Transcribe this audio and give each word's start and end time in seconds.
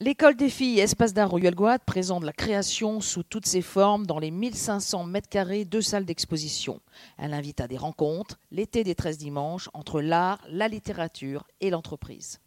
L'école 0.00 0.36
des 0.36 0.48
filles 0.48 0.78
Espace 0.78 1.12
d'art 1.12 1.28
Royal 1.28 1.56
présente 1.84 2.22
la 2.22 2.32
création 2.32 3.00
sous 3.00 3.24
toutes 3.24 3.46
ses 3.46 3.62
formes 3.62 4.06
dans 4.06 4.20
les 4.20 4.30
1500 4.30 5.02
mètres 5.02 5.28
carrés 5.28 5.64
de 5.64 5.80
salles 5.80 6.04
d'exposition. 6.04 6.80
Elle 7.16 7.34
invite 7.34 7.60
à 7.60 7.66
des 7.66 7.76
rencontres, 7.76 8.38
l'été 8.52 8.84
des 8.84 8.94
13 8.94 9.18
dimanches, 9.18 9.68
entre 9.74 10.00
l'art, 10.00 10.40
la 10.48 10.68
littérature 10.68 11.48
et 11.60 11.70
l'entreprise. 11.70 12.38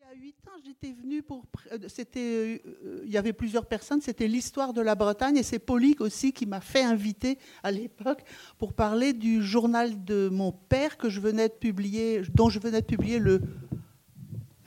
Il 0.00 0.06
y 0.06 0.10
a 0.10 0.22
huit 0.22 0.36
ans, 0.46 0.58
j'étais 0.64 0.94
venue 0.94 1.22
pour. 1.22 1.44
Euh, 1.70 1.78
c'était, 1.88 2.62
euh, 2.64 3.02
il 3.04 3.12
y 3.12 3.18
avait 3.18 3.34
plusieurs 3.34 3.66
personnes. 3.66 4.00
C'était 4.00 4.26
l'histoire 4.26 4.72
de 4.72 4.80
la 4.80 4.94
Bretagne 4.94 5.36
et 5.36 5.42
c'est 5.42 5.58
Paulique 5.58 6.00
aussi 6.00 6.32
qui 6.32 6.46
m'a 6.46 6.62
fait 6.62 6.82
inviter 6.82 7.36
à 7.62 7.72
l'époque 7.72 8.24
pour 8.56 8.72
parler 8.72 9.12
du 9.12 9.42
journal 9.42 10.02
de 10.02 10.30
mon 10.30 10.52
père 10.52 10.96
que 10.96 11.10
je 11.10 11.20
venais 11.20 11.48
de 11.48 11.54
publier, 11.54 12.22
dont 12.32 12.48
je 12.48 12.58
venais 12.58 12.80
de 12.80 12.86
publier 12.86 13.18
le 13.18 13.42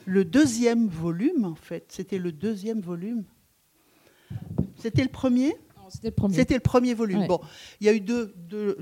le 0.08 0.24
deuxième 0.24 0.88
volume, 0.88 1.44
en 1.44 1.54
fait. 1.54 1.84
C'était 1.88 2.18
le 2.18 2.32
deuxième 2.32 2.80
volume. 2.80 3.24
C'était 4.78 5.02
le 5.02 5.10
premier? 5.10 5.54
C'était 5.90 6.08
le 6.08 6.14
premier. 6.14 6.34
C'était 6.34 6.54
le 6.54 6.60
premier 6.60 6.94
volume. 6.94 7.26
Bon, 7.26 7.40
il 7.80 7.86
y 7.86 7.90
a 7.90 7.92
eu 7.92 8.00
deux, 8.00 8.32
deux, 8.36 8.78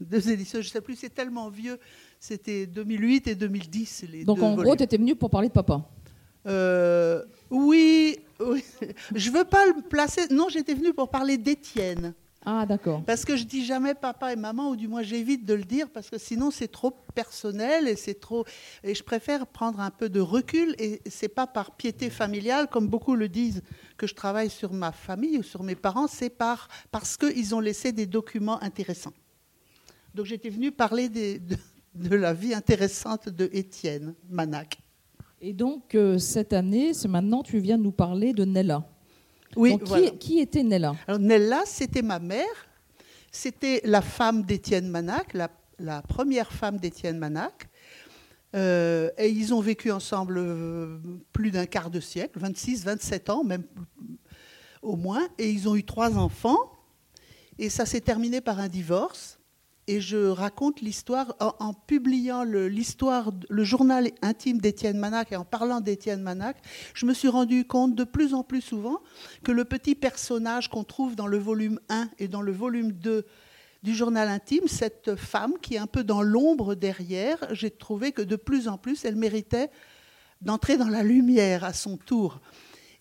deux, 0.00 0.30
éditions, 0.30 0.60
je 0.60 0.66
ne 0.66 0.72
sais 0.72 0.80
plus, 0.80 0.96
c'est 0.96 1.14
tellement 1.14 1.48
vieux. 1.48 1.78
C'était 2.18 2.66
2008 2.66 3.28
et 3.28 3.34
2010. 3.36 4.04
Les 4.10 4.24
Donc 4.24 4.42
en 4.42 4.54
gros, 4.56 4.74
tu 4.74 4.82
étais 4.82 4.96
venu 4.96 5.14
pour 5.14 5.30
parler 5.30 5.48
de 5.48 5.52
papa 5.52 5.88
euh, 6.44 7.22
oui, 7.50 8.18
oui, 8.40 8.64
je 9.14 9.30
veux 9.30 9.44
pas 9.44 9.64
le 9.66 9.80
placer. 9.88 10.22
Non, 10.32 10.48
j'étais 10.48 10.74
venu 10.74 10.92
pour 10.92 11.08
parler 11.08 11.38
d'Étienne. 11.38 12.14
Ah, 12.44 12.66
d'accord. 12.66 13.04
Parce 13.04 13.24
que 13.24 13.36
je 13.36 13.44
dis 13.44 13.64
jamais 13.64 13.94
papa 13.94 14.32
et 14.32 14.36
maman, 14.36 14.70
ou 14.70 14.76
du 14.76 14.88
moins 14.88 15.02
j'évite 15.02 15.44
de 15.44 15.54
le 15.54 15.62
dire, 15.62 15.88
parce 15.90 16.10
que 16.10 16.18
sinon 16.18 16.50
c'est 16.50 16.68
trop 16.68 16.90
personnel 17.14 17.86
et 17.86 17.94
c'est 17.94 18.18
trop. 18.18 18.44
Et 18.82 18.94
je 18.96 19.04
préfère 19.04 19.46
prendre 19.46 19.78
un 19.78 19.90
peu 19.90 20.08
de 20.08 20.18
recul, 20.18 20.74
et 20.78 21.00
c'est 21.08 21.28
pas 21.28 21.46
par 21.46 21.76
piété 21.76 22.10
familiale, 22.10 22.66
comme 22.68 22.88
beaucoup 22.88 23.14
le 23.14 23.28
disent, 23.28 23.62
que 23.96 24.08
je 24.08 24.14
travaille 24.14 24.50
sur 24.50 24.72
ma 24.72 24.90
famille 24.90 25.38
ou 25.38 25.44
sur 25.44 25.62
mes 25.62 25.76
parents, 25.76 26.08
c'est 26.08 26.30
par, 26.30 26.66
parce 26.90 27.16
qu'ils 27.16 27.54
ont 27.54 27.60
laissé 27.60 27.92
des 27.92 28.06
documents 28.06 28.60
intéressants. 28.60 29.12
Donc 30.14 30.26
j'étais 30.26 30.50
venue 30.50 30.72
parler 30.72 31.08
de, 31.08 31.40
de, 31.94 32.16
la 32.16 32.34
vie 32.34 32.54
intéressante 32.54 33.28
de 33.28 33.48
Étienne 33.52 34.14
Manac. 34.28 34.78
Et 35.40 35.52
donc 35.52 35.94
euh, 35.94 36.18
cette 36.18 36.52
année, 36.52 36.92
c'est 36.92 37.08
maintenant, 37.08 37.42
tu 37.42 37.60
viens 37.60 37.78
nous 37.78 37.92
parler 37.92 38.32
de 38.32 38.44
Nella. 38.44 38.84
Oui, 39.56 39.78
qui, 40.18 40.40
était 40.40 40.62
Nella 40.62 40.94
Alors, 41.06 41.20
Nella, 41.20 41.62
c'était 41.66 42.02
ma 42.02 42.18
mère. 42.18 42.68
C'était 43.30 43.80
la 43.84 44.02
femme 44.02 44.42
d'Étienne 44.42 44.88
Manac, 44.88 45.34
la, 45.34 46.02
première 46.02 46.52
femme 46.52 46.78
d'Étienne 46.78 47.18
Manac. 47.18 47.68
Euh, 48.54 49.10
et 49.16 49.28
ils 49.28 49.54
ont 49.54 49.60
vécu 49.60 49.90
ensemble 49.90 50.36
euh, 50.36 50.98
plus 51.32 51.50
d'un 51.50 51.64
quart 51.64 51.90
de 51.90 52.00
siècle, 52.00 52.38
26, 52.38 52.84
27 52.84 53.30
ans, 53.30 53.44
même 53.44 53.64
au 54.82 54.96
moins. 54.96 55.26
Et 55.38 55.50
ils 55.50 55.68
ont 55.68 55.76
eu 55.76 55.84
trois 55.84 56.18
enfants. 56.18 56.58
Et 57.58 57.70
ça 57.70 57.86
s'est 57.86 58.00
terminé 58.00 58.40
par 58.40 58.58
un 58.58 58.68
divorce 58.68 59.38
et 59.88 60.00
je 60.00 60.28
raconte 60.28 60.80
l'histoire 60.80 61.34
en, 61.40 61.74
publiant 61.74 62.44
l'histoire, 62.44 63.32
le, 63.48 63.64
journal 63.64 64.10
intime 64.22 64.58
d'Étienne 64.60 64.98
Manac 64.98 65.32
et 65.32 65.36
en 65.36 65.44
parlant 65.44 65.80
d'Étienne 65.80 66.22
Manac, 66.22 66.56
je 66.94 67.06
me 67.06 67.14
suis 67.14 67.28
rendu 67.28 67.66
compte 67.66 67.94
de 67.94 68.04
plus 68.04 68.34
en 68.34 68.44
plus 68.44 68.60
souvent 68.60 69.00
que 69.42 69.50
le 69.50 69.64
petit 69.64 69.94
personnage 69.94 70.68
qu'on 70.68 70.84
trouve 70.84 71.16
dans 71.16 71.26
le 71.26 71.38
volume 71.38 71.80
1 71.88 72.10
et 72.18 72.28
dans 72.28 72.42
le 72.42 72.52
volume 72.52 72.92
2 72.92 73.26
du 73.82 73.94
journal 73.94 74.28
intime, 74.28 74.68
cette 74.68 75.16
femme 75.16 75.54
qui 75.60 75.74
est 75.74 75.78
un 75.78 75.88
peu 75.88 76.04
dans 76.04 76.22
l'ombre 76.22 76.76
derrière, 76.76 77.38
j'ai 77.50 77.70
trouvé 77.70 78.12
que 78.12 78.22
de 78.22 78.36
plus 78.36 78.68
en 78.68 78.78
plus 78.78 79.04
elle 79.04 79.16
méritait 79.16 79.70
d'entrer 80.40 80.76
dans 80.76 80.88
la 80.88 81.02
lumière 81.02 81.64
à 81.64 81.72
son 81.72 81.96
tour. 81.96 82.40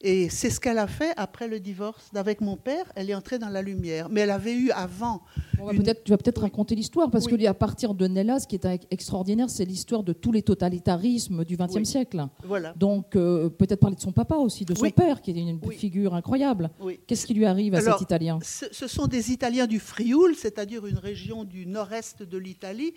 Et 0.04 0.30
c'est 0.30 0.50
ce 0.50 0.60
qu'elle 0.60 0.80
a 0.80 0.88
fait 0.88 1.14
après 1.16 1.48
le 1.48 1.60
divorce 1.60 2.10
avec 2.16 2.42
mon 2.42 2.58
père. 2.58 2.86
Elle 2.96 3.10
est 3.10 3.16
entrée 3.16 3.38
dans 3.38 3.50
la 3.50 3.62
lumière. 3.62 4.10
Mais 4.10 4.22
elle 4.22 4.32
avait 4.32 4.56
eu 4.56 4.72
avant. 4.72 5.22
tu 5.58 6.12
vas 6.12 6.18
peut-être 6.18 6.42
raconter 6.42 6.76
l'histoire, 6.76 7.12
parce 7.12 7.28
que 7.28 7.46
à 7.46 7.54
partir 7.54 7.94
de 7.94 8.08
Nella, 8.08 8.40
ce 8.40 8.48
qui 8.48 8.56
est 8.56 8.68
extraordinaire, 8.92 9.50
c'est 9.50 9.66
l'histoire 9.66 10.04
de 10.04 10.14
tous 10.14 10.32
les 10.32 10.42
totalitarismes 10.42 11.46
du 11.46 11.58
XXe 11.58 11.84
siècle. 11.84 12.26
Voilà. 12.44 12.74
Donc 12.74 13.16
euh, 13.16 13.50
peut-être 13.50 13.80
parler 13.80 13.96
de 13.96 14.02
son 14.02 14.12
papa 14.12 14.36
aussi, 14.36 14.66
de 14.66 14.76
son 14.76 14.90
père, 14.90 15.22
qui 15.22 15.32
est 15.32 15.36
une 15.36 15.60
figure 15.72 16.16
incroyable. 16.16 16.70
Qu'est-ce 17.08 17.26
qui 17.26 17.34
lui 17.34 17.46
arrive 17.46 17.76
à 17.76 17.82
cet 17.82 18.02
Italien 18.02 18.40
ce, 18.42 18.88
sont 18.88 19.08
des 19.08 19.32
Italiens 19.32 19.68
du 19.68 19.80
Frioul, 19.80 20.36
c'est-à-dire 20.36 20.86
une 20.86 20.98
région 20.98 21.44
du 21.44 21.66
nord-est 21.66 22.24
de 22.24 22.38
l'Italie. 22.38 22.94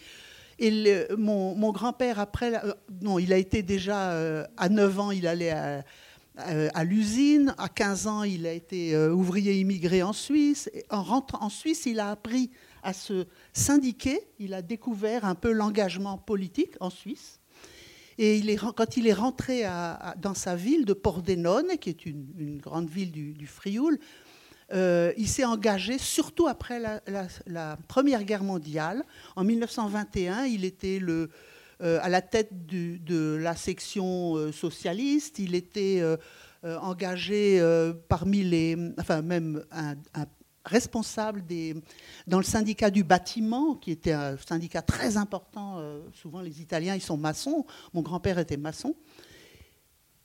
Et 0.58 1.06
mon, 1.16 1.72
grand-père, 1.72 2.18
après, 2.20 2.54
euh, 2.64 2.72
non, 3.02 3.18
il 3.18 3.32
a 3.32 3.38
été 3.38 3.62
déjà 3.62 4.12
euh, 4.12 4.44
à 4.56 4.68
9 4.68 5.00
ans, 5.00 5.10
il 5.10 5.26
allait 5.26 5.50
à, 5.50 5.84
à 6.36 6.84
l'usine. 6.84 7.54
À 7.58 7.68
15 7.68 8.06
ans, 8.06 8.22
il 8.22 8.46
a 8.46 8.52
été 8.52 8.94
euh, 8.94 9.12
ouvrier 9.12 9.58
immigré 9.60 10.02
en 10.02 10.12
Suisse. 10.12 10.70
en 10.90 11.02
rentrant 11.02 11.42
en 11.42 11.48
Suisse, 11.48 11.86
il 11.86 12.00
a 12.00 12.10
appris 12.10 12.50
à 12.82 12.92
se 12.92 13.26
syndiquer. 13.52 14.20
Il 14.38 14.54
a 14.54 14.62
découvert 14.62 15.24
un 15.24 15.34
peu 15.34 15.52
l'engagement 15.52 16.18
politique 16.18 16.74
en 16.80 16.90
Suisse. 16.90 17.40
Et 18.18 18.40
quand 18.76 18.96
il 18.96 19.08
est 19.08 19.12
rentré 19.12 19.64
dans 20.18 20.34
sa 20.34 20.54
ville 20.54 20.84
de 20.84 20.92
Pordenone, 20.92 21.76
qui 21.80 21.90
est 21.90 22.06
une, 22.06 22.58
grande 22.58 22.88
ville 22.88 23.10
du, 23.10 23.46
Frioul, 23.46 23.98
euh, 24.72 25.12
il 25.16 25.28
s'est 25.28 25.44
engagé 25.44 25.98
surtout 25.98 26.46
après 26.46 26.80
la, 27.46 27.76
Première 27.88 28.24
Guerre 28.24 28.44
mondiale. 28.44 29.04
En 29.34 29.42
1921, 29.42 30.44
il 30.44 30.64
était 30.64 31.00
le, 31.00 31.12
euh, 31.22 31.28
à 31.84 32.08
la 32.08 32.22
tête 32.22 32.66
de 32.66 33.36
la 33.36 33.56
section 33.56 34.36
euh, 34.36 34.52
socialiste. 34.52 35.38
Il 35.38 35.54
était 35.54 36.00
euh, 36.00 36.16
engagé 36.80 37.62
parmi 38.08 38.42
les, 38.42 38.76
enfin 38.98 39.22
même 39.22 39.64
un, 39.70 39.96
responsable 40.64 41.44
des, 41.44 41.76
dans 42.26 42.38
le 42.38 42.44
syndicat 42.44 42.90
du 42.90 43.04
bâtiment, 43.04 43.74
qui 43.74 43.90
était 43.90 44.12
un 44.12 44.36
syndicat 44.38 44.80
très 44.80 45.18
important. 45.18 45.82
souvent, 46.14 46.40
les 46.40 46.62
Italiens, 46.62 46.94
ils 46.94 47.02
sont 47.02 47.18
maçons. 47.18 47.66
Mon 47.92 48.00
grand-père 48.00 48.38
était 48.38 48.56
maçon. 48.56 48.94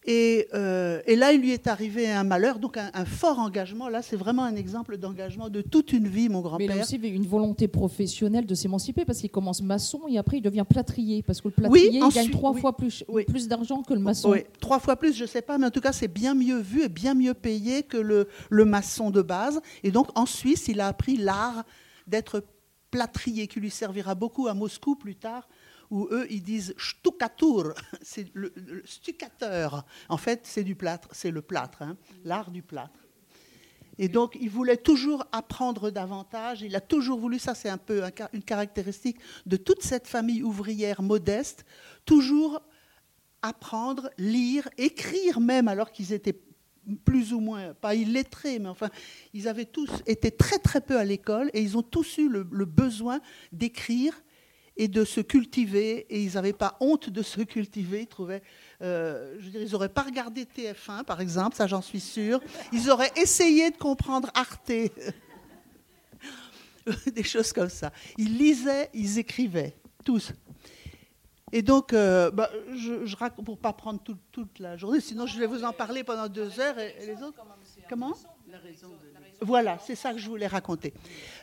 Euh, 0.09 1.01
et, 1.05 1.15
là, 1.15 1.33
il 1.33 1.41
lui 1.41 1.51
est 1.51 1.67
arrivé 1.67 2.09
un 2.09 2.23
malheur, 2.23 2.59
donc 2.59 2.77
un, 2.77 3.05
fort 3.05 3.39
engagement. 3.39 3.89
Là, 3.89 4.01
c'est 4.01 4.15
vraiment 4.15 4.43
un 4.43 4.55
exemple 4.55 4.97
d'engagement 4.97 5.49
de 5.49 5.61
toute 5.61 5.93
une 5.93 6.07
vie, 6.07 6.29
mon 6.29 6.41
grand-père. 6.41 6.67
Mais 6.67 6.75
il 6.75 6.79
a 6.79 6.83
aussi 6.83 6.95
une 6.95 7.27
volonté 7.27 7.67
professionnelle 7.67 8.45
de 8.45 8.55
s'émanciper, 8.55 9.05
parce 9.05 9.19
qu'il 9.19 9.29
commence 9.29 9.61
maçon 9.61 10.01
et 10.09 10.17
après 10.17 10.37
il 10.37 10.41
devient 10.41 10.65
plâtrier, 10.67 11.21
parce 11.21 11.41
que 11.41 11.49
le 11.49 11.53
plâtrier 11.53 11.99
il 11.99 12.13
gagne 12.13 12.29
trois 12.31 12.53
fois 12.53 12.75
plus, 12.75 13.03
plus 13.27 13.47
d'argent 13.47 13.83
que 13.83 13.93
le 13.93 13.99
maçon. 13.99 14.31
Oui, 14.31 14.43
trois 14.59 14.79
fois 14.79 14.95
plus, 14.95 15.15
je 15.15 15.23
ne 15.23 15.27
sais 15.27 15.41
pas, 15.41 15.57
mais 15.57 15.67
en 15.67 15.71
tout 15.71 15.81
cas, 15.81 15.91
c'est 15.91 16.07
bien 16.07 16.33
mieux 16.33 16.59
vu 16.59 16.83
et 16.83 16.89
bien 16.89 17.13
mieux 17.13 17.33
payé 17.33 17.83
que 17.83 17.97
le, 17.97 18.27
le 18.49 18.65
maçon 18.65 19.11
de 19.11 19.21
base. 19.21 19.61
Et 19.83 19.91
donc, 19.91 20.07
en 20.17 20.25
Suisse, 20.25 20.67
il 20.67 20.81
a 20.81 20.87
appris 20.87 21.17
l'art 21.17 21.63
d'être 22.07 22.43
plâtrier, 22.89 23.47
qui 23.47 23.59
lui 23.59 23.69
servira 23.69 24.15
beaucoup 24.15 24.47
à 24.47 24.53
Moscou 24.53 24.95
plus 24.95 25.15
tard 25.15 25.47
où 25.89 26.07
eux, 26.11 26.27
ils 26.29 26.43
disent 26.43 26.75
stuccatur, 26.77 27.73
c'est 28.01 28.27
le, 28.33 28.51
stuccateur. 28.85 29.85
En 30.07 30.17
fait, 30.17 30.41
c'est 30.43 30.63
du 30.63 30.75
plâtre, 30.75 31.09
c'est 31.11 31.31
le 31.31 31.41
plâtre, 31.41 31.81
hein, 31.81 31.97
l'art 32.23 32.51
du 32.51 32.61
plâtre. 32.61 32.99
Et 33.97 34.07
donc, 34.07 34.37
il 34.39 34.49
voulait 34.49 34.77
toujours 34.77 35.25
apprendre 35.33 35.91
davantage. 35.91 36.61
Il 36.61 36.73
a 36.75 36.81
toujours 36.81 37.19
voulu, 37.19 37.37
ça 37.37 37.53
c'est 37.53 37.67
un 37.67 37.77
peu 37.77 38.01
une 38.31 38.43
caractéristique 38.43 39.17
de 39.45 39.57
toute 39.57 39.83
cette 39.83 40.07
famille 40.07 40.41
ouvrière 40.41 41.01
modeste, 41.01 41.65
toujours 42.05 42.61
apprendre, 43.41 44.09
lire, 44.17 44.69
écrire 44.77 45.41
même, 45.41 45.67
alors 45.67 45.91
qu'ils 45.91 46.13
étaient 46.13 46.39
plus 47.03 47.33
ou 47.33 47.41
moins, 47.41 47.73
pas 47.73 47.93
illettrés, 47.93 48.57
mais 48.57 48.69
enfin, 48.69 48.89
ils 49.33 49.47
avaient 49.47 49.65
tous 49.65 49.91
été 50.07 50.31
très 50.31 50.59
très 50.59 50.81
peu 50.81 50.97
à 50.97 51.03
l'école 51.03 51.51
et 51.53 51.61
ils 51.61 51.77
ont 51.77 51.83
tous 51.83 52.17
eu 52.17 52.29
le 52.29 52.65
besoin 52.65 53.19
d'écrire 53.51 54.19
et 54.79 54.87
de 54.87 55.03
se 55.03 55.19
cultiver, 55.19 56.07
et 56.09 56.23
ils 56.23 56.35
n'avaient 56.35 56.53
pas 56.53 56.77
honte 56.79 57.09
de 57.09 57.21
se 57.21 57.41
cultiver. 57.41 58.03
Ils 58.03 58.07
trouvaient, 58.07 58.41
euh, 58.81 59.35
je 59.39 59.49
ils 59.59 59.73
n'auraient 59.73 59.89
pas 59.89 60.03
regardé 60.03 60.45
TF1, 60.45 61.03
par 61.03 61.19
exemple, 61.19 61.57
ça 61.57 61.67
j'en 61.67 61.81
suis 61.81 61.99
sûre. 61.99 62.39
Ils 62.71 62.89
auraient 62.89 63.11
essayé 63.17 63.71
de 63.71 63.77
comprendre 63.77 64.31
Arte, 64.33 64.71
des 67.13 67.23
choses 67.23 67.51
comme 67.51 67.67
ça. 67.67 67.91
Ils 68.17 68.37
lisaient, 68.37 68.89
ils 68.93 69.19
écrivaient, 69.19 69.75
tous. 70.05 70.31
Et 71.51 71.61
donc, 71.61 71.91
euh, 71.91 72.31
bah, 72.31 72.49
je, 72.73 73.17
raconte, 73.17 73.43
pour 73.43 73.57
pas 73.57 73.73
prendre 73.73 73.99
toute 74.31 74.59
la 74.59 74.77
journée, 74.77 75.01
sinon 75.01 75.25
je 75.25 75.37
vais 75.37 75.47
vous 75.47 75.65
en 75.65 75.73
parler 75.73 76.05
pendant 76.05 76.29
deux 76.29 76.57
heures, 76.61 76.79
et, 76.79 76.95
les 77.05 77.21
autres 77.21 77.43
Comment? 77.89 78.15
Voilà, 79.41 79.79
c'est 79.79 79.95
ça 79.95 80.13
que 80.13 80.19
je 80.19 80.27
voulais 80.27 80.47
raconter. 80.47 80.93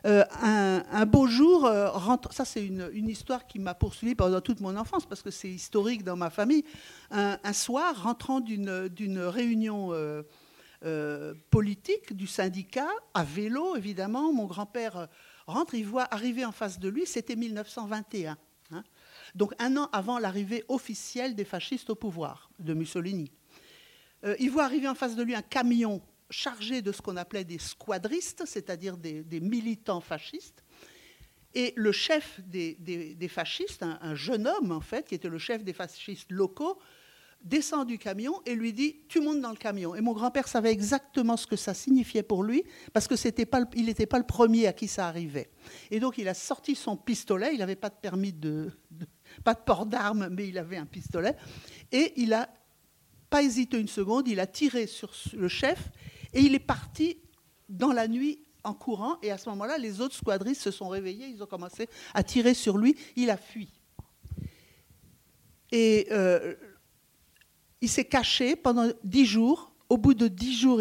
Euh, 0.06 0.24
un, 0.42 1.06
beau 1.06 1.26
jour, 1.26 1.64
euh, 1.64 1.88
ça 2.30 2.44
c'est 2.44 2.64
une, 2.64 3.08
histoire 3.08 3.46
qui 3.46 3.58
m'a 3.58 3.74
poursuivi 3.74 4.14
pendant 4.14 4.40
toute 4.40 4.60
mon 4.60 4.76
enfance, 4.76 5.06
parce 5.06 5.22
que 5.22 5.30
c'est 5.30 5.48
historique 5.48 6.04
dans 6.04 6.16
ma 6.16 6.30
famille. 6.30 6.64
Un, 7.10 7.52
soir, 7.52 8.02
rentrant 8.02 8.40
d'une 8.40 9.18
réunion 9.18 9.90
euh, 9.92 11.34
politique 11.50 12.14
du 12.14 12.26
syndicat, 12.26 12.88
à 13.14 13.24
vélo 13.24 13.76
évidemment, 13.76 14.32
mon 14.32 14.44
grand-père 14.44 15.08
rentre, 15.46 15.74
il 15.74 15.86
voit 15.86 16.06
arriver 16.12 16.44
en 16.44 16.52
face 16.52 16.78
de 16.78 16.88
lui, 16.88 17.06
c'était 17.06 17.36
1921. 17.36 18.36
Hein. 18.72 18.82
donc 19.36 19.54
un 19.60 19.76
an 19.76 19.88
avant 19.92 20.18
l'arrivée 20.18 20.64
officielle 20.66 21.36
des 21.36 21.44
fascistes 21.44 21.88
au 21.88 21.94
pouvoir, 21.94 22.50
de 22.58 22.74
Mussolini. 22.74 23.30
il 24.40 24.50
voit 24.50 24.64
arriver 24.64 24.88
en 24.88 24.96
face 24.96 25.14
de 25.14 25.22
lui 25.22 25.36
un 25.36 25.42
camion 25.42 26.02
chargé 26.30 26.82
de 26.82 26.92
ce 26.92 27.02
qu'on 27.02 27.16
appelait 27.16 27.44
des 27.44 27.58
squadristes, 27.58 28.44
c'est-à-dire 28.46 28.96
des, 28.96 29.40
militants 29.40 30.00
fascistes. 30.00 30.64
Et 31.54 31.72
le 31.76 31.92
chef 31.92 32.40
des, 32.40 33.28
fascistes, 33.28 33.82
un, 33.82 34.14
jeune 34.14 34.46
homme 34.46 34.72
en 34.72 34.80
fait, 34.80 35.08
qui 35.08 35.14
était 35.14 35.28
le 35.28 35.38
chef 35.38 35.64
des 35.64 35.72
fascistes 35.72 36.30
locaux, 36.30 36.78
descend 37.42 37.86
du 37.86 37.98
camion 37.98 38.40
et 38.44 38.54
lui 38.54 38.72
dit 38.72 38.96
Tu 39.08 39.20
montes 39.20 39.40
dans 39.40 39.50
le 39.50 39.56
camion. 39.56 39.94
Et 39.94 40.00
mon 40.00 40.12
grand-père 40.12 40.48
savait 40.48 40.72
exactement 40.72 41.36
ce 41.36 41.46
que 41.46 41.56
ça 41.56 41.74
signifiait 41.74 42.22
pour 42.22 42.42
lui, 42.42 42.64
parce 42.92 43.06
qu'il 43.06 43.16
n'était 43.24 43.46
pas 44.06 44.18
le 44.18 44.26
premier 44.26 44.66
à 44.66 44.72
qui 44.72 44.88
ça 44.88 45.06
arrivait. 45.06 45.50
Et 45.90 46.00
donc 46.00 46.18
il 46.18 46.28
a 46.28 46.34
sorti 46.34 46.74
son 46.74 46.96
pistolet, 46.96 47.54
il 47.54 47.58
n'avait 47.58 47.76
pas 47.76 47.90
de 47.90 47.94
permis 47.94 48.32
de, 48.32 48.70
pas 49.44 49.54
de 49.54 49.60
port 49.60 49.86
d'armes, 49.86 50.28
mais 50.30 50.48
il 50.48 50.58
avait 50.58 50.76
un 50.76 50.86
pistolet, 50.86 51.36
et 51.92 52.12
il 52.16 52.32
a 52.32 52.48
pas 53.30 53.42
hésité 53.42 53.78
une 53.78 53.88
seconde, 53.88 54.28
il 54.28 54.40
a 54.40 54.46
tiré 54.46 54.86
sur 54.86 55.12
le 55.34 55.48
chef 55.48 55.90
et 56.32 56.40
il 56.40 56.54
est 56.54 56.58
parti 56.58 57.18
dans 57.68 57.92
la 57.92 58.08
nuit 58.08 58.40
en 58.64 58.74
courant. 58.74 59.18
Et 59.22 59.30
à 59.30 59.38
ce 59.38 59.48
moment-là, 59.50 59.78
les 59.78 60.00
autres 60.00 60.14
squadristes 60.14 60.62
se 60.62 60.70
sont 60.70 60.88
réveillés, 60.88 61.26
ils 61.26 61.42
ont 61.42 61.46
commencé 61.46 61.88
à 62.14 62.22
tirer 62.22 62.54
sur 62.54 62.78
lui. 62.78 62.96
Il 63.16 63.30
a 63.30 63.36
fui. 63.36 63.68
Et 65.72 66.06
euh, 66.10 66.54
il 67.80 67.88
s'est 67.88 68.04
caché 68.04 68.56
pendant 68.56 68.88
dix 69.04 69.26
jours. 69.26 69.72
Au 69.88 69.96
bout 69.96 70.14
de 70.14 70.28
dix 70.28 70.58
jours, 70.58 70.80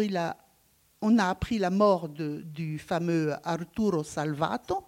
on 1.00 1.18
a 1.18 1.28
appris 1.28 1.58
la 1.58 1.70
mort 1.70 2.08
du 2.08 2.78
fameux 2.78 3.34
Arturo 3.44 4.02
Salvato, 4.02 4.84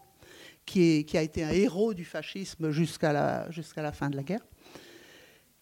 qui, 0.67 1.05
qui, 1.05 1.17
a 1.17 1.23
été 1.23 1.45
un 1.45 1.51
héros 1.51 1.95
du 1.95 2.05
fascisme 2.05 2.71
jusqu'à 2.71 3.13
la, 3.13 3.51
jusqu'à 3.51 3.83
la 3.83 3.93
fin 3.93 4.11
de 4.11 4.17
la 4.17 4.23
guerre. 4.23 4.45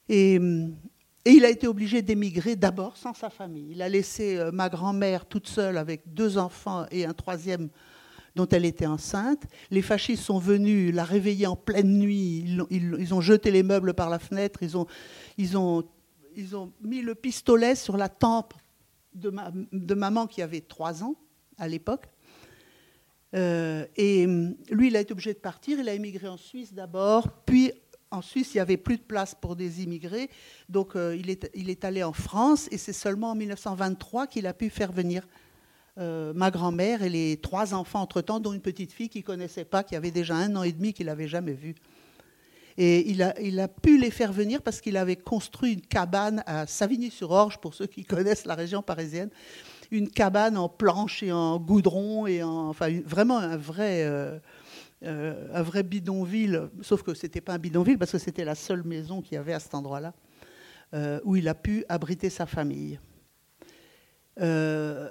Et 0.09 0.41
et 1.27 1.33
il 1.33 1.45
a 1.45 1.51
été 1.51 1.67
obligé 1.67 2.03
d'émigrer 2.03 2.55
d'abord 2.55 2.97
sans 2.97 3.13
sa 3.13 3.31
famille. 3.31 3.73
Il 3.73 3.83
a 3.83 3.89
laissé 3.89 4.37
euh, 4.37 4.53
ma 4.53 4.69
grand-mère 4.69 5.27
toute 5.27 5.49
seule 5.49 5.77
avec 5.77 6.15
deux 6.15 6.39
enfants 6.39 6.87
et 6.93 7.05
un 7.05 7.15
troisième 7.15 7.69
dont 8.37 8.47
elle 8.47 8.65
était 8.65 8.87
enceinte. 8.87 9.43
Les 9.73 9.83
fascistes 9.83 10.23
sont 10.23 10.39
venus 10.39 10.95
la 10.95 11.03
réveiller 11.03 11.49
en 11.49 11.57
pleine 11.57 11.99
nuit. 11.99 12.45
Ils, 12.71 13.13
ont 13.13 13.21
jeté 13.21 13.51
les 13.51 13.65
meubles 13.65 13.93
par 13.93 14.09
la 14.09 14.21
fenêtre. 14.21 14.61
Ils 14.63 14.77
ont, 14.77 14.87
mis 16.81 17.03
le 17.03 17.15
pistolet 17.17 17.75
sur 17.75 17.97
la 17.97 18.09
tempe 18.09 18.55
de, 19.13 19.95
maman 19.95 20.29
qui 20.29 20.43
avait 20.43 20.61
trois 20.61 21.03
ans 21.03 21.17
à 21.59 21.67
l'époque. 21.67 22.07
Euh, 23.35 23.85
et 23.97 24.27
lui, 24.71 24.89
il 24.89 24.97
a 24.97 25.01
été 25.01 25.11
obligé 25.11 25.35
de 25.35 25.41
partir. 25.41 25.81
Il 25.81 25.89
a 25.89 25.95
émigré 25.95 26.29
en 26.29 26.37
Suisse 26.37 26.73
d'abord, 26.73 27.29
puis 27.45 27.73
en 28.11 28.23
Suisse, 28.23 28.55
il 28.55 28.59
n'y 28.59 28.63
avait 28.63 28.77
plus 28.77 28.97
de 28.97 29.03
place 29.03 29.35
pour 29.35 29.57
des 29.57 29.83
immigrés, 29.83 30.31
donc 30.69 30.97
euh, 30.97 31.17
il, 31.17 31.31
est, 31.71 31.85
allé 31.85 32.03
en 32.03 32.13
France 32.13 32.69
et 32.71 32.79
c'est 32.79 32.93
seulement 32.93 33.31
en 33.33 33.35
1923 33.35 34.27
qu'il 34.27 34.47
a 34.47 34.55
pu 34.55 34.71
faire 34.71 34.93
venir 34.93 35.27
euh, 35.99 36.33
ma 36.35 36.51
grand-mère 36.51 37.03
et 37.03 37.09
les 37.09 37.39
trois 37.39 37.75
enfants 37.75 38.03
entre-temps, 38.03 38.39
dont 38.39 38.53
une 38.53 38.61
petite 38.61 38.93
fille 38.93 39.09
qu'il 39.09 39.23
ne 39.23 39.27
connaissait 39.27 39.65
pas, 39.65 39.83
qui 39.83 39.97
avait 39.97 40.11
déjà 40.11 40.37
un 40.37 40.55
an 40.55 40.63
et 40.63 40.73
demi, 40.73 40.93
qu'il 40.93 41.07
n'avait 41.07 41.29
jamais 41.29 41.55
vu. 41.55 41.75
Et 42.79 43.11
il 43.11 43.23
a, 43.23 43.69
pu 43.69 43.99
les 43.99 44.11
faire 44.11 44.33
venir 44.33 44.61
parce 44.61 44.83
qu'il 44.83 44.99
avait 44.99 45.17
construit 45.17 45.73
une 45.73 45.81
cabane 45.81 46.43
à 46.47 46.67
Savigny-sur-Orge, 46.67 47.59
pour 47.59 47.73
ceux 47.73 47.87
qui 47.87 48.05
connaissent 48.05 48.45
la 48.45 48.55
région 48.55 48.83
parisienne, 48.83 49.31
une 49.91 50.11
cabane 50.11 50.59
en 50.59 50.69
planche 50.69 51.23
et 51.23 51.33
en 51.33 51.59
goudron, 51.59 52.27
et 52.27 52.43
en, 52.43 52.69
enfin 52.69 52.89
vraiment 53.05 53.39
un 53.39 53.57
vrai... 53.57 54.05
Euh, 54.05 54.39
euh, 55.03 55.49
un 55.53 55.63
vrai 55.63 55.83
bidonville, 55.83 56.71
sauf 56.81 57.03
que 57.03 57.13
ce 57.13 57.27
n'était 57.27 57.43
pas 57.43 57.53
un 57.53 57.59
bidonville 57.59 57.99
parce 57.99 58.13
que 58.13 58.19
c'était 58.19 58.47
la 58.47 58.55
seule 58.55 58.83
maison 58.83 59.21
qu'il 59.21 59.35
y 59.35 59.37
avait 59.37 59.53
à 59.53 59.61
cet 59.61 59.75
endroit-là, 59.75 60.15
euh, 60.95 61.21
où 61.25 61.37
il 61.37 61.49
a 61.49 61.55
pu 61.55 61.85
abriter 61.89 62.31
sa 62.31 62.47
famille. 62.47 62.99
Euh, 64.41 65.11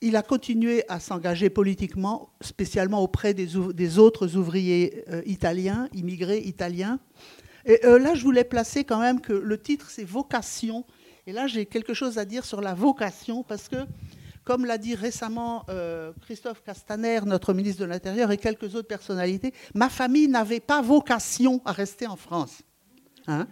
il 0.00 0.16
a 0.16 0.22
continué 0.22 0.84
à 0.88 0.98
s'engager 0.98 1.48
politiquement, 1.48 2.30
spécialement 2.40 3.00
auprès 3.00 3.34
des, 3.34 3.48
des 3.72 3.98
autres 3.98 4.36
ouvriers 4.36 5.04
italiens, 5.26 5.88
immigrés 5.92 6.38
italiens. 6.38 7.00
Et 7.64 7.80
là, 7.82 8.14
je 8.14 8.22
voulais 8.22 8.44
placer 8.44 8.84
quand 8.84 9.00
même 9.00 9.20
que 9.20 9.32
le 9.32 9.60
titre, 9.60 9.90
c'est 9.90 10.04
Vocation. 10.04 10.84
Et 11.26 11.32
là, 11.32 11.48
j'ai 11.48 11.66
quelque 11.66 11.94
chose 11.94 12.16
à 12.16 12.24
dire 12.24 12.44
sur 12.44 12.60
la 12.60 12.74
vocation, 12.74 13.42
parce 13.42 13.68
que 13.68 13.76
comme 14.48 14.64
l'a 14.64 14.78
dit 14.78 14.94
récemment 14.94 15.66
euh, 15.68 16.10
Christophe 16.22 16.62
Castaner, 16.64 17.20
notre 17.26 17.52
ministre 17.52 17.82
de 17.82 17.84
l'Intérieur, 17.84 18.30
et 18.30 18.38
quelques 18.38 18.74
autres 18.74 18.88
personnalités, 18.88 19.52
ma 19.74 19.90
famille 19.90 20.26
n'avait 20.26 20.58
pas 20.58 20.80
vocation 20.80 21.60
à 21.66 21.72
rester 21.72 22.06
en 22.06 22.16
France. 22.16 22.62
Hein. 23.26 23.46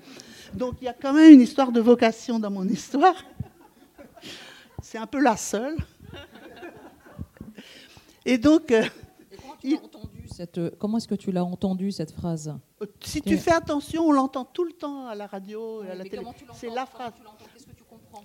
donc 0.54 0.76
il 0.80 0.86
y 0.86 0.88
a 0.88 0.94
quand 0.94 1.12
même 1.12 1.34
une 1.34 1.42
histoire 1.42 1.70
de 1.70 1.82
vocation 1.82 2.38
dans 2.38 2.50
mon 2.50 2.66
histoire. 2.66 3.14
C'est 4.82 4.96
un 4.96 5.06
peu 5.06 5.20
la 5.20 5.36
seule. 5.36 5.76
Et 8.24 8.38
donc. 8.38 8.72
Euh, 8.72 8.82
comment 10.78 10.96
est-ce 10.96 11.08
que 11.08 11.14
tu 11.14 11.30
l'as 11.30 11.44
entendu 11.44 11.92
cette 11.92 12.12
phrase? 12.12 12.54
Si 13.02 13.20
tu 13.20 13.36
fais 13.36 13.52
attention, 13.52 14.08
on 14.08 14.12
l'entend 14.12 14.46
tout 14.46 14.64
le 14.64 14.72
temps 14.72 15.08
à 15.08 15.14
la 15.14 15.26
radio 15.26 15.82
et 15.84 15.90
à 15.90 15.94
la 15.94 16.04
télé. 16.04 16.22
C'est 16.54 16.70
la 16.70 16.86
phrase. 16.86 17.12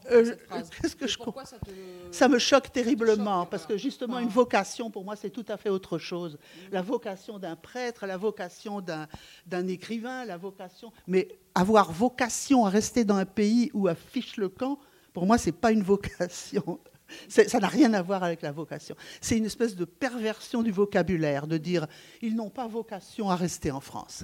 Euh, 0.09 0.35
qu'est-ce 0.81 0.95
que 0.95 1.07
je 1.07 1.17
ça, 1.17 1.57
ça, 2.11 2.27
me 2.27 2.39
choque 2.39 2.71
terriblement 2.71 3.45
parce 3.45 3.65
que 3.65 3.77
justement 3.77 4.19
une 4.19 4.29
vocation 4.29 4.89
pour 4.89 5.05
moi 5.05 5.15
c'est 5.15 5.29
tout 5.29 5.45
à 5.47 5.57
fait 5.57 5.69
autre 5.69 5.97
chose. 5.97 6.37
La 6.71 6.81
vocation 6.81 7.37
d'un 7.39 7.55
prêtre, 7.55 8.05
la 8.07 8.17
vocation 8.17 8.81
d'un 8.81 9.67
écrivain, 9.67 10.25
la 10.25 10.37
vocation. 10.37 10.91
Mais 11.07 11.27
avoir 11.53 11.91
vocation 11.91 12.65
à 12.65 12.69
rester 12.69 13.05
dans 13.05 13.15
un 13.15 13.25
pays 13.25 13.69
où 13.73 13.87
affiche 13.87 14.37
le 14.37 14.49
camp, 14.49 14.79
pour 15.13 15.25
moi 15.25 15.37
c'est 15.37 15.51
pas 15.51 15.71
une 15.71 15.83
vocation. 15.83 16.79
Ça 17.27 17.59
n'a 17.59 17.67
rien 17.67 17.93
à 17.93 18.01
voir 18.01 18.23
avec 18.23 18.41
la 18.41 18.51
vocation. 18.51 18.95
C'est 19.19 19.37
une 19.37 19.45
espèce 19.45 19.75
de 19.75 19.85
perversion 19.85 20.63
du 20.63 20.71
vocabulaire 20.71 21.45
de 21.45 21.57
dire 21.57 21.87
ils 22.21 22.35
n'ont 22.35 22.49
pas 22.49 22.67
vocation 22.67 23.29
à 23.29 23.35
rester 23.35 23.69
en 23.69 23.81
France, 23.81 24.23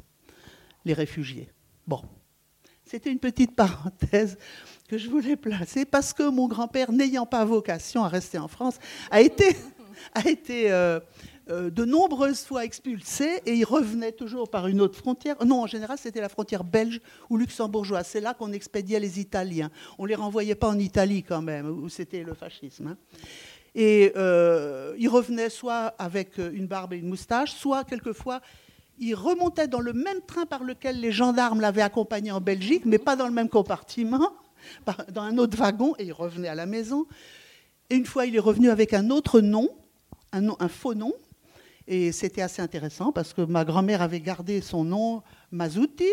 les 0.85 0.94
réfugiés. 0.94 1.51
Bon, 1.85 2.01
c'était 2.88 3.12
une 3.12 3.19
petite 3.19 3.56
parenthèse 3.56 4.38
que 4.88 4.98
je 4.98 5.10
voulais 5.10 5.36
placer 5.36 5.86
parce 5.86 6.13
que 6.13 6.30
mon 6.30 6.48
grand-père, 6.48 6.92
n'ayant 6.92 7.25
pas 7.25 7.44
vocation 7.44 8.04
à 8.04 8.07
rester 8.07 8.38
en 8.38 8.48
France, 8.48 8.80
a 9.12 9.22
été, 9.22 9.56
euh, 10.72 11.00
euh, 11.50 11.69
de 11.69 11.84
nombreuses 11.84 12.45
fois 12.45 12.63
expulsé 12.63 13.42
et 13.45 13.54
il 13.56 13.66
revenait 13.66 14.13
toujours 14.13 14.50
par 14.50 14.68
une 14.68 14.80
autre 14.80 14.98
frontière. 14.98 15.36
Non, 15.45 15.63
en 15.63 15.68
général, 15.68 15.98
c'était 15.98 16.22
la 16.22 16.30
frontière 16.30 16.63
belge 16.63 17.01
ou 17.30 17.38
luxembourgeoise. 17.38 18.07
C'est 18.07 18.22
là 18.22 18.34
qu'on 18.34 18.54
expédiait 18.54 19.01
les 19.01 19.19
Italiens. 19.19 19.69
On 19.98 20.04
ne 20.04 20.10
les 20.10 20.16
renvoyait 20.16 20.56
pas 20.56 20.69
en 20.69 20.80
Italie 20.80 21.24
quand 21.24 21.42
même, 21.42 21.69
où 21.69 21.89
c'était 21.89 22.24
le 22.24 22.34
fascisme. 22.34 22.88
Hein. 22.88 22.98
Et 23.75 24.13
euh, 24.15 24.96
il 24.98 25.10
revenait 25.10 25.50
soit 25.50 25.94
avec 26.00 26.38
une 26.38 26.67
barbe 26.67 26.94
et 26.94 26.98
une 26.98 27.10
moustache, 27.10 27.51
soit 27.51 27.84
quelquefois 27.84 28.41
il 29.00 29.16
remontait 29.16 29.68
dans 29.68 29.80
le 29.80 29.94
même 29.94 30.22
train 30.22 30.46
par 30.46 30.63
lequel 30.63 31.00
les 31.00 31.12
gendarmes 31.12 31.62
l'avaient 31.62 31.82
accompagné 31.82 32.32
en 32.32 32.42
Belgique, 32.42 32.84
mais 32.86 32.98
pas 32.98 33.16
dans 33.16 33.27
le 33.27 33.34
même 33.34 33.50
compartiment 33.50 34.34
dans 35.13 35.22
un 35.22 35.38
autre 35.38 35.58
wagon 35.58 35.96
et 36.00 36.06
il 36.06 36.13
revenait 36.13 36.48
à 36.48 36.56
la 36.56 36.66
maison. 36.66 37.06
Et 37.89 37.96
une 37.96 38.06
fois, 38.06 38.25
il 38.25 38.36
est 38.36 38.39
revenu 38.39 38.70
avec 38.70 38.94
un 38.94 39.10
autre 39.10 39.39
nom, 39.39 39.70
un, 40.34 40.68
faux 40.68 40.94
nom. 40.94 41.13
Et 41.88 42.12
c'était 42.12 42.42
assez 42.42 42.62
intéressant 42.62 43.12
parce 43.13 43.34
que 43.34 43.42
ma 43.42 43.63
grand-mère 43.63 44.01
avait 44.01 44.20
gardé 44.20 44.62
son 44.62 44.84
nom 44.84 45.24
Mazuti. 45.51 46.10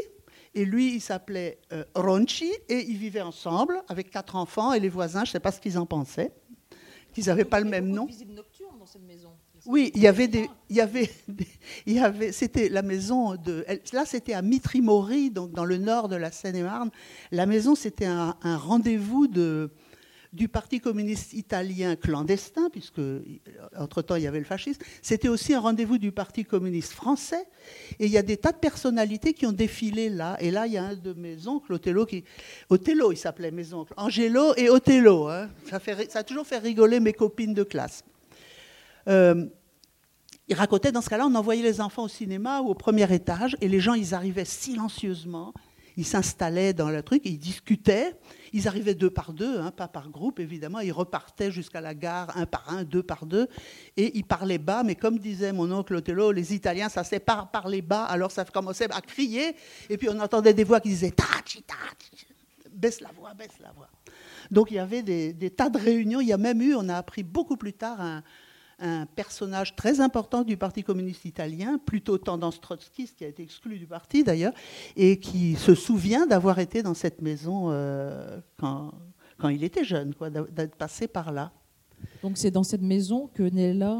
Et 0.56 0.64
lui, 0.64 0.94
il 0.94 1.00
s'appelait 1.00 1.58
euh, 1.72 1.84
Ronchi. 1.96 2.52
Et 2.68 2.88
ils 2.88 2.96
vivaient 2.96 3.22
ensemble 3.22 3.82
avec 3.88 4.10
quatre 4.10 4.36
enfants. 4.36 4.72
Et 4.72 4.78
les 4.78 4.88
voisins, 4.88 5.24
je 5.24 5.30
ne 5.30 5.32
sais 5.32 5.40
pas 5.40 5.50
ce 5.50 5.60
qu'ils 5.60 5.78
en 5.78 5.86
pensaient. 5.86 6.32
Qu'ils 7.12 7.26
n'avaient 7.26 7.44
pas 7.44 7.58
le 7.58 7.68
même 7.68 7.88
nom. 7.88 8.06
dans 8.78 8.86
cette 8.86 9.02
maison. 9.02 9.33
Oui, 9.66 9.90
il 9.94 10.02
y 10.02 10.06
avait 10.06 10.28
des, 10.28 10.50
il 10.68 10.76
y 10.76 10.80
avait, 10.82 11.10
il 11.86 11.94
y 11.94 11.98
avait, 11.98 12.32
c'était 12.32 12.68
la 12.68 12.82
maison 12.82 13.34
de, 13.36 13.64
là 13.92 14.04
c'était 14.04 14.34
à 14.34 14.42
Mitrimori, 14.42 15.30
donc 15.30 15.52
dans 15.52 15.64
le 15.64 15.78
nord 15.78 16.08
de 16.08 16.16
la 16.16 16.30
Seine-et-Marne. 16.30 16.90
La 17.32 17.46
maison 17.46 17.74
c'était 17.74 18.04
un, 18.04 18.36
rendez-vous 18.42 19.26
de, 19.26 19.70
du 20.34 20.48
Parti 20.48 20.80
communiste 20.80 21.32
italien 21.32 21.96
clandestin, 21.96 22.68
puisque 22.68 23.00
entre-temps 23.78 24.16
il 24.16 24.24
y 24.24 24.26
avait 24.26 24.38
le 24.38 24.44
fascisme. 24.44 24.82
C'était 25.00 25.28
aussi 25.28 25.54
un 25.54 25.60
rendez-vous 25.60 25.96
du 25.96 26.12
Parti 26.12 26.44
communiste 26.44 26.92
français. 26.92 27.46
Et 27.98 28.04
il 28.04 28.10
y 28.10 28.18
a 28.18 28.22
des 28.22 28.36
tas 28.36 28.52
de 28.52 28.58
personnalités 28.58 29.32
qui 29.32 29.46
ont 29.46 29.52
défilé 29.52 30.10
là. 30.10 30.36
Et 30.40 30.50
là, 30.50 30.66
il 30.66 30.74
y 30.74 30.76
a 30.76 30.84
un 30.84 30.94
de 30.94 31.14
mes 31.14 31.48
oncles, 31.48 31.72
Othello, 31.72 32.04
qui. 32.04 32.24
Othello, 32.68 33.12
il 33.12 33.16
s'appelait 33.16 33.50
mes 33.50 33.72
oncles. 33.72 33.94
Angelo 33.96 34.54
et 34.56 34.68
Othello. 34.68 35.28
Hein. 35.28 35.48
Ça, 35.70 35.80
fait, 35.80 36.10
ça 36.10 36.18
a 36.18 36.22
toujours 36.24 36.46
fait 36.46 36.58
rigoler 36.58 37.00
mes 37.00 37.14
copines 37.14 37.54
de 37.54 37.62
classe. 37.62 38.04
Euh, 39.08 39.46
il 40.48 40.54
racontait, 40.54 40.92
dans 40.92 41.00
ce 41.00 41.08
cas-là, 41.08 41.26
on 41.26 41.34
envoyait 41.34 41.62
les 41.62 41.80
enfants 41.80 42.04
au 42.04 42.08
cinéma 42.08 42.60
ou 42.60 42.68
au 42.68 42.74
premier 42.74 43.12
étage, 43.12 43.56
et 43.60 43.68
les 43.68 43.80
gens, 43.80 43.94
ils 43.94 44.14
arrivaient 44.14 44.44
silencieusement, 44.44 45.54
ils 45.96 46.04
s'installaient 46.04 46.74
dans 46.74 46.90
le 46.90 47.02
truc, 47.02 47.22
ils 47.24 47.38
discutaient, 47.38 48.14
ils 48.52 48.68
arrivaient 48.68 48.94
deux 48.94 49.10
par 49.10 49.32
deux, 49.32 49.58
hein, 49.58 49.70
pas 49.70 49.88
par 49.88 50.10
groupe 50.10 50.40
évidemment, 50.40 50.80
ils 50.80 50.92
repartaient 50.92 51.50
jusqu'à 51.50 51.80
la 51.80 51.94
gare 51.94 52.36
un 52.36 52.46
par 52.46 52.68
un, 52.68 52.84
deux 52.84 53.02
par 53.02 53.24
deux, 53.24 53.48
et 53.96 54.16
ils 54.18 54.24
parlaient 54.24 54.58
bas, 54.58 54.82
mais 54.82 54.96
comme 54.96 55.18
disait 55.18 55.52
mon 55.52 55.70
oncle 55.72 55.94
Othello, 55.94 56.30
les 56.30 56.52
Italiens, 56.52 56.88
ça 56.90 57.04
s'est 57.04 57.20
pas 57.20 57.48
parler 57.50 57.80
bas, 57.80 58.04
alors 58.04 58.30
ça 58.30 58.44
commençait 58.44 58.92
à 58.92 59.00
crier, 59.00 59.56
et 59.88 59.96
puis 59.96 60.08
on 60.10 60.20
entendait 60.20 60.52
des 60.52 60.64
voix 60.64 60.80
qui 60.80 60.88
disaient 60.88 61.12
tachi, 61.12 61.62
tachi, 61.62 62.26
baisse 62.70 63.00
la 63.00 63.12
voix, 63.12 63.32
baisse 63.32 63.58
la 63.60 63.72
voix. 63.72 63.88
Donc 64.50 64.70
il 64.70 64.74
y 64.74 64.78
avait 64.78 65.02
des, 65.02 65.50
tas 65.50 65.70
de 65.70 65.78
réunions. 65.78 66.20
Il 66.20 66.28
y 66.28 66.32
a 66.32 66.38
même 66.38 66.60
eu, 66.60 66.74
on 66.74 66.88
a 66.88 66.96
appris 66.96 67.22
beaucoup 67.22 67.56
plus 67.56 67.72
tard, 67.72 68.00
un, 68.00 68.22
personnage 69.14 69.76
très 69.76 70.00
important 70.00 70.42
du 70.42 70.56
Parti 70.56 70.82
communiste 70.82 71.24
italien, 71.24 71.78
plutôt 71.78 72.18
tendance 72.18 72.60
trotskiste, 72.60 73.16
qui 73.16 73.24
a 73.24 73.28
été 73.28 73.42
exclu 73.42 73.78
du 73.78 73.86
parti 73.86 74.24
d'ailleurs, 74.24 74.52
et 74.96 75.18
qui 75.18 75.54
se 75.56 75.74
souvient 75.74 76.26
d'avoir 76.26 76.58
été 76.58 76.82
dans 76.82 76.94
cette 76.94 77.22
maison 77.22 77.66
euh, 77.70 78.40
quand, 78.58 78.92
quand, 79.38 79.48
il 79.48 79.64
était 79.64 79.84
jeune, 79.84 80.12
d'être 80.50 80.76
passé 80.76 81.08
par 81.08 81.32
là. 81.32 81.52
Donc 82.22 82.36
c'est 82.36 82.50
dans 82.50 82.62
cette 82.64 82.82
maison 82.82 83.30
que 83.34 83.42
Nella 83.42 83.92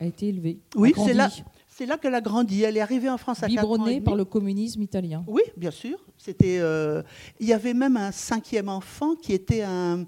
a, 0.00 0.04
été 0.04 0.28
élevée. 0.28 0.60
Oui, 0.76 0.92
c'est 0.96 1.14
là. 1.14 1.30
C'est 1.68 1.86
là 1.86 1.98
qu'elle 1.98 2.14
a 2.14 2.22
grandi. 2.22 2.62
Elle 2.62 2.78
est 2.78 2.80
arrivée 2.80 3.10
en 3.10 3.18
France 3.18 3.42
à 3.42 3.48
4 3.48 3.64
ans. 3.68 4.00
par 4.02 4.16
le 4.16 4.24
communisme 4.24 4.80
italien. 4.80 5.24
Oui, 5.26 5.42
bien 5.56 5.70
sûr. 5.70 5.98
C'était. 6.16 6.58
Euh, 6.58 7.02
il 7.38 7.46
y 7.46 7.52
avait 7.52 7.74
même 7.74 7.96
un 7.96 8.12
cinquième 8.12 8.68
enfant 8.70 9.14
qui 9.14 9.34
était 9.34 9.62
un, 9.62 10.06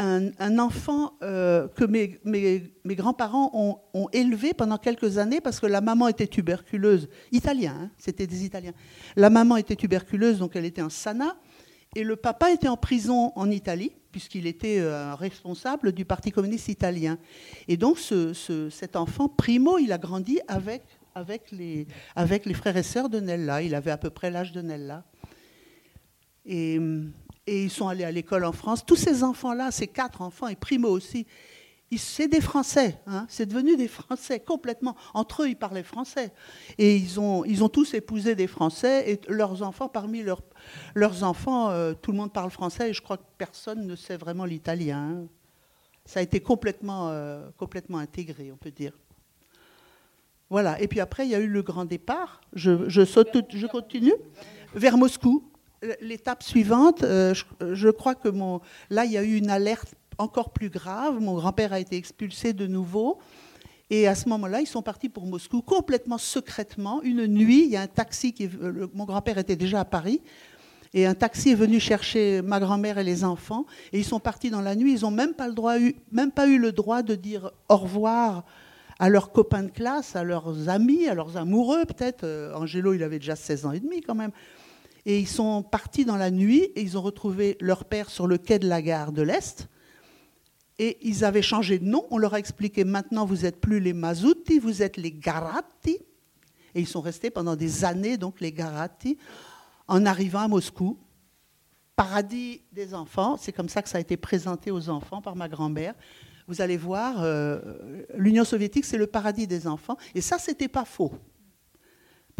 un, 0.00 0.58
enfant 0.58 1.12
euh, 1.22 1.68
que 1.68 1.84
mes, 1.84 2.20
grands-parents 2.86 3.50
ont, 3.92 4.08
élevé 4.12 4.54
pendant 4.54 4.78
quelques 4.78 5.18
années 5.18 5.40
parce 5.40 5.60
que 5.60 5.66
la 5.66 5.80
maman 5.80 6.08
était 6.08 6.26
tuberculeuse. 6.26 7.08
Italien, 7.32 7.76
hein, 7.78 7.90
c'était 7.98 8.26
des 8.26 8.44
Italiens. 8.44 8.72
La 9.16 9.30
maman 9.30 9.56
était 9.56 9.76
tuberculeuse, 9.76 10.38
donc 10.38 10.56
elle 10.56 10.64
était 10.64 10.82
en 10.82 10.88
sana. 10.88 11.36
Et 11.94 12.04
le 12.04 12.16
papa 12.16 12.50
était 12.52 12.68
en 12.68 12.76
prison 12.76 13.32
en 13.34 13.50
Italie 13.50 13.92
puisqu'il 14.12 14.46
était 14.46 14.80
euh, 14.80 15.14
responsable 15.14 15.92
du 15.92 16.04
Parti 16.04 16.32
communiste 16.32 16.68
italien. 16.68 17.18
Et 17.68 17.76
donc 17.76 17.98
cet 17.98 18.96
enfant, 18.96 19.28
Primo, 19.28 19.78
il 19.78 19.92
a 19.92 19.98
grandi 19.98 20.40
avec, 20.48 20.82
les, 21.52 21.86
avec 22.16 22.46
les 22.46 22.54
frères 22.54 22.76
et 22.76 22.82
sœurs 22.82 23.08
de 23.08 23.20
Nella. 23.20 23.62
Il 23.62 23.74
avait 23.74 23.90
à 23.90 23.98
peu 23.98 24.10
près 24.10 24.30
l'âge 24.30 24.52
de 24.52 24.62
Nella. 24.62 25.04
Et, 26.46 26.80
et, 27.46 27.64
ils 27.64 27.70
sont 27.70 27.88
allés 27.88 28.04
à 28.04 28.10
l'école 28.10 28.44
en 28.44 28.52
France. 28.52 28.84
Tous 28.84 28.96
ces 28.96 29.22
enfants-là, 29.22 29.70
ces 29.70 29.86
quatre 29.86 30.22
enfants, 30.22 30.48
et 30.48 30.56
Primo 30.56 30.88
aussi, 30.88 31.26
c'est 31.96 32.28
des 32.28 32.40
Français, 32.40 33.00
hein. 33.06 33.26
c'est 33.28 33.46
devenu 33.46 33.76
des 33.76 33.88
Français 33.88 34.38
complètement. 34.38 34.96
Entre 35.12 35.42
eux, 35.42 35.48
ils 35.48 35.56
parlaient 35.56 35.82
français. 35.82 36.32
Et 36.78 36.96
ils 36.96 37.18
ont, 37.18 37.44
ils 37.44 37.64
ont 37.64 37.68
tous 37.68 37.94
épousé 37.94 38.34
des 38.34 38.46
Français, 38.46 39.10
et 39.10 39.20
leurs 39.28 39.62
enfants, 39.62 39.88
parmi 39.88 40.22
leurs, 40.22 40.42
leurs 40.94 41.24
enfants, 41.24 41.70
euh, 41.70 41.94
tout 41.94 42.12
le 42.12 42.18
monde 42.18 42.32
parle 42.32 42.50
français, 42.50 42.90
et 42.90 42.92
je 42.92 43.02
crois 43.02 43.16
que 43.16 43.24
personne 43.38 43.86
ne 43.86 43.96
sait 43.96 44.16
vraiment 44.16 44.44
l'italien. 44.44 44.98
Hein. 44.98 45.26
Ça 46.04 46.20
a 46.20 46.22
été 46.22 46.40
complètement, 46.40 47.08
euh, 47.10 47.48
complètement 47.56 47.98
intégré, 47.98 48.52
on 48.52 48.56
peut 48.56 48.70
dire. 48.70 48.92
Voilà, 50.48 50.80
et 50.80 50.88
puis 50.88 51.00
après, 51.00 51.26
il 51.26 51.30
y 51.30 51.34
a 51.34 51.38
eu 51.38 51.46
le 51.46 51.62
grand 51.62 51.84
départ. 51.84 52.40
Je, 52.52 52.88
je 52.88 53.66
continue 53.66 54.14
vers 54.74 54.96
Moscou. 54.96 55.49
L'étape 56.00 56.42
suivante, 56.42 57.02
euh, 57.02 57.34
je, 57.60 57.88
crois 57.88 58.14
que 58.14 58.28
mon, 58.28 58.60
là, 58.90 59.06
il 59.06 59.12
y 59.12 59.18
a 59.18 59.22
eu 59.22 59.36
une 59.36 59.50
alerte 59.50 59.94
encore 60.18 60.50
plus 60.50 60.68
grave. 60.68 61.20
Mon 61.20 61.34
grand-père 61.34 61.72
a 61.72 61.80
été 61.80 61.96
expulsé 61.96 62.52
de 62.52 62.66
nouveau. 62.66 63.18
Et 63.88 64.06
à 64.06 64.14
ce 64.14 64.28
moment-là, 64.28 64.60
ils 64.60 64.66
sont 64.66 64.82
partis 64.82 65.08
pour 65.08 65.26
Moscou 65.26 65.62
complètement 65.62 66.18
secrètement. 66.18 67.02
Une 67.02 67.26
nuit, 67.26 67.64
il 67.64 67.70
y 67.70 67.76
a 67.76 67.82
un 67.82 67.86
taxi 67.86 68.32
qui. 68.32 68.48
mon 68.94 69.04
grand-père 69.04 69.38
était 69.38 69.56
déjà 69.56 69.80
à 69.80 69.84
Paris. 69.84 70.20
Et 70.92 71.06
un 71.06 71.14
taxi 71.14 71.50
est 71.50 71.54
venu 71.56 71.80
chercher 71.80 72.42
ma 72.42 72.60
grand-mère 72.60 72.98
et 72.98 73.04
les 73.04 73.24
enfants. 73.24 73.64
Et 73.92 73.98
ils 73.98 74.04
sont 74.04 74.20
partis 74.20 74.50
dans 74.50 74.60
la 74.60 74.74
nuit. 74.74 74.94
Ils 74.94 75.02
n'ont 75.02 75.10
même, 75.10 75.34
pas 75.34 75.48
même 76.12 76.30
pas 76.30 76.46
eu 76.46 76.58
le 76.58 76.72
droit 76.72 77.02
de 77.02 77.14
dire 77.14 77.52
au 77.68 77.76
revoir 77.76 78.44
à 78.98 79.08
leurs 79.08 79.32
copains 79.32 79.62
de 79.62 79.70
classe, 79.70 80.14
à 80.14 80.24
leurs 80.24 80.68
amis, 80.68 81.08
à 81.08 81.14
leurs 81.14 81.36
amoureux 81.36 81.84
peut-être. 81.86 82.24
Euh, 82.24 82.54
Angelo, 82.54 82.92
il 82.92 83.02
avait 83.02 83.18
déjà 83.18 83.34
16 83.34 83.66
ans 83.66 83.72
et 83.72 83.80
demi 83.80 84.02
quand 84.02 84.14
même. 84.14 84.30
Et 85.06 85.18
ils 85.18 85.28
sont 85.28 85.62
partis 85.62 86.04
dans 86.04 86.16
la 86.16 86.30
nuit 86.30 86.62
et 86.74 86.82
ils 86.82 86.98
ont 86.98 87.02
retrouvé 87.02 87.56
leur 87.60 87.84
père 87.84 88.10
sur 88.10 88.26
le 88.26 88.38
quai 88.38 88.58
de 88.58 88.68
la 88.68 88.82
gare 88.82 89.12
de 89.12 89.22
l'Est. 89.22 89.68
Et 90.78 90.98
ils 91.02 91.24
avaient 91.24 91.42
changé 91.42 91.78
de 91.78 91.84
nom. 91.84 92.06
On 92.10 92.18
leur 92.18 92.34
a 92.34 92.38
expliqué 92.38 92.84
maintenant, 92.84 93.24
vous 93.24 93.38
n'êtes 93.38 93.60
plus 93.60 93.80
les 93.80 93.92
Mazuti, 93.92 94.58
vous 94.58 94.82
êtes 94.82 94.96
les 94.96 95.12
Garatti. 95.12 95.98
Et 96.74 96.80
ils 96.80 96.86
sont 96.86 97.00
restés 97.00 97.30
pendant 97.30 97.56
des 97.56 97.84
années, 97.84 98.16
donc 98.16 98.40
les 98.40 98.52
Garatti, 98.52 99.18
en 99.88 100.06
arrivant 100.06 100.40
à 100.40 100.48
Moscou. 100.48 100.98
Paradis 101.96 102.62
des 102.72 102.94
enfants, 102.94 103.36
c'est 103.36 103.52
comme 103.52 103.68
ça 103.68 103.82
que 103.82 103.88
ça 103.88 103.98
a 103.98 104.00
été 104.00 104.16
présenté 104.16 104.70
aux 104.70 104.88
enfants 104.88 105.20
par 105.20 105.36
ma 105.36 105.48
grand-mère. 105.48 105.94
Vous 106.48 106.62
allez 106.62 106.78
voir, 106.78 107.16
euh, 107.18 107.60
l'Union 108.16 108.44
soviétique, 108.44 108.84
c'est 108.84 108.96
le 108.96 109.06
paradis 109.06 109.46
des 109.46 109.66
enfants. 109.66 109.96
Et 110.14 110.20
ça, 110.20 110.38
c'était 110.38 110.68
pas 110.68 110.84
faux 110.84 111.12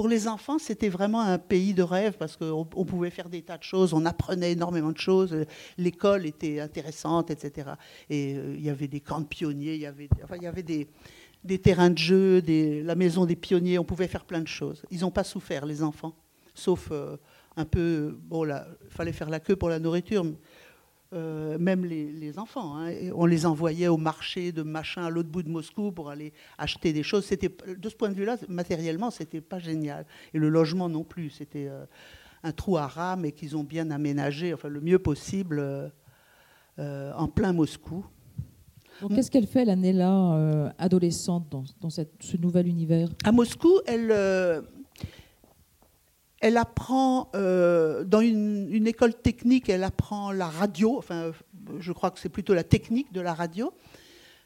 pour 0.01 0.09
les 0.09 0.29
enfants, 0.29 0.59
c'était 0.59 0.89
vraiment 0.89 1.21
un 1.21 1.37
pays 1.37 1.75
de 1.75 1.83
rêve 1.83 2.17
parce 2.17 2.35
qu'on 2.35 2.65
pouvait 2.65 3.11
faire 3.11 3.29
des 3.29 3.43
tas 3.43 3.59
de 3.59 3.63
choses, 3.63 3.93
on 3.93 4.07
apprenait 4.07 4.53
énormément 4.53 4.93
de 4.93 4.97
choses, 4.97 5.45
l'école 5.77 6.25
était 6.25 6.59
intéressante, 6.59 7.31
etc. 7.31 7.73
Et 8.09 8.35
euh, 8.35 8.55
il 8.57 8.65
y 8.65 8.71
avait 8.71 8.89
des 8.89 9.01
camps 9.01 9.21
de 9.21 9.27
pionniers, 9.27 9.75
il 9.75 9.83
y 9.83 9.85
avait, 9.85 10.09
des, 11.45 11.59
terrains 11.59 11.91
de 11.91 11.99
jeu, 11.99 12.43
la 12.83 12.95
maison 12.95 13.27
des 13.27 13.37
pionniers, 13.37 13.79
on 13.79 13.85
pouvait 13.85 14.09
faire 14.09 14.25
plein 14.25 14.41
de 14.41 14.49
choses. 14.49 14.87
Ils 14.91 15.01
n'ont 15.01 15.11
pas 15.11 15.23
souffert, 15.23 15.67
les 15.67 15.83
enfants, 15.83 16.15
sauf 16.55 16.89
euh, 16.93 17.19
un 17.59 17.67
peu, 17.67 18.19
bon, 18.23 18.47
il 18.47 18.65
fallait 18.89 19.13
faire 19.13 19.29
la 19.29 19.39
queue 19.39 19.57
pour 19.57 19.69
la 19.69 19.79
nourriture. 19.79 20.25
Euh, 21.13 21.59
même 21.59 21.85
les, 21.85 22.39
enfants. 22.39 22.79
Hein. 22.79 22.93
On 23.17 23.27
les 23.27 23.45
envoyait 23.45 23.89
au 23.89 23.97
marché 23.97 24.53
de 24.53 24.63
machin 24.63 25.03
à 25.05 25.11
l'autre 25.11 25.29
bout 25.29 25.43
de 25.43 25.49
Moscou 25.49 25.91
pour 25.91 26.09
aller 26.09 26.33
acheter 26.57 26.93
des 26.93 27.03
choses. 27.03 27.25
C'était, 27.25 27.49
de 27.49 27.89
ce 27.89 27.97
point 27.97 28.11
de 28.11 28.15
vue-là, 28.15 28.37
matériellement, 28.49 29.11
c'était 29.11 29.41
pas 29.41 29.59
génial. 29.59 30.07
Et 30.35 30.39
le 30.39 30.49
logement 30.49 30.89
non 30.89 31.03
plus. 31.03 31.31
C'était 31.31 31.67
euh, 31.69 31.85
un 32.45 32.53
trou 32.53 32.77
à 32.77 32.87
rame 32.87 33.25
et 33.25 33.33
qu'ils 33.33 33.57
ont 33.57 33.65
bien 33.65 33.91
aménagé, 33.91 34.55
enfin 34.55 34.69
le 34.69 34.81
mieux 34.81 35.01
possible, 35.01 35.61
euh, 36.79 37.13
en 37.17 37.27
plein 37.27 37.53
Moscou. 37.53 38.07
qu'est-ce 39.13 39.33
qu'elle 39.33 39.49
fait 39.49 39.65
l'année-là, 39.65 40.73
adolescente, 40.79 41.49
dans, 41.51 41.65
dans 41.81 41.91
cette, 41.91 42.13
ce 42.21 42.37
nouvel 42.37 42.69
univers? 42.69 43.09
À 43.25 43.33
Moscou, 43.33 43.81
elle 43.87 44.13
elle 46.41 46.57
apprend, 46.57 47.31
euh, 47.35 48.03
dans 48.05 48.21
une, 48.21 48.87
école 48.87 49.15
technique, 49.15 49.69
elle 49.69 49.85
apprend 49.85 50.33
la 50.33 50.49
radio, 50.49 50.97
enfin, 50.97 51.33
je 51.79 51.93
crois 51.93 52.11
que 52.11 52.19
c'est 52.19 52.31
plutôt 52.31 52.55
la 52.55 52.65
technique 52.65 53.13
de 53.13 53.21
la 53.21 53.35
radio. 53.35 53.73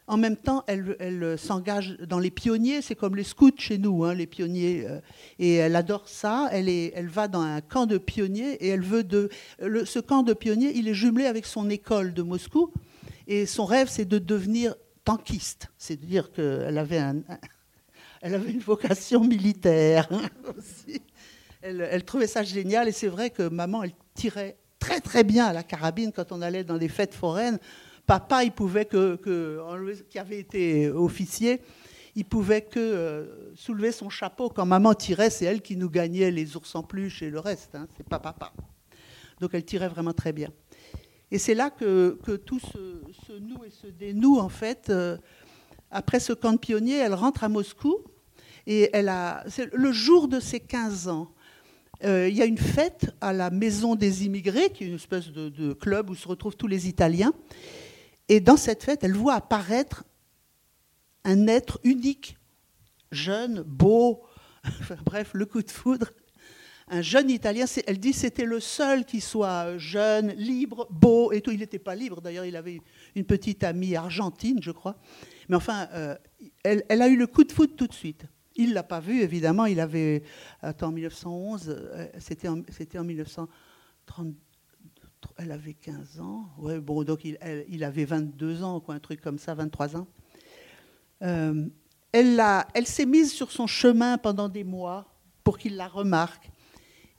En 0.06 0.18
même 0.18 0.36
temps, 0.36 0.64
elle, 0.66 1.38
s'engage 1.38 1.96
dans 2.06 2.18
les 2.18 2.30
pionniers, 2.30 2.82
c'est 2.82 2.96
comme 2.96 3.16
les 3.16 3.24
scouts 3.24 3.52
chez 3.56 3.78
nous, 3.78 4.04
hein, 4.04 4.12
les 4.12 4.26
pionniers, 4.26 4.84
euh, 4.86 5.00
et 5.38 5.54
elle 5.54 5.76
adore 5.76 6.08
ça. 6.08 6.50
Elle, 6.52 7.08
va 7.08 7.26
dans 7.28 7.40
un 7.40 7.62
camp 7.62 7.86
de 7.86 7.96
pionniers 7.96 8.52
et 8.54 8.68
elle 8.68 8.82
veut 8.82 9.04
de. 9.04 9.30
ce 9.60 10.00
camp 10.00 10.22
de 10.22 10.34
pionniers, 10.34 10.72
il 10.74 10.88
est 10.88 10.94
jumelé 10.94 11.24
avec 11.24 11.46
son 11.46 11.70
école 11.70 12.12
de 12.12 12.22
Moscou, 12.22 12.70
et 13.28 13.46
son 13.46 13.64
rêve, 13.64 13.88
c'est 13.88 14.04
de 14.04 14.18
devenir 14.18 14.74
tankiste, 15.04 15.68
c'est-à-dire 15.78 16.32
qu'elle 16.32 16.76
avait, 16.76 16.98
une 18.22 18.60
vocation 18.60 19.24
militaire 19.24 20.08
aussi 20.58 21.00
elle, 21.64 22.04
trouvait 22.04 22.26
ça 22.26 22.42
génial. 22.42 22.88
Et 22.88 22.92
c'est 22.92 23.09
vrai 23.09 23.30
que 23.30 23.49
maman, 23.49 23.83
elle 23.83 23.92
tirait 24.14 24.56
très 24.78 25.00
très 25.00 25.25
bien 25.25 25.47
à 25.47 25.52
la 25.52 25.62
carabine 25.62 26.12
quand 26.12 26.30
on 26.33 26.42
allait 26.42 26.64
dans 26.64 26.78
des 26.78 26.88
fêtes 26.88 27.14
foraines. 27.14 27.59
Papa, 28.06 28.44
il 28.44 28.52
pouvait 28.52 28.85
que, 28.85 29.18
qui 30.11 30.18
avait 30.18 30.38
été 30.38 30.90
officier, 30.90 31.62
il 32.14 32.26
pouvait 32.26 32.61
que 32.61 32.78
euh, 32.78 33.54
soulever 33.56 33.92
son 33.92 34.11
chapeau 34.11 34.50
quand 34.50 34.66
maman 34.66 34.92
tirait. 34.92 35.30
C'est 35.30 35.47
elle 35.47 35.62
qui 35.62 35.76
nous 35.76 35.88
gagnait 35.88 36.30
les 36.30 36.54
ours 36.56 36.75
en 36.75 36.83
peluche 36.83 37.23
et 37.23 37.30
le 37.30 37.40
reste. 37.40 37.75
Hein, 37.75 37.88
c'est 37.97 38.06
pas 38.06 38.18
papa. 38.18 38.52
Donc 39.40 39.50
elle 39.54 39.64
tirait 39.64 39.88
vraiment 39.88 40.12
très 40.12 40.33
bien. 40.33 40.50
Et 41.30 41.38
c'est 41.38 41.54
là 41.54 41.71
que, 41.71 42.18
tout 42.44 42.61
se, 42.61 43.38
noue 43.40 43.64
et 43.64 43.71
se 43.71 43.87
dénoue 43.87 44.38
en 44.38 44.50
fait. 44.50 44.90
Euh, 44.90 45.16
après 45.90 46.21
ce 46.21 46.33
camp 46.33 46.52
de 46.52 46.59
pionniers, 46.59 46.99
elle 46.99 47.14
rentre 47.14 47.42
à 47.42 47.49
Moscou 47.49 48.04
et 48.66 48.90
elle 48.92 49.09
a, 49.09 49.44
le 49.73 49.92
jour 49.92 50.28
de 50.28 50.40
ses 50.40 50.61
15 50.61 51.09
ans. 51.09 51.33
Euh, 52.02 52.28
il 52.28 52.34
y 52.34 52.42
a 52.42 52.46
une 52.46 52.58
fête 52.58 53.14
à 53.20 53.32
la 53.32 53.50
Maison 53.50 53.94
des 53.94 54.24
immigrés, 54.24 54.70
qui 54.70 54.84
est 54.84 54.86
une 54.88 54.94
espèce 54.94 55.30
de, 55.30 55.72
club 55.72 56.10
où 56.10 56.14
se 56.14 56.26
retrouvent 56.26 56.56
tous 56.56 56.66
les 56.66 56.88
Italiens. 56.88 57.32
Et 58.28 58.40
dans 58.40 58.56
cette 58.56 58.82
fête, 58.82 59.04
elle 59.04 59.14
voit 59.14 59.34
apparaître 59.34 60.04
un 61.24 61.46
être 61.46 61.78
unique, 61.84 62.36
jeune, 63.12 63.62
beau, 63.62 64.22
bref, 65.04 65.30
le 65.34 65.46
coup 65.46 65.62
de 65.62 65.70
foudre. 65.70 66.10
Un 66.88 67.00
jeune 67.00 67.30
Italien, 67.30 67.64
elle 67.86 67.98
dit 67.98 68.12
c'était 68.12 68.44
le 68.44 68.60
seul 68.60 69.06
qui 69.06 69.22
soit 69.22 69.78
jeune, 69.78 70.32
libre, 70.32 70.86
beau 70.90 71.32
et 71.32 71.40
tout. 71.40 71.50
Il 71.50 71.60
n'était 71.60 71.78
pas 71.78 71.94
libre, 71.94 72.20
d'ailleurs, 72.20 72.44
il 72.44 72.56
avait 72.56 72.80
une 73.14 73.24
petite 73.24 73.64
amie 73.64 73.96
argentine, 73.96 74.58
je 74.60 74.70
crois. 74.70 74.96
Mais 75.48 75.56
enfin, 75.56 75.88
euh, 75.94 76.14
elle, 76.62 76.84
elle, 76.90 77.00
a 77.00 77.08
eu 77.08 77.16
le 77.16 77.26
coup 77.26 77.44
de 77.44 77.52
foudre 77.52 77.74
tout 77.74 77.86
de 77.86 77.94
suite. 77.94 78.26
Il 78.56 78.70
ne 78.70 78.75
l'a 78.75 78.82
pas 78.82 79.00
vu, 79.00 79.20
évidemment. 79.20 79.66
Il 79.66 79.80
avait. 79.80 80.23
Attends, 80.62 80.88
en 80.88 80.92
1911, 80.92 81.64
euh, 81.68 82.06
c'était 82.18 82.49
en, 82.49 82.62
c'était 82.70 82.99
en 82.99 83.04
1930. 83.04 84.34
Elle 85.37 85.52
avait 85.52 85.75
15 85.75 86.20
ans. 86.20 86.46
Ouais, 86.58 86.80
bon, 86.80 87.02
donc 87.02 87.25
il, 87.25 87.84
avait 87.84 88.04
22 88.04 88.62
ans, 88.62 88.80
quoi, 88.80 88.94
un 88.94 89.00
truc 89.00 89.20
comme 89.20 89.38
ça, 89.38 89.54
23 89.54 89.96
ans. 89.96 90.06
Euh, 91.23 91.66
elle, 92.12 92.42
elle 92.75 92.87
s'est 92.87 93.06
mise 93.06 93.32
sur 93.32 93.50
son 93.50 93.66
chemin 93.66 94.18
pendant 94.18 94.49
des 94.49 94.64
mois 94.64 95.06
pour 95.42 95.58
qu'il 95.58 95.76
la 95.76 95.88
remarque. 95.88 96.50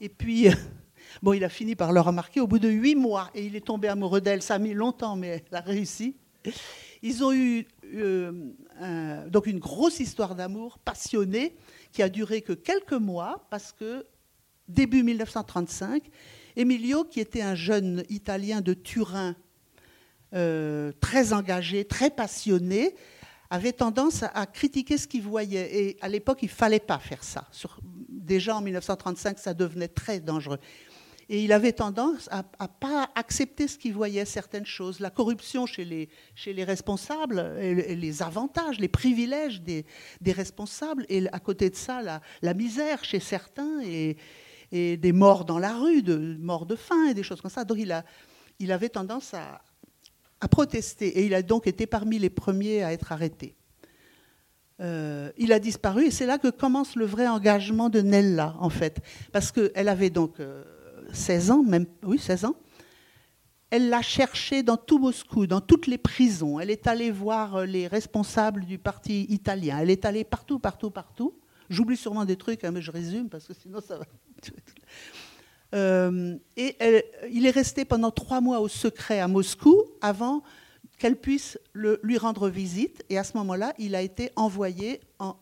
Et 0.00 0.08
puis, 0.08 0.48
Bon, 1.22 1.32
il 1.32 1.44
a 1.44 1.48
fini 1.48 1.74
par 1.74 1.92
le 1.92 2.00
remarquer 2.00 2.40
au 2.40 2.46
bout 2.46 2.58
de 2.58 2.68
huit 2.68 2.94
mois 2.94 3.30
et 3.34 3.44
il 3.44 3.56
est 3.56 3.64
tombé 3.64 3.88
amoureux 3.88 4.20
d'elle. 4.20 4.42
Ça 4.42 4.54
a 4.54 4.58
mis 4.58 4.74
longtemps, 4.74 5.16
mais 5.16 5.44
elle 5.50 5.56
a 5.56 5.60
réussi. 5.60 6.16
Ils 7.02 7.24
ont 7.24 7.32
eu 7.32 7.66
euh, 7.94 9.28
donc 9.28 9.46
une 9.46 9.58
grosse 9.58 10.00
histoire 10.00 10.34
d'amour 10.34 10.78
passionnée 10.78 11.56
qui 11.92 12.02
a 12.02 12.08
duré 12.08 12.42
que 12.42 12.52
quelques 12.52 12.92
mois 12.92 13.46
parce 13.50 13.72
que 13.72 14.06
début 14.68 15.02
1935, 15.02 16.02
Emilio, 16.56 17.04
qui 17.04 17.20
était 17.20 17.42
un 17.42 17.54
jeune 17.54 18.04
Italien 18.08 18.60
de 18.60 18.74
Turin, 18.74 19.36
euh, 20.34 20.92
très 21.00 21.32
engagé, 21.32 21.84
très 21.84 22.10
passionné, 22.10 22.94
avait 23.50 23.72
tendance 23.72 24.22
à, 24.22 24.46
critiquer 24.46 24.98
ce 24.98 25.06
qu'il 25.06 25.22
voyait. 25.22 25.78
Et 25.78 25.96
à 26.00 26.08
l'époque, 26.08 26.38
il 26.42 26.46
ne 26.46 26.50
fallait 26.50 26.80
pas 26.80 26.98
faire 26.98 27.22
ça. 27.22 27.48
déjà 28.08 28.56
en 28.56 28.60
1935, 28.60 29.38
ça 29.38 29.54
devenait 29.54 29.88
très 29.88 30.18
dangereux. 30.18 30.58
Et 31.28 31.42
il 31.42 31.52
avait 31.52 31.72
tendance 31.72 32.28
à 32.30 32.44
ne 32.60 32.66
pas 32.66 33.10
accepter 33.16 33.66
ce 33.66 33.76
qu'il 33.78 33.94
voyait, 33.94 34.24
certaines 34.24 34.66
choses. 34.66 35.00
La 35.00 35.10
corruption 35.10 35.66
chez 35.66 35.84
les, 35.84 36.08
chez 36.36 36.52
les 36.52 36.62
responsables, 36.62 37.40
les 37.58 38.22
avantages, 38.22 38.78
les 38.78 38.88
privilèges 38.88 39.60
des, 39.60 39.84
des, 40.20 40.32
responsables, 40.32 41.04
et 41.08 41.26
à 41.32 41.40
côté 41.40 41.68
de 41.68 41.74
ça, 41.74 42.00
la, 42.00 42.20
la 42.42 42.54
misère 42.54 43.02
chez 43.02 43.18
certains, 43.18 43.82
et, 43.84 44.16
et, 44.70 44.96
des 44.96 45.12
morts 45.12 45.44
dans 45.44 45.58
la 45.58 45.74
rue, 45.76 46.02
de 46.02 46.36
morts 46.38 46.66
de 46.66 46.76
faim, 46.76 47.08
et 47.10 47.14
des 47.14 47.24
choses 47.24 47.40
comme 47.40 47.50
ça. 47.50 47.64
Donc 47.64 47.78
il, 47.80 47.90
a, 47.90 48.04
il 48.60 48.70
avait 48.70 48.88
tendance 48.88 49.34
à, 49.34 49.62
à 50.40 50.46
protester, 50.46 51.08
et 51.08 51.26
il 51.26 51.34
a 51.34 51.42
donc 51.42 51.66
été 51.66 51.86
parmi 51.86 52.20
les 52.20 52.30
premiers 52.30 52.84
à 52.84 52.92
être 52.92 53.10
arrêté. 53.10 53.56
Euh, 54.80 55.32
il 55.38 55.52
a 55.52 55.58
disparu, 55.58 56.04
et 56.06 56.10
c'est 56.12 56.26
là 56.26 56.38
que 56.38 56.48
commence 56.48 56.94
le 56.94 57.04
vrai 57.04 57.26
engagement 57.26 57.88
de 57.88 58.00
Nella, 58.00 58.54
en 58.60 58.70
fait. 58.70 59.00
Parce 59.32 59.50
qu'elle 59.50 59.88
avait 59.88 60.10
donc... 60.10 60.38
Euh, 60.38 60.62
16 61.12 61.50
ans, 61.50 61.62
même, 61.62 61.86
oui, 62.02 62.18
16 62.18 62.44
ans. 62.46 62.56
Elle 63.70 63.88
l'a 63.88 64.02
cherché 64.02 64.62
dans 64.62 64.76
tout 64.76 64.98
Moscou, 64.98 65.46
dans 65.46 65.60
toutes 65.60 65.86
les 65.86 65.98
prisons. 65.98 66.60
Elle 66.60 66.70
est 66.70 66.86
allée 66.86 67.10
voir 67.10 67.56
euh, 67.56 67.66
les 67.66 67.88
responsables 67.88 68.64
du 68.64 68.78
parti 68.78 69.26
italien. 69.28 69.78
Elle 69.80 69.90
est 69.90 70.04
allée 70.04 70.24
partout, 70.24 70.58
partout, 70.58 70.90
partout. 70.90 71.34
J'oublie 71.68 71.96
sûrement 71.96 72.24
des 72.24 72.36
trucs, 72.36 72.62
hein, 72.62 72.70
mais 72.70 72.80
je 72.80 72.92
résume 72.92 73.28
parce 73.28 73.46
que 73.46 73.54
sinon 73.54 73.80
ça 73.80 73.98
va. 73.98 74.04
Euh, 75.74 76.38
et 76.56 76.76
il 77.30 77.44
est 77.44 77.50
resté 77.50 77.84
pendant 77.84 78.12
trois 78.12 78.40
mois 78.40 78.60
au 78.60 78.68
secret 78.68 79.18
à 79.18 79.26
Moscou 79.26 79.82
avant 80.00 80.44
qu'elle 80.96 81.16
puisse 81.16 81.58
lui 81.74 82.18
rendre 82.18 82.48
visite. 82.48 83.04
Et 83.10 83.18
à 83.18 83.24
ce 83.24 83.36
moment-là, 83.36 83.74
il 83.76 83.94
a 83.94 84.00
été 84.00 84.30
envoyé 84.36 85.00
en, 85.18 85.36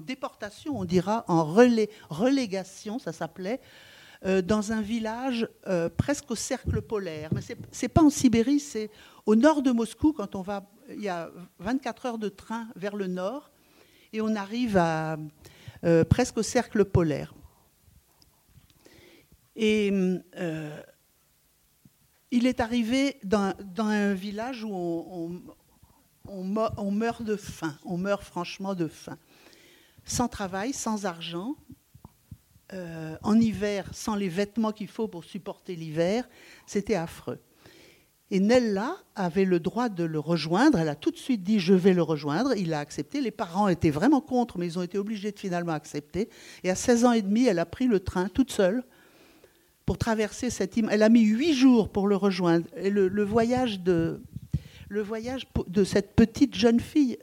déportation, 0.00 0.78
on 0.78 0.84
dira, 0.84 1.24
en 1.26 1.44
relégation, 1.44 3.00
ça 3.00 3.12
s'appelait, 3.12 3.60
euh, 4.24 4.42
dans 4.42 4.72
un 4.72 4.80
village 4.80 5.48
euh, 5.68 5.88
presque 5.88 6.30
au 6.32 6.34
cercle 6.34 6.82
polaire. 6.82 7.30
Mais 7.32 7.40
ce 7.40 7.52
n'est 7.54 7.88
pas 7.88 8.02
en 8.02 8.10
Sibérie, 8.10 8.58
c'est 8.58 8.90
au 9.26 9.36
nord 9.36 9.62
de 9.62 9.70
Moscou, 9.70 10.12
quand 10.12 10.34
on 10.34 10.42
va, 10.42 10.68
il 10.90 11.02
y 11.02 11.08
a 11.08 11.30
24 11.60 12.06
heures 12.06 12.18
de 12.18 12.28
train 12.28 12.66
vers 12.74 12.96
le 12.96 13.06
nord, 13.06 13.50
et 14.12 14.20
on 14.20 14.34
arrive 14.34 14.76
euh, 14.76 16.04
presque 16.04 16.38
au 16.38 16.42
cercle 16.42 16.84
polaire. 16.84 17.32
Et 19.54 19.92
il 22.30 22.46
est 22.46 22.60
arrivé 22.60 23.18
dans, 23.24 23.54
un 23.78 24.14
village 24.14 24.64
où 24.64 25.40
on, 26.26 26.90
meurt 26.90 27.22
de 27.22 27.36
faim, 27.36 27.76
on 27.84 27.98
meurt 27.98 28.22
franchement 28.22 28.74
de 28.74 28.86
faim. 28.86 29.18
Sans 30.04 30.28
travail, 30.28 30.72
sans 30.72 31.06
argent, 31.06 31.54
euh, 32.72 33.16
en 33.22 33.40
hiver 33.40 33.88
sans 33.92 34.14
les 34.14 34.28
vêtements 34.28 34.72
qu'il 34.72 34.88
faut 34.88 35.08
pour 35.08 35.24
supporter 35.24 35.74
l'hiver, 35.74 36.28
c'était 36.66 36.94
affreux. 36.94 37.38
Et 38.30 38.40
Nella 38.40 38.94
avait 39.14 39.46
le 39.46 39.58
droit 39.58 39.88
de 39.88 40.04
le 40.04 40.18
rejoindre. 40.18 40.78
Elle 40.78 40.90
a 40.90 40.94
tout 40.94 41.10
de 41.10 41.16
suite 41.16 41.42
dit 41.42 41.60
je 41.60 41.72
vais 41.72 41.94
le 41.94 42.02
rejoindre. 42.02 42.54
Il 42.56 42.74
a 42.74 42.80
accepté. 42.80 43.22
Les 43.22 43.30
parents 43.30 43.68
étaient 43.68 43.90
vraiment 43.90 44.20
contre, 44.20 44.58
mais 44.58 44.66
ils 44.66 44.78
ont 44.78 44.82
été 44.82 44.98
obligés 44.98 45.32
de 45.32 45.38
finalement 45.38 45.72
accepter. 45.72 46.28
Et 46.62 46.70
à 46.70 46.74
16 46.74 47.04
ans 47.06 47.12
et 47.12 47.22
demi, 47.22 47.46
elle 47.46 47.58
a 47.58 47.64
pris 47.64 47.86
le 47.86 48.00
train 48.00 48.28
toute 48.28 48.52
seule 48.52 48.84
pour 49.86 49.96
traverser 49.96 50.50
cette 50.50 50.76
île. 50.76 50.88
Elle 50.90 51.02
a 51.02 51.08
mis 51.08 51.22
huit 51.22 51.54
jours 51.54 51.88
pour 51.88 52.06
le 52.06 52.16
rejoindre. 52.16 52.66
Et 52.76 52.90
le, 52.90 53.24
voyage 53.24 53.80
de, 53.80 54.20
le 54.90 55.00
voyage 55.00 55.48
de 55.66 55.84
cette 55.84 56.14
petite 56.14 56.54
jeune 56.54 56.80
fille 56.80 57.16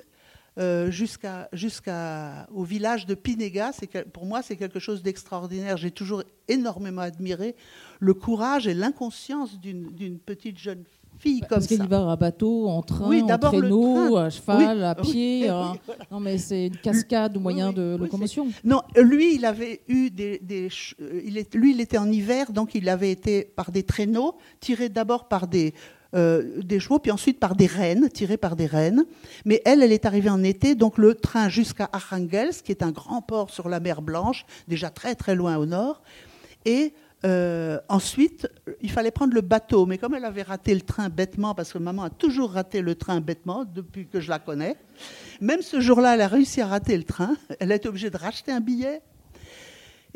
euh, 0.57 0.89
jusqu'à 0.89 1.49
jusqu'au 1.51 2.63
village 2.63 3.05
de 3.05 3.15
Pinega. 3.15 3.71
Pour 4.13 4.25
moi, 4.25 4.41
c'est 4.41 4.55
quelque 4.55 4.79
chose 4.79 5.03
d'extraordinaire. 5.03 5.77
J'ai 5.77 5.91
toujours 5.91 6.23
énormément 6.47 7.01
admiré 7.01 7.55
le 7.99 8.13
courage 8.13 8.67
et 8.67 8.73
l'inconscience 8.73 9.59
d'une 9.59 10.19
petite 10.19 10.57
jeune 10.57 10.83
fille 11.19 11.39
comme 11.41 11.49
Parce 11.49 11.65
ça. 11.65 11.77
Parce 11.77 11.81
qu'il 11.81 11.89
va 11.89 12.11
à 12.11 12.15
bateau, 12.15 12.67
en 12.67 12.81
train, 12.81 13.21
en 13.21 13.37
traîneau, 13.37 14.17
à 14.17 14.29
cheval, 14.29 14.83
à 14.83 14.95
pied. 14.95 15.49
Hein. 15.55 15.75
Non, 16.11 16.19
mais 16.19 16.37
c'est 16.37 16.67
une 16.67 16.77
cascade 16.77 17.37
ou 17.37 17.39
moyen 17.39 17.71
de 17.71 17.97
locomotion. 17.99 18.47
Non, 18.63 18.81
lui, 18.95 19.35
il 19.35 19.45
avait 19.45 19.81
eu 19.87 20.09
des, 20.09 20.39
des 20.39 20.69
il 21.23 21.37
est, 21.37 21.53
lui, 21.53 21.71
il 21.71 21.81
était 21.81 21.97
en 21.97 22.11
hiver, 22.11 22.51
donc 22.51 22.75
il 22.75 22.89
avait 22.89 23.11
été 23.11 23.43
par 23.43 23.71
des 23.71 23.83
traîneaux 23.83 24.35
tirés 24.59 24.89
d'abord 24.89 25.27
par 25.27 25.47
des 25.47 25.73
euh, 26.15 26.61
des 26.61 26.79
chevaux, 26.79 26.99
puis 26.99 27.11
ensuite 27.11 27.39
par 27.39 27.55
des 27.55 27.65
rennes, 27.65 28.09
tirés 28.09 28.37
par 28.37 28.55
des 28.55 28.65
rennes. 28.65 29.05
Mais 29.43 29.61
elle, 29.65 29.83
elle 29.83 29.91
est 29.91 30.05
arrivée 30.05 30.29
en 30.29 30.43
été, 30.43 30.75
donc 30.75 30.97
le 30.97 31.15
train 31.15 31.49
jusqu'à 31.49 31.89
Arhangelsk, 31.91 32.65
qui 32.65 32.71
est 32.71 32.83
un 32.83 32.91
grand 32.91 33.21
port 33.21 33.49
sur 33.49 33.67
la 33.69 33.79
mer 33.79 34.01
Blanche, 34.01 34.45
déjà 34.67 34.89
très 34.89 35.15
très 35.15 35.35
loin 35.35 35.57
au 35.57 35.65
nord. 35.65 36.01
Et 36.65 36.93
euh, 37.25 37.79
ensuite, 37.89 38.47
il 38.81 38.91
fallait 38.91 39.11
prendre 39.11 39.33
le 39.33 39.41
bateau. 39.41 39.85
Mais 39.85 39.97
comme 39.97 40.13
elle 40.13 40.25
avait 40.25 40.43
raté 40.43 40.73
le 40.73 40.81
train 40.81 41.09
bêtement, 41.09 41.55
parce 41.55 41.73
que 41.73 41.79
maman 41.79 42.03
a 42.03 42.09
toujours 42.09 42.51
raté 42.51 42.81
le 42.81 42.95
train 42.95 43.19
bêtement 43.19 43.65
depuis 43.65 44.07
que 44.07 44.19
je 44.19 44.29
la 44.29 44.39
connais, 44.39 44.75
même 45.41 45.61
ce 45.61 45.79
jour-là, 45.81 46.15
elle 46.15 46.21
a 46.21 46.27
réussi 46.27 46.61
à 46.61 46.67
rater 46.67 46.97
le 46.97 47.03
train. 47.03 47.35
Elle 47.59 47.71
a 47.71 47.75
été 47.75 47.89
obligée 47.89 48.09
de 48.09 48.17
racheter 48.17 48.51
un 48.51 48.61
billet 48.61 49.01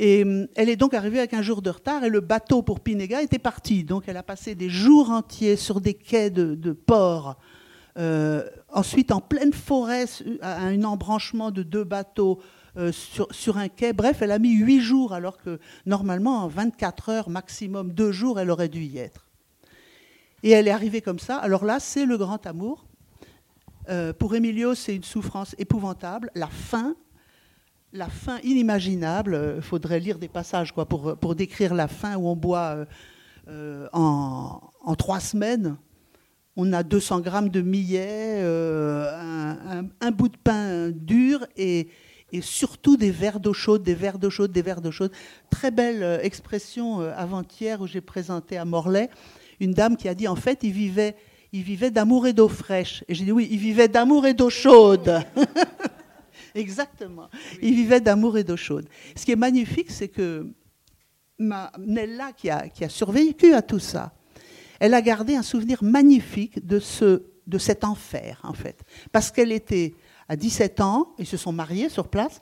et 0.02 0.24
hum, 0.24 0.48
elle 0.56 0.70
est 0.70 0.78
donc 0.78 0.94
arrivée 0.94 1.20
avec 1.20 1.34
un 1.34 1.42
jour 1.42 1.62
de 1.62 1.70
retard 1.70 2.06
et 2.06 2.10
le 2.10 2.22
bateau 2.22 2.62
pour 2.62 2.80
Pinega 2.80 3.22
était 3.22 3.38
parti. 3.38 3.84
Donc 3.84 4.06
elle 4.08 4.16
a 4.16 4.24
passé 4.24 4.56
des 4.56 4.70
jours 4.70 5.12
entiers 5.12 5.58
sur 5.58 5.82
des 5.82 5.94
quais 5.94 6.30
de, 6.30 6.72
port. 6.72 7.38
Euh, 7.98 8.48
ensuite, 8.70 9.12
en 9.12 9.20
pleine 9.20 9.52
forêt, 9.52 10.06
à 10.42 10.62
un 10.62 10.86
embranchement 10.86 11.52
de 11.52 11.64
deux 11.64 11.84
bateaux 11.84 12.40
euh, 12.78 12.94
sur, 12.94 13.58
un 13.58 13.68
quai. 13.68 13.92
Bref, 13.92 14.22
elle 14.22 14.32
a 14.32 14.40
mis 14.40 14.54
huit 14.54 14.80
jours, 14.80 15.12
alors 15.12 15.38
que 15.38 15.60
normalement, 15.86 16.46
en 16.46 16.48
24 16.48 17.10
heures, 17.10 17.30
maximum 17.30 17.92
deux 17.92 18.14
jours, 18.14 18.40
elle 18.40 18.52
aurait 18.52 18.70
dû 18.70 18.84
y 18.84 19.00
être. 19.00 19.28
Et 20.44 20.52
elle 20.52 20.70
est 20.70 20.72
arrivée 20.72 21.02
comme 21.02 21.20
ça. 21.20 21.36
Alors 21.36 21.66
là, 21.66 21.82
c'est 21.82 22.06
le 22.06 22.18
grand 22.18 22.48
amour. 22.48 22.86
Euh, 23.90 24.14
pour 24.14 24.34
Emilio, 24.34 24.76
c'est 24.76 24.96
une 24.96 25.04
souffrance 25.04 25.56
épouvantable. 25.58 26.32
La 26.36 26.48
faim, 26.48 26.96
la 27.94 28.08
faim 28.08 28.40
inimaginable. 28.44 29.32
Il 29.34 29.36
euh, 29.36 29.62
faudrait 29.62 30.00
lire 30.00 30.20
des 30.20 30.28
passages 30.28 30.72
quoi, 30.72 30.86
pour, 30.86 31.18
pour 31.18 31.36
décrire 31.36 31.74
la 31.74 31.88
faim 31.88 32.16
où 32.18 32.28
on 32.28 32.36
boit 32.36 32.76
euh, 32.76 32.86
euh, 33.50 33.88
en, 33.94 34.62
en, 34.84 34.96
trois 34.96 35.20
semaines. 35.20 35.78
On 36.56 36.74
a 36.74 36.84
200 36.84 37.22
grammes 37.22 37.50
de 37.50 37.62
millet, 37.62 38.42
un, 38.42 40.12
bout 40.12 40.28
de 40.28 40.36
pain 40.36 40.90
dur 40.90 41.46
et, 41.56 41.88
et 42.34 42.42
surtout 42.42 42.98
des 42.98 43.12
verres 43.12 43.40
d'eau 43.40 43.54
chaude, 43.54 43.82
des 43.82 43.94
verres 43.94 44.20
d'eau 44.20 44.30
chaude, 44.30 44.52
des 44.52 44.62
verres 44.62 44.82
d'eau 44.82 44.92
chaude. 44.92 45.12
Très 45.50 45.72
belle 45.72 46.20
expression 46.22 47.00
avant-hier 47.00 47.80
où 47.80 47.88
j'ai 47.88 48.02
présenté 48.02 48.58
à 48.58 48.66
Morlaix 48.66 49.10
une 49.62 49.74
dame 49.74 49.96
qui 49.96 50.10
a 50.10 50.16
dit 50.16 50.28
en 50.28 50.36
fait 50.36 50.60
il 50.64 50.72
vivait, 50.72 51.16
il 51.54 51.64
vivait 51.64 51.92
d'amour 51.92 52.28
et 52.28 52.34
d'eau 52.34 52.50
fraîche. 52.50 53.04
Et 53.08 53.16
j'ai 53.16 53.26
dit 53.26 53.32
oui, 53.32 53.48
il 53.52 53.60
vivait 53.60 53.88
d'amour 53.88 54.26
et 54.26 54.34
d'eau 54.34 54.50
chaude. 54.50 55.22
Exactement. 56.56 57.30
Il 57.62 57.76
vivait 57.76 58.02
d'amour 58.02 58.38
et 58.38 58.44
d'eau 58.44 58.58
chaude. 58.58 58.88
Ce 59.16 59.26
qui 59.26 59.32
est 59.32 59.38
magnifique, 59.38 59.92
c'est 59.92 60.08
que 60.08 60.48
ma, 61.38 61.72
Nella, 61.80 62.34
qui 62.34 62.50
a, 62.50 62.68
qui 62.70 62.84
a 62.84 62.90
survécu 62.90 63.54
à 63.54 63.62
tout 63.62 63.80
ça, 63.80 64.14
elle 64.80 64.94
a 64.94 65.02
gardé 65.02 65.36
un 65.36 65.44
souvenir 65.44 65.84
magnifique 65.84 66.66
de, 66.66 66.80
ce, 66.80 67.24
de 67.48 67.58
cet 67.58 67.84
enfer, 67.84 68.40
en 68.44 68.54
fait. 68.54 68.82
Parce 69.12 69.32
qu'elle 69.32 69.52
était 69.52 69.94
à 70.28 70.36
17 70.36 70.82
ans, 70.82 71.14
ils 71.18 71.26
se 71.26 71.38
sont 71.38 71.52
mariés 71.52 71.90
sur 71.90 72.08
place, 72.08 72.42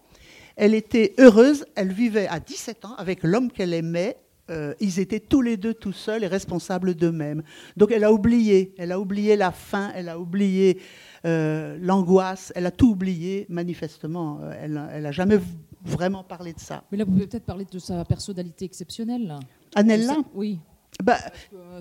elle 0.55 0.73
était 0.73 1.13
heureuse, 1.19 1.65
elle 1.75 1.93
vivait 1.93 2.27
à 2.27 2.39
17 2.39 2.85
ans 2.85 2.95
avec 2.97 3.23
l'homme 3.23 3.51
qu'elle 3.51 3.73
aimait, 3.73 4.17
euh, 4.49 4.73
ils 4.79 4.99
étaient 4.99 5.19
tous 5.19 5.41
les 5.41 5.57
deux 5.57 5.73
tout 5.73 5.93
seuls 5.93 6.23
et 6.23 6.27
responsables 6.27 6.95
d'eux-mêmes. 6.95 7.43
Donc 7.75 7.91
elle 7.91 8.03
a 8.03 8.13
oublié, 8.13 8.73
elle 8.77 8.91
a 8.91 8.99
oublié 8.99 9.35
la 9.35 9.51
faim, 9.51 9.91
elle 9.93 10.09
a 10.09 10.19
oublié 10.19 10.79
euh, 11.25 11.77
l'angoisse, 11.81 12.51
elle 12.55 12.65
a 12.65 12.71
tout 12.71 12.89
oublié, 12.91 13.45
manifestement. 13.49 14.39
Euh, 14.41 14.53
elle 14.61 15.01
n'a 15.03 15.11
jamais 15.11 15.39
vraiment 15.83 16.23
parlé 16.23 16.53
de 16.53 16.59
ça. 16.59 16.83
Mais 16.91 16.97
là, 16.97 17.05
vous 17.05 17.11
pouvez 17.11 17.27
peut-être 17.27 17.45
parler 17.45 17.65
de 17.69 17.79
sa 17.79 18.03
personnalité 18.05 18.65
exceptionnelle. 18.65 19.35
Annella 19.75 20.17
Oui. 20.33 20.59
Bah, 21.03 21.17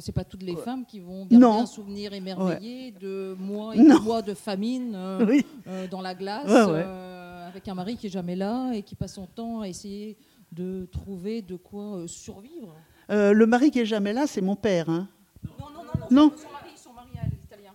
c'est 0.01 0.12
pas 0.12 0.25
toutes 0.25 0.42
les 0.42 0.57
femmes 0.57 0.85
qui 0.85 1.01
vont 1.01 1.25
garder 1.27 1.61
un 1.62 1.66
souvenir 1.66 2.12
émerveillé 2.12 2.92
de 2.92 3.35
mois 3.38 3.75
et 3.75 3.83
mois 3.83 4.20
de 4.20 4.35
famine 4.35 4.92
dans 5.90 6.03
la 6.03 6.14
glace, 6.14 6.51
avec 7.49 7.66
un 7.68 7.75
mari 7.75 7.96
qui 7.96 8.09
est 8.09 8.11
jamais 8.11 8.37
là 8.37 8.72
et 8.72 8.83
qui 8.83 8.94
passe 8.94 9.14
son 9.14 9.27
temps 9.27 9.61
à 9.62 9.68
essayer 9.68 10.18
de 10.53 10.87
trouver 10.90 11.42
de 11.42 11.57
quoi 11.57 11.96
euh, 11.96 12.07
survivre 12.07 12.75
Euh, 13.11 13.33
le 13.33 13.46
mari 13.46 13.70
qui 13.70 13.79
est 13.81 13.87
jamais 13.87 14.12
là, 14.12 14.27
c'est 14.27 14.40
mon 14.40 14.57
père. 14.57 14.88
Hein. 14.88 15.09
Non, 15.44 15.66
non, 15.72 15.83
non, 15.85 16.07
non. 16.11 16.33
Son 16.37 16.51
mari, 16.51 16.70
son 16.77 16.92
mari 16.92 17.09
italien. 17.44 17.72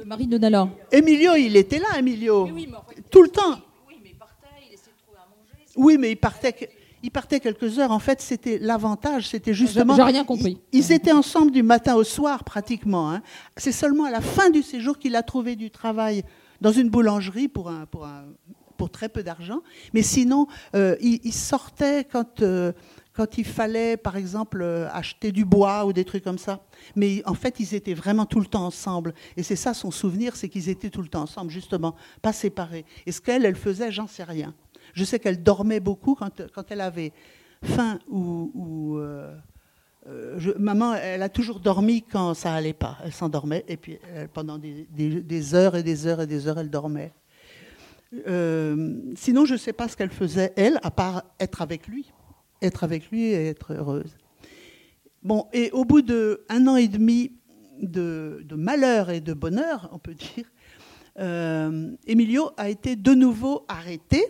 Le 0.00 0.06
mari 0.06 0.26
de 0.26 0.38
Nala. 0.38 0.66
Emilio, 0.90 1.34
il 1.34 1.56
était 1.56 1.78
là, 1.78 1.98
Emilio. 1.98 2.46
Oui, 2.46 2.66
mais 2.70 3.02
Tout 3.10 3.22
le 3.22 3.28
temps. 3.28 3.60
Oui, 3.86 4.00
mais 4.02 4.10
il 4.10 4.16
partait, 4.16 4.46
il 4.66 4.72
essayait 4.72 4.92
de 4.92 5.02
trouver 5.02 5.18
à 5.18 5.28
manger. 5.28 5.64
Oui, 5.76 5.98
mais 5.98 6.12
il 6.12 6.16
partait 6.16 6.70
il 7.02 7.10
partait 7.10 7.38
quelques 7.40 7.78
heures. 7.78 7.90
En 7.90 7.98
fait, 7.98 8.22
c'était 8.22 8.58
l'avantage, 8.58 9.28
c'était 9.28 9.52
justement. 9.52 9.96
J'ai 9.96 10.02
rien 10.02 10.24
compris. 10.24 10.58
Ils, 10.72 10.90
étaient 10.90 11.12
ensemble 11.12 11.50
du 11.50 11.62
matin 11.62 11.96
au 11.96 12.04
soir 12.04 12.44
pratiquement. 12.44 13.10
Hein. 13.10 13.22
C'est 13.58 13.72
seulement 13.72 14.04
à 14.04 14.10
la 14.10 14.22
fin 14.22 14.48
du 14.48 14.62
séjour 14.62 14.98
qu'il 14.98 15.16
a 15.16 15.22
trouvé 15.22 15.54
du 15.54 15.70
travail 15.70 16.22
dans 16.62 16.72
une 16.72 16.88
boulangerie 16.88 17.48
pour 17.48 17.68
un, 17.68 17.84
pour 17.86 18.06
un, 18.06 18.24
pour 18.78 18.90
très 18.90 19.10
peu 19.10 19.22
d'argent. 19.22 19.60
Mais 19.92 20.02
sinon, 20.02 20.46
euh, 20.74 20.96
il, 21.00 21.32
sortait 21.32 22.04
quand. 22.04 22.40
Euh, 22.40 22.72
quand 23.12 23.38
il 23.38 23.44
fallait, 23.44 23.96
par 23.96 24.16
exemple, 24.16 24.62
euh, 24.62 24.88
acheter 24.92 25.32
du 25.32 25.44
bois 25.44 25.84
ou 25.84 25.92
des 25.92 26.04
trucs 26.04 26.22
comme 26.22 26.38
ça. 26.38 26.64
Mais 26.94 27.22
en 27.26 27.34
fait, 27.34 27.58
ils 27.60 27.74
étaient 27.74 27.94
vraiment 27.94 28.26
tout 28.26 28.40
le 28.40 28.46
temps 28.46 28.64
ensemble. 28.64 29.14
Et 29.36 29.42
c'est 29.42 29.56
ça 29.56 29.74
son 29.74 29.90
souvenir, 29.90 30.36
c'est 30.36 30.48
qu'ils 30.48 30.68
étaient 30.68 30.90
tout 30.90 31.02
le 31.02 31.08
temps 31.08 31.22
ensemble, 31.22 31.50
justement, 31.50 31.96
pas 32.22 32.32
séparés. 32.32 32.84
Et 33.06 33.12
ce 33.12 33.20
qu'elle, 33.20 33.44
elle 33.44 33.56
faisait, 33.56 33.90
j'en 33.90 34.06
sais 34.06 34.24
rien. 34.24 34.54
Je 34.94 35.04
sais 35.04 35.18
qu'elle 35.18 35.42
dormait 35.42 35.80
beaucoup 35.80 36.14
quand, 36.14 36.70
elle 36.70 36.80
avait 36.80 37.12
faim 37.62 37.98
ou... 38.08 38.96
Euh, 38.98 39.34
euh, 40.06 40.54
maman, 40.58 40.94
elle 40.94 41.22
a 41.22 41.28
toujours 41.28 41.60
dormi 41.60 42.02
quand 42.02 42.32
ça 42.32 42.54
allait 42.54 42.72
pas. 42.72 42.96
Elle 43.04 43.12
s'endormait 43.12 43.66
et 43.68 43.76
puis 43.76 43.98
pendant 44.32 44.56
des, 44.56 45.54
heures 45.54 45.76
et 45.76 45.82
des 45.82 46.06
heures 46.06 46.22
et 46.22 46.26
des 46.26 46.48
heures, 46.48 46.58
elle 46.58 46.70
dormait. 46.70 47.12
Sinon, 48.12 49.44
je 49.44 49.52
ne 49.52 49.58
sais 49.58 49.74
pas 49.74 49.88
ce 49.88 49.96
qu'elle 49.98 50.10
faisait, 50.10 50.54
elle, 50.56 50.80
à 50.82 50.90
part 50.90 51.22
être 51.38 51.60
avec 51.60 51.86
lui. 51.86 52.10
Être 52.62 52.84
avec 52.84 53.10
lui 53.10 53.24
et 53.24 53.48
être 53.48 53.72
heureuse. 53.72 54.16
Bon, 55.22 55.46
et 55.52 55.70
au 55.72 55.84
bout 55.84 56.02
d'un 56.02 56.66
an 56.66 56.76
et 56.76 56.88
demi 56.88 57.32
de, 57.80 58.44
malheur 58.52 59.10
et 59.10 59.20
de 59.20 59.32
bonheur, 59.32 59.88
on 59.92 59.98
peut 59.98 60.14
dire, 60.14 60.46
Emilio 62.06 62.50
a 62.56 62.70
été 62.70 62.96
de 62.96 63.12
nouveau 63.12 63.64
arrêté 63.68 64.24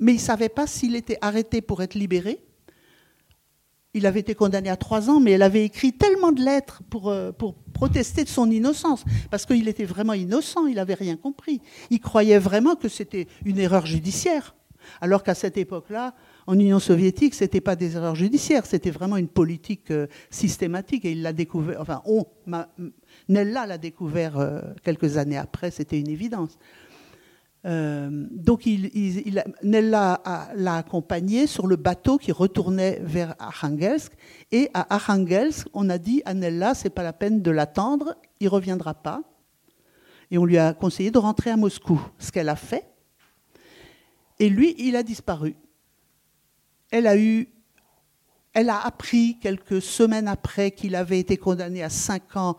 mais 0.00 0.12
il 0.12 0.16
ne 0.16 0.20
savait 0.20 0.48
pas 0.48 0.66
s'il 0.66 0.96
était 0.96 1.18
arrêté 1.20 1.60
pour 1.60 1.82
être 1.82 1.94
libéré. 1.94 2.40
Il 3.94 4.06
avait 4.06 4.20
été 4.20 4.34
condamné 4.34 4.68
à 4.68 4.76
trois 4.76 5.10
ans, 5.10 5.18
mais 5.18 5.32
elle 5.32 5.42
avait 5.42 5.64
écrit 5.64 5.92
tellement 5.92 6.30
de 6.30 6.42
lettres 6.42 6.82
pour, 6.90 7.08
euh, 7.08 7.32
pour 7.32 7.54
protester 7.54 8.22
de 8.22 8.28
son 8.28 8.50
innocence, 8.50 9.04
parce 9.30 9.46
qu'il 9.46 9.66
était 9.66 9.84
vraiment 9.84 10.12
innocent, 10.12 10.66
il 10.66 10.76
n'avait 10.76 10.94
rien 10.94 11.16
compris. 11.16 11.60
Il 11.90 12.00
croyait 12.00 12.38
vraiment 12.38 12.76
que 12.76 12.88
c'était 12.88 13.26
une 13.44 13.58
erreur 13.58 13.86
judiciaire, 13.86 14.54
alors 15.00 15.22
qu'à 15.22 15.34
cette 15.34 15.56
époque-là, 15.56 16.14
en 16.48 16.58
Union 16.58 16.78
soviétique, 16.78 17.34
ce 17.34 17.44
n'était 17.44 17.60
pas 17.60 17.76
des 17.76 17.94
erreurs 17.96 18.14
judiciaires, 18.14 18.64
c'était 18.64 18.90
vraiment 18.90 19.18
une 19.18 19.28
politique 19.28 19.90
euh, 19.90 20.06
systématique, 20.30 21.04
et 21.04 21.12
il 21.12 21.20
l'a 21.20 21.34
découvert, 21.34 21.78
enfin, 21.78 22.02
Nella 23.28 23.66
l'a 23.66 23.76
découvert 23.76 24.38
euh, 24.38 24.62
quelques 24.82 25.18
années 25.18 25.36
après, 25.36 25.70
c'était 25.70 26.00
une 26.00 26.08
évidence. 26.08 26.58
Euh, 27.66 28.26
donc 28.30 28.64
il, 28.64 29.44
Nella 29.62 30.22
l'a 30.56 30.76
accompagné 30.76 31.46
sur 31.46 31.66
le 31.66 31.76
bateau 31.76 32.16
qui 32.16 32.32
retournait 32.32 32.98
vers 33.02 33.34
Arkhangelsk. 33.38 34.12
Et 34.50 34.70
à 34.72 34.94
Arkhangelsk, 34.94 35.68
on 35.74 35.90
a 35.90 35.98
dit 35.98 36.22
à 36.24 36.32
Nella, 36.32 36.72
c'est 36.74 36.88
pas 36.88 37.02
la 37.02 37.12
peine 37.12 37.42
de 37.42 37.50
l'attendre, 37.50 38.14
il 38.40 38.48
reviendra 38.48 38.94
pas. 38.94 39.22
Et 40.30 40.38
on 40.38 40.46
lui 40.46 40.56
a 40.56 40.72
conseillé 40.72 41.10
de 41.10 41.18
rentrer 41.18 41.50
à 41.50 41.58
Moscou, 41.58 42.00
ce 42.18 42.32
qu'elle 42.32 42.48
a 42.48 42.56
fait. 42.56 42.88
Et 44.38 44.48
lui, 44.48 44.74
il 44.78 44.96
a 44.96 45.02
disparu. 45.02 45.54
Elle 46.90 47.06
a 47.06 47.16
eu, 47.16 47.48
elle 48.54 48.70
a 48.70 48.80
appris 48.80 49.38
quelques 49.40 49.82
semaines 49.82 50.28
après 50.28 50.70
qu'il 50.70 50.94
avait 50.94 51.18
été 51.18 51.36
condamné 51.36 51.82
à 51.82 51.90
cinq 51.90 52.36
ans 52.36 52.56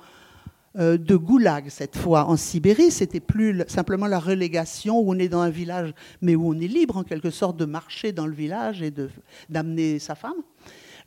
euh, 0.78 0.98
de 0.98 1.16
goulag 1.16 1.70
cette 1.70 1.98
fois 1.98 2.26
en 2.26 2.38
Sibérie. 2.38 2.92
C'était 2.92 3.20
plus 3.20 3.64
simplement 3.68 4.06
la 4.06 4.20
relégation 4.20 5.00
où 5.00 5.12
on 5.12 5.18
est 5.18 5.30
dans 5.30 5.42
un 5.42 5.50
village, 5.50 5.94
mais 6.22 6.36
où 6.36 6.48
on 6.48 6.60
est 6.60 6.68
libre 6.68 6.98
en 6.98 7.04
quelque 7.04 7.32
sorte 7.32 7.58
de 7.58 7.66
marcher 7.66 8.12
dans 8.12 8.28
le 8.28 8.34
village 8.34 8.84
et 8.84 8.94
d'amener 9.50 9.98
sa 9.98 10.14
femme. 10.14 10.38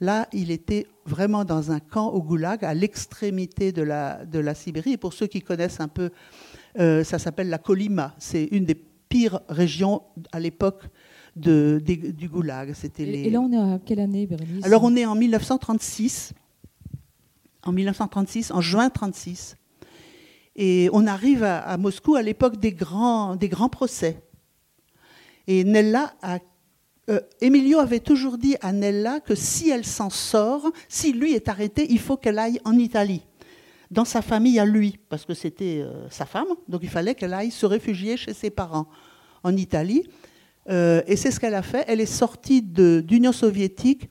Là, 0.01 0.27
il 0.33 0.51
était 0.51 0.89
vraiment 1.07 1.45
dans 1.45 1.71
un 1.71 1.79
camp 1.79 2.09
au 2.09 2.21
goulag, 2.21 2.65
à 2.65 2.75
l'extrémité 2.75 3.71
de 3.71 3.83
la, 3.83 4.25
de 4.25 4.41
la 4.41 4.57
Sibérie. 4.57 4.95
Et 4.95 4.97
pour 4.97 5.13
ceux 5.13 5.29
qui 5.29 5.43
connaissent 5.43 5.79
un 5.79 5.87
peu, 5.87 6.11
euh, 6.81 7.05
ça 7.05 7.21
s'appelle 7.21 7.49
la 7.49 7.59
Kolima. 7.59 8.17
C'est 8.19 8.47
une 8.47 8.65
des 8.65 8.75
pires 8.75 9.41
régions 9.49 10.03
à 10.33 10.41
l'époque 10.41 10.83
de, 11.37 11.83
du 11.85 12.29
goulag. 12.29 12.73
C'était 12.75 13.05
et, 13.05 13.27
et, 13.27 13.31
là, 13.31 13.41
on 13.41 13.53
est 13.53 13.57
à 13.75 13.79
quelle 13.85 14.01
année, 14.01 14.27
Bérénice 14.27 14.65
Alors, 14.65 14.83
on 14.85 14.95
est 14.97 15.07
en 15.07 15.15
1936 15.15 16.35
en 17.65 17.73
1936, 17.73 18.51
en 18.53 18.61
juin 18.61 18.85
1936. 18.85 19.57
Et 20.55 20.91
on 20.93 21.07
arrive 21.07 21.45
à, 21.45 21.77
Moscou 21.79 22.15
à 22.15 22.23
l'époque 22.23 22.59
des 22.59 22.73
grands, 22.73 23.37
des 23.37 23.49
grands 23.49 23.71
procès. 23.71 24.23
Et 25.47 25.65
Nella 25.65 26.15
a, 26.21 26.39
euh, 27.09 27.21
Emilio 27.41 27.79
avait 27.79 28.01
toujours 28.01 28.37
dit 28.37 28.57
à 28.61 28.73
Nella 28.73 29.21
que 29.21 29.35
si 29.35 29.71
elle 29.71 29.87
s'en 29.87 30.11
sort, 30.11 30.71
si 30.89 31.13
lui 31.13 31.33
est 31.33 31.49
arrêté, 31.49 31.87
il 31.91 31.99
faut 31.99 32.17
qu'elle 32.17 32.39
aille 32.39 32.61
en 32.65 32.79
Italie. 32.79 33.23
Dans 33.91 34.05
sa 34.05 34.23
famille 34.23 34.59
à 34.59 34.65
lui, 34.65 34.99
parce 35.09 35.25
que 35.25 35.35
c'était 35.35 35.81
euh, 35.83 36.09
sa 36.11 36.27
femme, 36.27 36.47
donc 36.69 36.81
il 36.83 36.89
fallait 36.89 37.15
qu'elle 37.15 37.35
aille 37.35 37.51
se 37.51 37.67
réfugier 37.67 38.17
chez 38.17 38.35
ses 38.35 38.51
parents 38.51 38.89
en 39.43 39.57
Italie. 39.57 40.07
Euh, 40.69 41.03
et 41.07 41.17
c'est 41.17 41.31
ce 41.31 41.41
qu'elle 41.41 41.55
a 41.55 41.63
fait. 41.63 41.85
Elle 41.89 42.01
est 42.01 42.07
sortie 42.07 42.63
d'Union 42.63 43.33
soviétique 43.33 44.09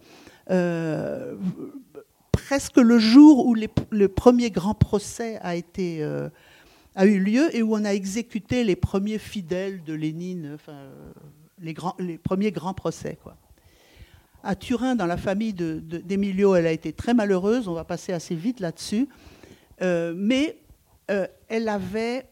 presque 2.31 2.77
le 2.77 2.99
jour 2.99 3.45
où 3.45 3.55
le 3.55 4.07
premier 4.07 4.51
grand 4.51 4.73
procès 4.73 5.39
euh, 5.45 6.29
a 6.95 7.05
eu 7.05 7.19
lieu 7.19 7.55
et 7.55 7.61
où 7.61 7.75
on 7.75 7.85
a 7.85 7.93
exécuté 7.93 8.63
les 8.63 8.75
premiers 8.75 9.19
fidèles 9.19 9.83
de 9.83 9.93
Lénine, 9.93 10.51
enfin, 10.55 10.77
les, 11.61 12.17
premiers 12.17 12.51
grands 12.51 12.73
procès. 12.73 13.17
À 14.43 14.55
Turin, 14.55 14.95
dans 14.95 15.05
la 15.05 15.17
famille 15.17 15.53
d'Emilio, 15.53 16.53
de, 16.53 16.57
elle 16.57 16.67
a 16.67 16.71
été 16.71 16.93
très 16.93 17.13
malheureuse, 17.13 17.67
on 17.67 17.73
va 17.73 17.83
passer 17.83 18.11
assez 18.11 18.35
vite 18.35 18.59
là-dessus, 18.59 19.07
euh, 19.81 20.13
mais 20.15 20.57
euh, 21.09 21.27
elle, 21.47 21.69
avait, 21.69 22.25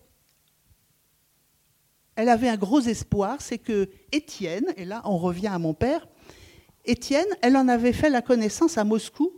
elle 2.20 2.28
avait 2.28 2.50
un 2.50 2.58
gros 2.58 2.82
espoir, 2.82 3.38
c'est 3.40 3.58
que 3.58 3.88
Étienne, 4.12 4.66
et 4.76 4.84
là 4.84 5.02
on 5.06 5.18
revient 5.18 5.48
à 5.48 5.58
mon 5.58 5.74
père, 5.74 6.06
Étienne, 6.84 7.26
elle 7.42 7.56
en 7.56 7.70
avait 7.70 7.94
fait 7.94 8.10
la 8.10 8.22
connaissance 8.22 8.78
à 8.78 8.84
Moscou 8.84 9.32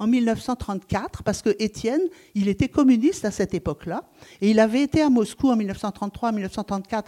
en 0.00 0.08
1934, 0.08 1.22
parce 1.22 1.40
que 1.40 1.54
Étienne, 1.60 2.02
il 2.34 2.48
était 2.48 2.68
communiste 2.68 3.24
à 3.24 3.30
cette 3.30 3.54
époque-là, 3.54 4.10
et 4.40 4.50
il 4.50 4.58
avait 4.58 4.82
été 4.82 5.02
à 5.02 5.08
Moscou 5.08 5.50
en 5.50 5.56
1933-1934 5.56 7.04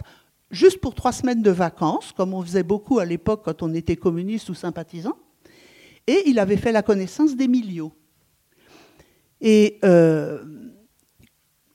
juste 0.51 0.79
pour 0.79 0.95
trois 0.95 1.11
semaines 1.11 1.41
de 1.41 1.51
vacances, 1.51 2.13
comme 2.13 2.33
on 2.33 2.41
faisait 2.41 2.63
beaucoup 2.63 2.99
à 2.99 3.05
l'époque 3.05 3.41
quand 3.43 3.61
on 3.61 3.73
était 3.73 3.97
communiste 3.97 4.47
ou 4.47 4.53
sympathisant, 4.53 5.17
et 6.07 6.23
il 6.27 6.39
avait 6.39 6.55
fait 6.55 6.71
la 6.71 6.81
connaissance 6.81 7.35
d'Emilio. 7.35 7.91
Et 9.41 9.79
euh, 9.83 10.45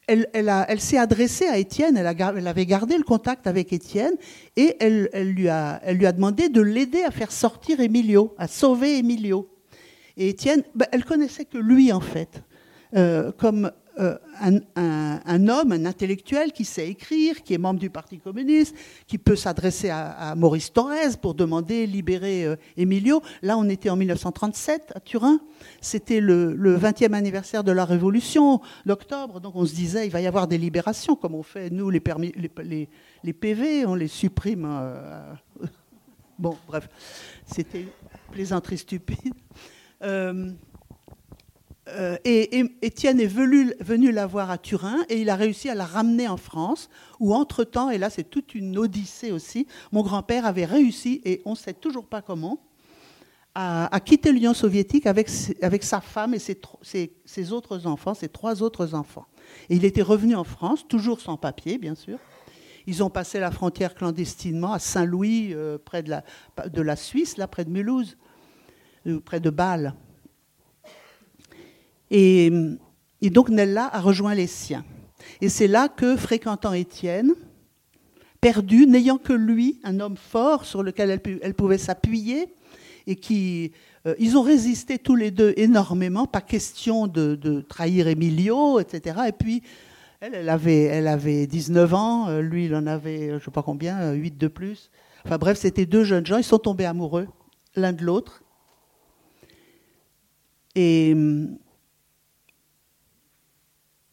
elle, 0.06 0.80
s'est 0.80 0.98
adressée 0.98 1.46
à 1.46 1.58
Étienne, 1.58 1.96
elle, 1.96 2.46
avait 2.46 2.66
gardé 2.66 2.96
le 2.96 3.04
contact 3.04 3.46
avec 3.46 3.72
Étienne, 3.72 4.14
et 4.56 4.76
elle, 4.80 5.08
lui 5.34 5.48
a, 5.48 5.80
demandé 6.12 6.48
de 6.48 6.60
l'aider 6.60 7.02
à 7.02 7.10
faire 7.10 7.32
sortir 7.32 7.80
Emilio, 7.80 8.34
à 8.38 8.48
sauver 8.48 8.98
Emilio. 8.98 9.48
Et 10.16 10.28
Étienne, 10.28 10.62
bah, 10.74 10.86
elle 10.92 11.04
connaissait 11.04 11.44
que 11.44 11.58
lui, 11.58 11.92
en 11.92 12.00
fait, 12.00 12.42
euh, 12.96 13.32
comme 13.32 13.70
euh, 14.00 14.18
un, 14.40 15.48
homme, 15.48 15.70
un 15.70 15.86
intellectuel 15.86 16.52
qui 16.52 16.64
sait 16.64 16.88
écrire, 16.88 17.42
qui 17.44 17.54
est 17.54 17.58
membre 17.58 17.78
du 17.78 17.90
Parti 17.90 18.18
communiste, 18.18 18.74
qui 19.06 19.18
peut 19.18 19.36
s'adresser 19.36 19.88
à, 19.90 20.34
Maurice 20.36 20.72
Thorez 20.72 21.16
pour 21.22 21.34
demander 21.34 21.86
libérer 21.86 22.44
euh, 22.44 22.56
Emilio. 22.76 23.22
Là, 23.42 23.56
on 23.56 23.68
était 23.68 23.90
en 23.90 23.96
1937 23.96 24.92
à 24.96 25.00
Turin. 25.00 25.38
C'était 25.80 26.20
le, 26.20 26.76
20e 26.76 27.12
anniversaire 27.12 27.62
de 27.62 27.70
la 27.70 27.84
Révolution 27.84 28.60
d'octobre. 28.84 29.40
Donc 29.40 29.54
on 29.54 29.64
se 29.64 29.74
disait, 29.74 30.06
il 30.06 30.10
va 30.10 30.20
y 30.20 30.26
avoir 30.26 30.48
des 30.48 30.58
libérations, 30.58 31.14
comme 31.14 31.36
on 31.36 31.44
fait, 31.44 31.70
nous, 31.70 31.88
les, 31.88 32.00
PV, 32.00 33.86
on 33.86 33.94
les 33.94 34.08
supprime. 34.08 34.66
bon, 36.38 36.56
bref, 36.66 36.88
c'était 37.46 37.86
plaisanterie 38.32 38.78
stupide. 38.78 39.34
Euh, 41.88 42.14
euh, 42.14 42.16
et, 42.24 42.64
Étienne 42.82 43.20
est 43.20 43.26
venu, 43.26 44.12
la 44.12 44.26
voir 44.26 44.50
à 44.50 44.58
Turin 44.58 45.04
et 45.08 45.20
il 45.20 45.28
a 45.28 45.36
réussi 45.36 45.68
à 45.68 45.74
la 45.74 45.84
ramener 45.84 46.28
en 46.28 46.36
France, 46.36 46.88
où 47.20 47.34
entre-temps, 47.34 47.90
et 47.90 47.98
là 47.98 48.10
c'est 48.10 48.24
toute 48.24 48.54
une 48.54 48.78
odyssée 48.78 49.32
aussi, 49.32 49.66
mon 49.92 50.02
grand-père 50.02 50.46
avait 50.46 50.64
réussi, 50.64 51.20
et 51.24 51.42
on 51.44 51.50
ne 51.50 51.56
sait 51.56 51.74
toujours 51.74 52.06
pas 52.06 52.22
comment, 52.22 52.58
à, 53.56 54.00
quitter 54.04 54.32
l'Union 54.32 54.52
soviétique 54.52 55.06
avec, 55.06 55.30
avec, 55.62 55.84
sa 55.84 56.00
femme 56.00 56.34
et 56.34 56.40
ses, 56.40 56.60
ses, 57.24 57.52
autres 57.52 57.86
enfants, 57.86 58.12
ses 58.12 58.28
trois 58.28 58.64
autres 58.64 58.94
enfants. 58.94 59.26
Et 59.70 59.76
il 59.76 59.84
était 59.84 60.02
revenu 60.02 60.34
en 60.34 60.42
France, 60.42 60.88
toujours 60.88 61.20
sans 61.20 61.36
papier, 61.36 61.78
bien 61.78 61.94
sûr. 61.94 62.18
Ils 62.88 63.04
ont 63.04 63.10
passé 63.10 63.38
la 63.38 63.52
frontière 63.52 63.94
clandestinement 63.94 64.72
à 64.72 64.80
Saint-Louis, 64.80 65.52
euh, 65.52 65.78
près 65.78 66.02
de 66.02 66.10
la, 66.10 66.24
de 66.68 66.82
la 66.82 66.96
Suisse, 66.96 67.36
là 67.36 67.46
près 67.46 67.64
de 67.64 67.70
Mulhouse 67.70 68.16
près 69.24 69.40
de 69.40 69.50
Bâle. 69.50 69.94
Et, 72.10 72.50
donc 73.22 73.48
Nella 73.48 73.88
a 73.92 74.00
rejoint 74.00 74.34
les 74.34 74.46
siens. 74.46 74.84
Et 75.40 75.48
c'est 75.48 75.66
là 75.66 75.88
que, 75.88 76.16
fréquentant 76.16 76.72
Étienne, 76.72 77.32
perdu, 78.40 78.86
n'ayant 78.86 79.18
que 79.18 79.32
lui, 79.32 79.80
un 79.84 80.00
homme 80.00 80.16
fort 80.16 80.64
sur 80.64 80.82
lequel 80.82 81.18
elle, 81.42 81.54
pouvait 81.54 81.78
s'appuyer, 81.78 82.48
et 83.06 83.16
qui, 83.16 83.72
euh, 84.06 84.14
ils 84.18 84.36
ont 84.36 84.42
résisté 84.42 84.98
tous 84.98 85.14
les 85.14 85.30
deux 85.30 85.54
énormément, 85.56 86.26
pas 86.26 86.40
question 86.40 87.06
de, 87.06 87.64
trahir 87.68 88.06
Emilio, 88.08 88.80
etc. 88.80 89.20
Et 89.28 89.32
puis, 89.32 89.62
elle, 90.20 90.48
avait, 90.48 90.84
elle 90.84 91.08
avait 91.08 91.46
19 91.46 91.94
ans, 91.94 92.28
euh, 92.28 92.40
lui, 92.40 92.66
il 92.66 92.74
en 92.74 92.86
avait, 92.86 93.28
je 93.28 93.34
ne 93.34 93.38
sais 93.40 93.50
pas 93.50 93.62
combien, 93.62 94.12
8 94.12 94.36
de 94.36 94.48
plus. 94.48 94.90
Enfin 95.24 95.38
bref, 95.38 95.58
c'était 95.58 95.86
deux 95.86 96.04
jeunes 96.04 96.26
gens, 96.26 96.36
ils 96.36 96.44
sont 96.44 96.58
tombés 96.58 96.84
amoureux 96.84 97.26
l'un 97.76 97.92
de 97.92 98.04
l'autre. 98.04 98.42
Et, 100.74 101.14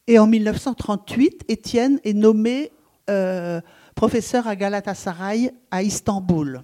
et 0.06 0.18
en 0.18 0.26
1938, 0.26 1.44
Étienne 1.48 2.00
est 2.04 2.12
nommé 2.12 2.72
euh, 3.08 3.60
professeur 3.94 4.46
à 4.48 4.56
Galatasaray 4.56 5.52
à 5.70 5.82
Istanbul. 5.82 6.62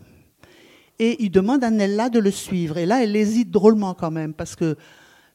Et 0.98 1.22
il 1.22 1.31
demande 1.31 1.62
à 1.62 1.70
Nella 1.70 2.09
de 2.09 2.18
le 2.18 2.33
suivre. 2.33 2.79
Et 2.79 2.87
là, 2.87 3.03
elle 3.03 3.14
hésite 3.14 3.51
drôlement 3.51 3.94
quand 3.94 4.11
même, 4.11 4.35
parce 4.35 4.57
que 4.57 4.77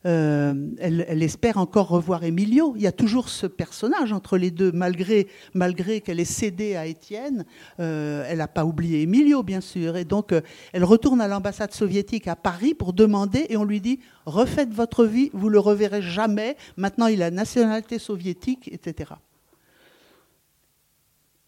euh, 0.05 0.53
elle, 0.79 1.23
espère 1.23 1.57
encore 1.57 1.87
revoir 1.87 2.23
Emilio. 2.23 2.73
Il 2.75 2.81
y 2.81 2.87
a 2.87 2.91
toujours 2.91 3.29
ce 3.29 3.47
personnage 3.47 4.11
entre 4.11 4.37
les 4.37 4.51
deux, 4.51 4.71
malgré, 4.71 6.01
qu'elle 6.01 6.19
ait 6.19 6.25
cédé 6.25 6.75
à 6.75 6.85
Étienne. 6.85 7.45
Euh, 7.79 8.25
elle 8.27 8.39
n'a 8.39 8.47
pas 8.47 8.65
oublié 8.65 9.03
Emilio, 9.03 9.43
bien 9.43 9.61
sûr. 9.61 9.95
Et 9.95 10.05
donc, 10.05 10.31
euh, 10.31 10.41
elle 10.73 10.83
retourne 10.83 11.21
à 11.21 11.27
l'ambassade 11.27 11.71
soviétique 11.71 12.27
à 12.27 12.35
Paris 12.35 12.73
pour 12.73 12.93
demander, 12.93 13.45
et 13.49 13.57
on 13.57 13.63
lui 13.63 13.79
dit 13.79 13.99
refaites 14.25 14.73
votre 14.73 15.05
vie, 15.05 15.29
vous 15.33 15.49
le 15.49 15.59
reverrez 15.59 16.01
jamais. 16.01 16.57
Maintenant, 16.75 17.07
il 17.07 17.23
a 17.23 17.31
nationalité 17.31 17.99
soviétique, 17.99 18.69
etc. 18.71 19.11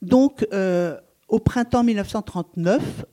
Donc, 0.01 0.47
au 1.27 1.39
printemps 1.39 1.83
1939, 1.83 3.05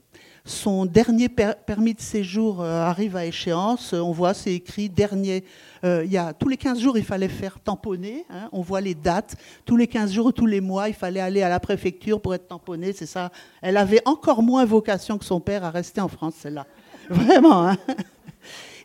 son 0.45 0.87
dernier 0.87 1.29
permis 1.29 1.95
de 1.95 2.01
séjour 2.01 2.63
euh, 2.63 2.83
arrive 2.83 3.15
à 3.15 3.25
échéance. 3.25 3.93
On 3.93 4.11
voit, 4.11 4.35
c'est 4.35 4.53
écrit 4.53 4.89
dernier. 4.89 5.45
Euh, 5.85 6.03
il 6.05 6.11
y 6.11 6.17
a, 6.17 6.33
tous 6.33 6.49
les 6.49 6.57
15 6.57 6.81
jours, 6.81 6.99
il 6.99 7.05
fallait 7.05 7.29
faire 7.29 7.61
tamponner. 7.61 8.25
Hein. 8.29 8.49
on 8.51 8.61
voit 8.61 8.81
les 8.81 8.97
dates. 8.97 9.37
Tous 9.65 9.77
les 9.77 9.87
15 9.87 10.13
jours 10.13 10.27
ou 10.27 10.33
tous 10.33 10.47
les 10.47 10.61
mois, 10.61 10.89
il 10.89 10.95
fallait 10.95 11.21
aller 11.21 11.43
à 11.43 11.49
la 11.49 11.61
préfecture 11.61 12.21
pour 12.21 12.35
être 12.35 12.49
tamponné. 12.49 12.93
C'est 12.93 13.07
ça. 13.07 13.31
Elle 13.61 13.77
avait 13.77 14.03
encore 14.05 14.43
moins 14.43 14.65
vocation 14.65 15.17
que 15.17 15.25
son 15.25 15.39
père 15.39 15.63
à 15.65 15.71
rester 15.71 16.01
en 16.01 16.09
France, 16.09 16.35
celle-là. 16.41 16.67
Vraiment. 17.09 17.69
Hein. 17.69 17.77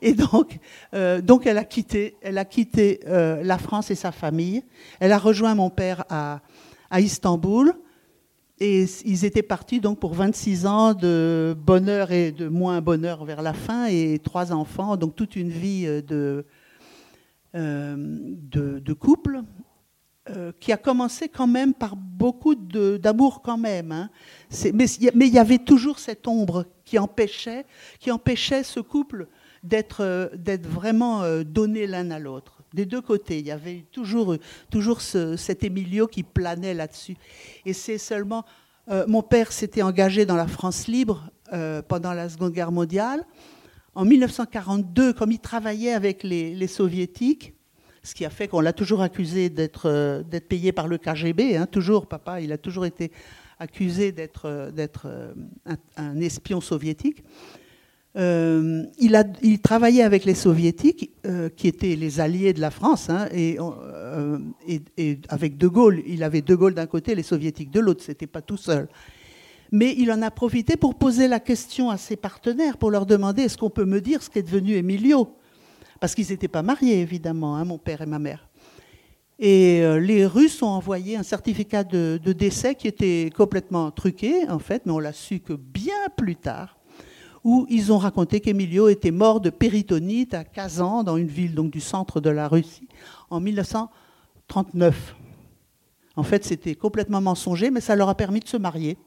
et 0.04 0.14
donc, 0.14 0.60
euh, 0.94 1.22
donc, 1.22 1.48
elle 1.48 1.58
a 1.58 1.66
quitté, 1.66 2.18
elle 2.22 2.38
a 2.38 2.46
quitté 2.46 3.00
la 3.08 3.58
France 3.58 3.90
et 3.90 3.96
sa 3.96 4.12
famille. 4.12 4.64
Elle 5.00 5.12
a 5.12 5.18
rejoint 5.18 5.56
mon 5.56 5.72
père 5.72 6.04
à 6.10 6.40
Istanbul. 7.00 7.74
Et 8.60 8.86
ils 9.06 9.24
étaient 9.24 9.44
partis 9.44 9.80
donc 9.80 10.00
pour 10.00 10.16
26 10.16 10.66
ans 10.66 10.94
de 10.96 11.56
bonheur 11.56 12.12
et 12.12 12.32
de 12.32 12.48
moins 12.48 12.82
bonheur 12.82 13.24
vers 13.24 13.44
la 13.44 13.54
fin 13.54 13.86
et 13.86 14.20
trois 14.24 14.52
enfants, 14.52 14.98
donc 14.98 15.16
toute 15.16 15.36
une 15.36 15.50
vie 15.50 15.86
euh, 15.86 16.02
de, 16.02 16.46
euh, 17.54 17.96
de, 17.98 18.94
couple 18.94 19.42
euh, 20.32 20.52
qui 20.60 20.72
a 20.72 20.78
commencé 20.78 21.30
quand 21.30 21.46
même 21.46 21.76
par 21.76 21.96
beaucoup 21.96 22.56
d'amour 22.56 23.44
quand 23.44 23.60
même. 23.60 23.92
Hein. 23.92 24.10
Mais, 24.74 24.88
mais, 25.14 25.28
il 25.28 25.34
y 25.34 25.40
avait 25.40 25.60
toujours 25.60 26.00
cette 26.00 26.28
ombre 26.28 26.66
qui 26.84 26.98
empêchait, 26.98 27.64
qui 28.00 28.10
empêchait 28.10 28.64
ce 28.64 28.80
couple 28.80 29.28
d'être 29.62 30.04
vraiment 30.64 31.24
donné 31.44 31.86
l'un 31.86 32.10
à 32.10 32.18
l'autre 32.18 32.57
des 32.74 32.86
deux 32.86 33.02
côtés. 33.02 33.40
Il 33.40 33.46
y 33.46 33.52
avait 33.52 33.86
toujours, 33.92 34.36
toujours 34.70 35.02
cet 35.02 35.64
Emilio 35.64 36.08
qui 36.08 36.24
planait 36.24 36.74
là-dessus. 36.74 37.18
Et 37.66 37.74
c'est 37.74 37.98
seulement. 37.98 38.46
Euh, 38.90 39.06
mon 39.08 39.22
père 39.22 39.52
s'était 39.52 39.82
engagé 39.82 40.26
dans 40.26 40.36
la 40.36 40.48
France 40.48 40.88
libre 40.88 41.30
euh, 41.52 41.82
pendant 41.82 42.14
la 42.14 42.30
Seconde 42.30 42.54
Guerre 42.54 42.72
mondiale. 42.72 43.26
En 43.96 44.06
1942, 44.06 45.14
comme 45.14 45.32
il 45.32 45.40
travaillait 45.40 45.94
avec 45.94 46.24
les, 46.24 46.68
soviétiques, 46.68 47.54
ce 48.04 48.14
qui 48.16 48.24
a 48.24 48.30
fait 48.30 48.48
qu'on 48.48 48.62
l'a 48.62 48.74
toujours 48.74 49.02
accusé 49.02 49.50
d'être 49.50 49.90
euh, 49.90 50.24
payé 50.48 50.72
par 50.72 50.88
le 50.88 50.98
KGB, 50.98 51.58
hein, 51.58 51.66
toujours, 51.66 52.08
papa, 52.08 52.40
il 52.40 52.54
a 52.54 52.58
toujours 52.58 52.86
été 52.86 53.12
accusé 53.60 54.12
d'être 54.12 54.48
un, 55.98 56.20
espion 56.22 56.62
soviétique. 56.62 57.24
Euh, 58.18 58.84
il, 58.98 59.60
travaillait 59.60 60.02
avec 60.02 60.26
les 60.26 60.34
soviétiques, 60.34 61.12
euh, 61.26 61.50
qui 61.50 61.68
étaient 61.68 61.96
les 61.96 62.20
alliés 62.20 62.52
de 62.52 62.62
la 62.62 62.72
France, 62.72 63.12
hein, 63.12 63.28
euh, 63.34 64.40
et, 64.68 64.82
et, 64.98 65.20
avec 65.30 65.58
De 65.58 65.68
Gaulle. 65.68 66.02
Il 66.08 66.24
avait 66.24 66.42
De 66.42 66.56
Gaulle 66.56 66.74
d'un 66.74 66.88
côté, 66.88 67.14
les 67.14 67.24
soviétiques 67.24 67.70
de 67.70 67.80
l'autre, 67.80 68.04
c'était 68.04 68.26
pas 68.26 68.42
tout 68.42 68.58
seul. 68.58 68.88
Mais 69.72 69.94
il 69.98 70.12
en 70.12 70.22
a 70.24 70.32
profité 70.32 70.78
pour 70.78 70.96
poser 70.96 71.28
la 71.28 71.40
question 71.40 71.92
à 71.92 71.98
ses 71.98 72.16
partenaires, 72.16 72.78
pour 72.78 72.90
leur 72.90 73.06
demander 73.06 73.44
est-ce 73.44 73.58
qu'on 73.58 73.70
peut 73.70 73.86
me 73.86 74.02
dire 74.02 74.24
ce 74.24 74.32
qu'est 74.32 74.42
devenu 74.42 74.74
Emilio? 74.74 75.36
Parce 76.00 76.16
qu'ils 76.16 76.30
n'étaient 76.30 76.48
pas 76.48 76.64
mariés, 76.64 77.02
évidemment, 77.02 77.56
hein, 77.56 77.66
mon 77.66 77.78
père 77.78 78.02
et 78.02 78.06
ma 78.08 78.20
mère. 78.20 78.48
Et 79.40 79.84
les 80.00 80.26
Russes 80.26 80.64
ont 80.64 80.68
envoyé 80.68 81.16
un 81.16 81.22
certificat 81.22 81.84
de, 81.84 82.20
de 82.24 82.34
décès 82.34 82.74
qui 82.74 82.88
était 82.88 83.30
complètement 83.36 83.92
truqué, 83.92 84.50
en 84.50 84.58
fait, 84.58 84.82
mais 84.88 84.92
on 84.92 84.98
l'a 84.98 85.14
su 85.14 85.42
que 85.42 85.54
bien 85.54 85.94
plus 86.16 86.36
tard 86.36 86.77
où 87.48 87.66
ils 87.70 87.94
ont 87.94 87.98
raconté 87.98 88.42
qu'Emilio 88.42 88.90
était 88.90 89.10
mort 89.10 89.40
de 89.40 89.50
péritonite 89.50 90.34
à 90.34 90.44
Kazan, 90.44 91.06
dans 91.06 91.16
une 91.16 91.30
ville 91.30 91.56
donc, 91.56 91.72
du 91.72 91.80
centre 91.80 92.20
de 92.20 92.30
la 92.30 92.50
Russie, 92.50 92.90
en 93.30 93.40
1939. 93.40 95.16
En 96.18 96.24
fait, 96.24 96.44
c'était 96.44 96.76
complètement 96.76 97.22
mensonger, 97.22 97.72
mais 97.72 97.80
ça 97.80 97.96
leur 97.96 98.10
a 98.10 98.16
permis 98.16 98.42
de 98.42 98.50
se 98.50 98.58
marier. 98.58 98.98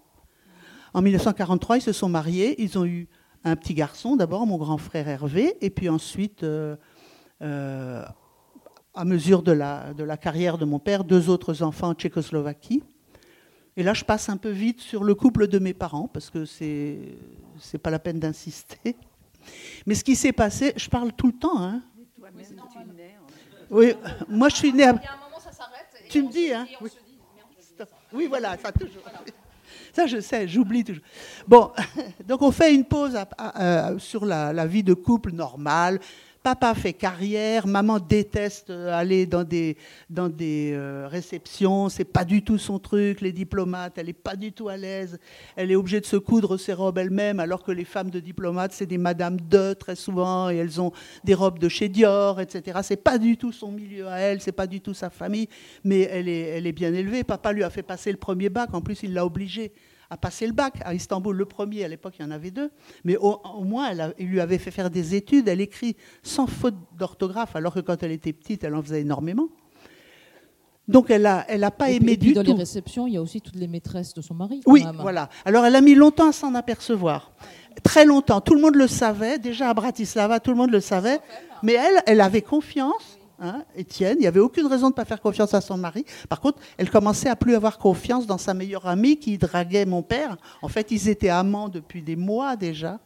En 0.94 1.03
1943, 1.03 1.76
ils 1.76 1.83
se 1.83 1.92
sont 1.92 2.09
mariés. 2.09 2.55
Ils 2.62 2.79
ont 2.79 2.87
eu 2.87 3.09
un 3.44 3.57
petit 3.57 3.74
garçon, 3.74 4.16
d'abord, 4.16 4.46
mon 4.46 4.57
grand 4.57 4.79
frère 4.79 5.07
Hervé, 5.07 5.59
et 5.61 5.68
puis 5.68 5.90
ensuite, 5.90 6.42
euh, 6.42 6.76
euh, 7.42 8.03
à 8.94 9.05
mesure 9.05 9.42
de 9.42 9.53
la, 9.53 9.92
de 9.92 10.03
la 10.03 10.16
carrière 10.16 10.57
de 10.57 10.64
mon 10.64 10.79
père, 10.79 11.05
deux 11.05 11.29
autres 11.29 11.62
enfants 11.62 11.88
en 11.88 11.94
Tchécoslovaquie. 11.94 12.83
Et 13.76 13.83
là, 13.83 13.92
je 13.92 14.07
passe 14.07 14.31
un 14.31 14.38
peu 14.38 14.48
vite 14.48 14.81
sur 14.81 15.05
le 15.05 15.14
couple 15.14 15.46
de 15.46 15.59
mes 15.59 15.74
parents, 15.74 16.09
parce 16.09 16.31
que 16.31 16.46
c'est 16.46 17.18
n'est 17.73 17.79
pas 17.79 17.90
la 17.90 17.99
peine 17.99 18.18
d'insister. 18.18 18.96
Mais 19.87 19.94
ce 19.94 20.05
qui 20.05 20.16
s'est 20.16 20.33
passé, 20.33 20.73
je 20.77 20.88
parle 20.88 21.12
tout 21.12 21.29
le 21.29 21.33
temps. 21.33 21.62
Hein. 21.62 21.83
Oui, 23.70 23.94
moi 24.29 24.49
je 24.49 24.57
suis 24.57 24.73
née 24.73 24.85
à... 24.85 24.94
Tu 26.09 26.23
me 26.23 26.31
dis, 26.31 26.53
hein 26.53 26.66
oui. 26.81 26.90
oui, 28.12 28.27
voilà, 28.27 28.57
ça 28.59 28.73
toujours. 28.73 29.03
Ça, 29.92 30.07
je 30.07 30.20
sais, 30.20 30.46
j'oublie 30.46 30.85
toujours. 30.85 31.03
Bon, 31.46 31.73
donc 32.27 32.42
on 32.42 32.51
fait 32.51 32.75
une 32.75 32.85
pause 32.85 33.18
sur 33.99 34.25
la, 34.25 34.66
vie 34.66 34.83
de 34.83 34.94
couple 34.94 35.33
normale. 35.33 36.01
Papa 36.42 36.74
fait 36.74 36.94
carrière, 36.94 37.66
maman 37.66 37.98
déteste 37.98 38.70
aller 38.70 39.26
dans 39.26 39.44
des, 39.44 39.76
dans 40.09 40.31
des 40.31 40.72
euh, 40.72 41.07
réceptions, 41.07 41.90
c'est 41.90 42.07
pas 42.07 42.24
du 42.24 42.42
tout 42.42 42.57
son 42.57 42.79
truc, 42.79 43.20
les 43.20 43.33
diplomates, 43.33 43.98
elle 43.98 44.09
est 44.09 44.14
pas 44.14 44.37
du 44.37 44.50
tout 44.50 44.70
à 44.70 44.79
l'aise, 44.79 45.18
elle 45.55 45.70
est 45.70 45.74
obligée 45.76 46.00
de 46.00 46.07
se 46.07 46.16
coudre 46.16 46.57
ses 46.57 46.72
robes 46.72 46.96
elle-même, 46.96 47.40
alors 47.40 47.62
que 47.62 47.72
les 47.72 47.85
femmes 47.85 48.09
de 48.09 48.20
diplomates, 48.20 48.72
c'est 48.72 48.87
des 48.87 48.96
madames 48.96 49.38
de 49.38 49.74
très 49.74 49.96
souvent, 49.96 50.48
et 50.48 50.57
elles 50.57 50.81
ont 50.81 50.92
des 51.24 51.35
robes 51.35 51.59
de 51.59 51.68
chez 51.68 51.90
Dior, 51.90 52.40
etc. 52.40 52.79
C'est 52.85 53.05
pas 53.05 53.18
du 53.18 53.37
tout 53.37 53.53
son 53.53 53.70
milieu 53.70 54.09
à 54.09 54.16
elle, 54.20 54.40
c'est 54.40 54.50
pas 54.50 54.66
du 54.66 54.81
tout 54.81 54.94
sa 54.94 55.11
famille, 55.11 55.48
mais 55.85 56.09
elle 56.11 56.29
est, 56.29 56.40
elle 56.40 56.66
est 56.66 56.72
bien 56.72 56.94
élevée. 56.94 57.22
Papa 57.22 57.53
lui 57.53 57.64
a 57.64 57.70
fait 57.70 57.83
passer 57.83 58.11
le 58.11 58.18
premier 58.18 58.48
bac, 58.48 58.72
en 58.72 58.81
plus 58.81 59.03
il 59.03 59.12
l'a 59.12 59.26
obligée 59.26 59.72
a 60.11 60.16
passé 60.16 60.46
le 60.46 60.53
bac 60.53 60.75
à 60.85 60.92
Istanbul, 60.92 61.37
le 61.37 61.44
premier, 61.44 61.85
à 61.85 61.88
l'époque 61.88 62.14
il 62.18 62.23
y 62.23 62.29
en 62.29 62.33
avait 62.33 62.51
deux, 62.51 62.70
mais 63.05 63.16
au, 63.16 63.38
moins 63.62 63.90
elle 63.90 64.14
il 64.18 64.27
lui 64.27 64.40
avait 64.40 64.59
fait 64.59 64.73
faire 64.73 64.90
des 64.90 65.14
études, 65.14 65.49
elle 65.49 65.61
écrit 65.61 65.96
sans 66.23 66.49
faute 66.49 66.75
d'orthographe, 66.99 67.55
alors 67.55 67.73
que 67.73 67.81
quand 67.81 68.03
elle 68.03 68.11
était 68.11 68.33
petite, 68.33 68.64
elle 68.64 68.75
en 68.75 68.83
faisait 68.83 69.01
énormément. 69.01 69.49
Donc 70.88 71.09
elle 71.11 71.23
n'a 71.23 71.44
elle 71.49 71.62
a 71.62 71.70
pas 71.70 71.90
aimé 71.90 72.16
du 72.16 72.29
tout. 72.29 72.35
Dans 72.35 72.42
les 72.42 72.53
réceptions, 72.53 73.07
il 73.07 73.14
y 73.14 73.16
a 73.16 73.23
aussi 73.23 73.40
toutes 73.40 73.55
les 73.55 73.68
maîtresses 73.68 74.12
de 74.12 74.20
son 74.20 74.35
mari. 74.35 74.61
Oui, 74.66 74.85
voilà. 74.99 75.29
Alors 75.44 75.64
elle 75.64 75.77
a 75.77 75.81
mis 75.81 75.94
longtemps 75.94 76.31
à 76.31 76.33
s'en 76.33 76.53
apercevoir. 76.57 77.31
Très 77.85 78.05
longtemps. 78.05 78.40
Tout 78.40 78.57
le 78.57 78.61
monde 78.61 78.75
le 78.75 78.88
savait. 78.88 79.38
Déjà 79.38 79.70
à 79.70 79.75
Bratislava, 79.75 80.40
tout 80.40 80.51
le 80.51 80.57
monde 80.57 80.73
le 80.73 80.81
savait. 80.81 81.20
Mais 81.62 81.75
elle, 81.75 82.03
elle 82.07 82.20
avait 82.20 82.42
confiance. 82.42 83.19
Hein, 83.42 83.64
Étienne. 83.74 84.16
Il 84.18 84.20
n'y 84.20 84.26
avait 84.26 84.40
aucune 84.40 84.66
raison 84.66 84.88
de 84.88 84.92
ne 84.92 84.96
pas 84.96 85.07
faire 85.07 85.22
confiance 85.22 85.55
à 85.55 85.62
son 85.62 85.79
mari. 85.79 86.05
Par 86.29 86.40
contre, 86.40 86.59
elle 86.76 86.90
commençait 86.90 87.31
à 87.31 87.37
plus 87.37 87.55
avoir 87.55 87.79
confiance 87.79 88.26
dans 88.26 88.37
sa 88.37 88.53
meilleure 88.53 88.87
amie 88.87 89.16
qui 89.16 89.38
draguait 89.38 89.87
mon 89.87 90.03
père. 90.03 90.37
En 90.61 90.68
fait, 90.68 90.90
ils 90.90 91.09
étaient 91.09 91.31
amants 91.31 91.70
depuis 91.70 92.03
des 92.03 92.16
mois 92.16 92.57
déjà. 92.57 93.00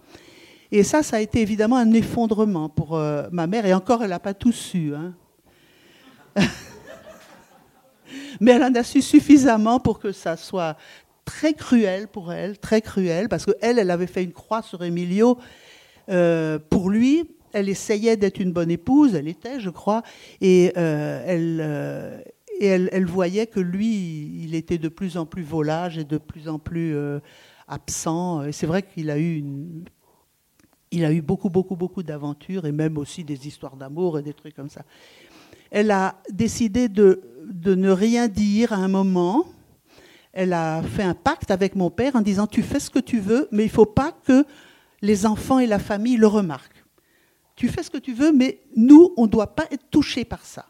Et 0.73 0.83
ça, 0.83 1.05
ça 1.05 1.19
a 1.19 1.21
été 1.21 1.41
évidemment 1.41 1.77
un 1.77 1.93
effondrement 1.93 2.69
pour 2.69 2.97
euh, 2.97 3.29
ma 3.31 3.47
mère. 3.47 3.65
Et 3.65 3.73
encore, 3.73 4.03
elle 4.03 4.11
n'a 4.11 4.19
pas 4.19 4.35
tout 4.35 4.51
su. 4.51 4.93
Hein. 4.93 5.15
Mais 8.41 8.51
elle 8.51 8.65
en 8.65 8.75
a 8.75 8.83
su 8.83 9.03
suffisamment 9.03 9.79
pour 9.79 10.01
que 10.01 10.11
ça 10.11 10.37
soit 10.37 10.77
très 11.25 11.55
cruel 11.55 12.09
pour 12.09 12.33
elle, 12.33 12.59
très 12.59 12.81
cruel, 12.83 13.29
parce 13.29 13.45
qu'elle, 13.45 13.79
elle 13.79 13.91
avait 13.93 14.09
fait 14.09 14.25
une 14.25 14.33
croix 14.33 14.63
sur 14.63 14.83
Emilio 14.83 15.39
euh, 16.09 16.59
pour 16.71 16.91
lui, 16.91 17.31
elle 17.55 17.69
essayait 17.69 18.17
d'être 18.17 18.39
une 18.39 18.53
bonne 18.53 18.71
épouse, 18.71 19.15
elle 19.15 19.29
était, 19.29 19.61
je 19.61 19.71
crois, 19.71 20.03
et 20.41 20.73
elle, 20.77 22.25
et 22.61 22.67
elle, 22.67 23.07
voyait 23.07 23.47
que 23.47 23.61
lui, 23.61 24.43
il 24.43 24.55
était 24.55 24.79
de 24.79 24.89
plus 24.89 25.17
en 25.17 25.25
plus 25.25 25.43
volage 25.43 25.97
et 25.97 26.05
de 26.05 26.19
plus 26.19 26.49
en 26.49 26.59
plus 26.59 26.95
absent. 27.69 28.45
Et 28.45 28.53
c'est 28.53 28.67
vrai 28.67 28.83
qu'il 28.83 29.11
a 29.11 29.19
eu 29.19 29.43
il 30.95 31.05
a 31.05 31.13
beaucoup, 31.21 31.51
beaucoup, 31.51 31.77
beaucoup 31.77 32.03
d'aventures 32.03 32.67
et 32.67 32.73
même 32.73 32.99
aussi 32.99 33.25
des 33.25 33.47
histoires 33.47 33.77
d'amour 33.77 34.19
et 34.19 34.23
des 34.23 34.33
trucs 34.33 34.55
comme 34.55 34.69
ça. 34.69 34.83
Elle 35.71 35.91
a 35.91 36.21
décidé 36.31 36.89
de, 36.89 37.21
ne 37.65 37.91
rien 37.91 38.29
dire 38.29 38.73
à 38.73 38.77
un 38.77 38.89
moment. 38.89 39.45
Elle 40.33 40.53
a 40.53 40.83
fait 40.83 41.03
un 41.03 41.15
pacte 41.15 41.51
avec 41.51 41.75
mon 41.75 41.91
père 41.91 42.17
en 42.17 42.21
disant 42.21 42.47
Tu 42.47 42.63
fais 42.63 42.81
ce 42.81 42.91
que 42.91 43.01
tu 43.01 43.19
veux, 43.19 43.49
mais 43.51 43.65
il 43.65 43.69
ne 43.69 43.73
faut 43.73 43.87
pas 43.87 44.13
que 44.13 44.45
les 45.03 45.27
enfants 45.27 45.59
et 45.59 45.67
la 45.67 45.79
famille 45.79 46.17
le 46.17 46.27
remarquent. 46.27 46.74
Tu 47.57 47.69
fais 47.69 47.83
ce 47.83 47.91
que 47.91 47.99
tu 47.99 48.15
veux, 48.15 48.33
mais 48.33 48.61
nous, 48.77 49.13
on 49.17 49.25
ne 49.25 49.31
doit 49.31 49.55
pas 49.55 49.67
être 49.71 49.89
touchés 49.91 50.25
par 50.25 50.45
ça. 50.45 50.67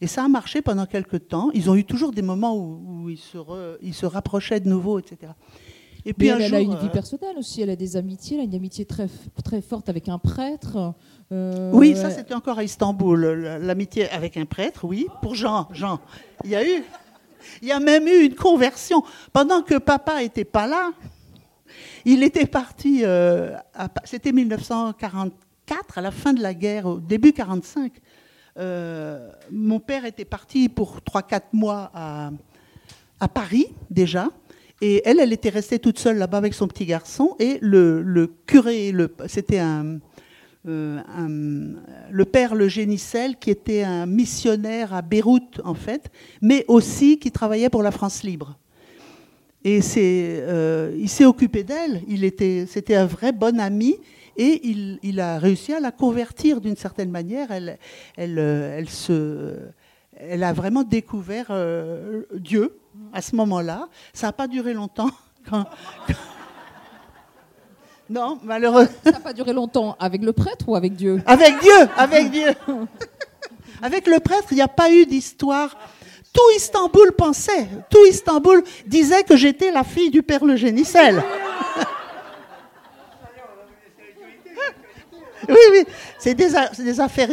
Et 0.00 0.06
ça 0.06 0.24
a 0.24 0.28
marché 0.28 0.62
pendant 0.62 0.86
quelques 0.86 1.28
temps. 1.28 1.50
Ils 1.54 1.68
ont 1.70 1.74
eu 1.74 1.84
toujours 1.84 2.12
des 2.12 2.22
moments 2.22 2.56
où, 2.56 3.08
ils, 3.10 3.18
se 3.18 3.38
ils 3.82 3.94
se 3.94 4.06
rapprochaient 4.06 4.60
de 4.60 4.68
nouveau, 4.68 4.98
etc. 4.98 5.32
Et 6.06 6.14
puis 6.14 6.28
elle, 6.28 6.54
a 6.54 6.60
une 6.60 6.76
vie 6.76 6.86
euh, 6.86 6.90
personnelle 6.90 7.36
aussi, 7.36 7.60
elle 7.60 7.70
a 7.70 7.76
des 7.76 7.96
amitiés, 7.96 8.36
elle 8.36 8.42
a 8.42 8.44
une 8.44 8.54
amitié 8.54 8.84
très, 8.84 9.08
très 9.44 9.60
forte 9.60 9.88
avec 9.88 10.08
un 10.08 10.18
prêtre. 10.18 10.94
Euh, 11.32 11.70
oui, 11.74 11.96
ça 11.96 12.10
c'était 12.10 12.34
encore 12.34 12.58
à 12.58 12.64
Istanbul, 12.64 13.20
l'amitié 13.60 14.08
avec 14.10 14.36
un 14.36 14.46
prêtre, 14.46 14.84
oui, 14.84 15.06
pour 15.20 15.34
Jean. 15.34 15.68
Jean, 15.72 16.00
il 16.44 16.50
y 16.50 16.56
a 16.56 16.64
eu, 16.64 16.82
il 17.60 17.68
y 17.68 17.72
a 17.72 17.80
même 17.80 18.06
eu 18.06 18.24
une 18.24 18.36
conversion. 18.36 19.02
Pendant 19.32 19.60
que 19.62 19.76
papa 19.76 20.22
n'était 20.22 20.44
pas 20.44 20.66
là, 20.66 20.92
il 22.04 22.22
était 22.22 22.46
parti, 22.46 23.00
euh, 23.02 23.56
c'était 24.04 24.32
1944, 24.32 25.47
à 25.94 26.00
la 26.00 26.10
fin 26.10 26.32
de 26.32 26.42
la 26.42 26.54
guerre, 26.54 26.86
au 26.86 26.98
début 26.98 27.32
45. 27.32 27.92
mon 29.50 29.80
père 29.80 30.04
était 30.04 30.24
parti 30.24 30.68
pour 30.68 30.98
3-4 31.00 31.42
mois 31.52 31.90
à, 31.94 33.28
Paris 33.28 33.66
déjà. 33.90 34.28
Et 34.80 35.02
elle, 35.04 35.18
elle 35.18 35.32
était 35.32 35.48
restée 35.48 35.80
toute 35.80 35.98
seule 35.98 36.18
là-bas 36.18 36.38
avec 36.38 36.54
son 36.54 36.68
petit 36.68 36.86
garçon. 36.86 37.34
Et 37.40 37.58
le, 37.60 38.30
curé, 38.46 38.94
c'était 39.26 39.58
un, 39.58 39.98
euh, 40.66 41.00
le 42.10 42.24
père 42.24 42.54
Le 42.54 42.68
Génicel, 42.68 43.36
qui 43.36 43.50
était 43.50 43.82
un 43.82 44.06
missionnaire 44.06 44.92
à 44.92 45.02
Beyrouth, 45.02 45.60
en 45.64 45.74
fait, 45.74 46.10
mais 46.42 46.64
aussi 46.68 47.18
qui 47.18 47.30
travaillait 47.30 47.70
pour 47.70 47.82
la 47.82 47.90
France 47.90 48.22
libre. 48.22 48.58
Et 49.64 49.80
euh, 49.96 50.94
il 50.98 51.08
s'est 51.08 51.24
occupé 51.24 51.64
d'elle. 51.64 52.02
Il 52.06 52.24
était, 52.24 52.66
c'était 52.68 52.94
un 52.94 53.06
vrai 53.06 53.32
bon 53.32 53.58
ami. 53.58 53.96
Et 54.40 54.60
il, 55.02 55.20
a 55.20 55.38
réussi 55.38 55.74
à 55.74 55.80
la 55.80 55.90
convertir 55.90 56.60
d'une 56.60 56.76
certaine 56.76 57.10
manière. 57.10 57.50
Elle, 57.50 57.76
elle, 58.16 58.38
elle, 58.38 58.88
se, 58.88 59.56
elle 60.16 60.44
a 60.44 60.52
vraiment 60.52 60.84
découvert 60.84 61.46
euh, 61.50 62.22
Dieu 62.32 62.78
à 63.12 63.20
ce 63.20 63.34
moment-là. 63.34 63.88
Ça 64.12 64.28
n'a 64.28 64.32
pas 64.32 64.46
duré 64.46 64.72
longtemps. 64.74 65.10
Non, 68.10 68.38
malheureusement. 68.42 68.94
Ça 69.04 69.10
n'a 69.10 69.20
pas 69.20 69.34
duré 69.34 69.52
longtemps 69.52 69.94
avec 70.00 70.22
le 70.22 70.32
prêtre 70.32 70.66
ou 70.66 70.74
avec 70.74 70.94
Dieu? 70.94 71.22
Avec 71.26 71.60
Dieu, 71.60 71.88
avec 71.94 72.30
Dieu. 72.30 72.54
avec 73.82 74.06
le 74.06 74.18
prêtre, 74.18 74.46
il 74.50 74.54
n'y 74.54 74.62
a 74.62 74.68
pas 74.68 74.90
eu 74.90 75.04
d'histoire. 75.04 75.76
Tout 76.32 76.56
Istanbul 76.56 77.12
pensait, 77.12 77.68
tout 77.90 78.04
Istanbul 78.06 78.62
disait 78.86 79.24
que 79.24 79.36
j'étais 79.36 79.70
la 79.70 79.84
fille 79.84 80.10
du 80.10 80.22
père 80.22 80.44
Le 80.46 80.56
Génicel. 80.56 81.22
oui, 85.52 85.56
oui, 85.72 85.84
c'est 86.18 86.34
des, 86.34 86.50
des, 86.78 87.00
affaires 87.00 87.30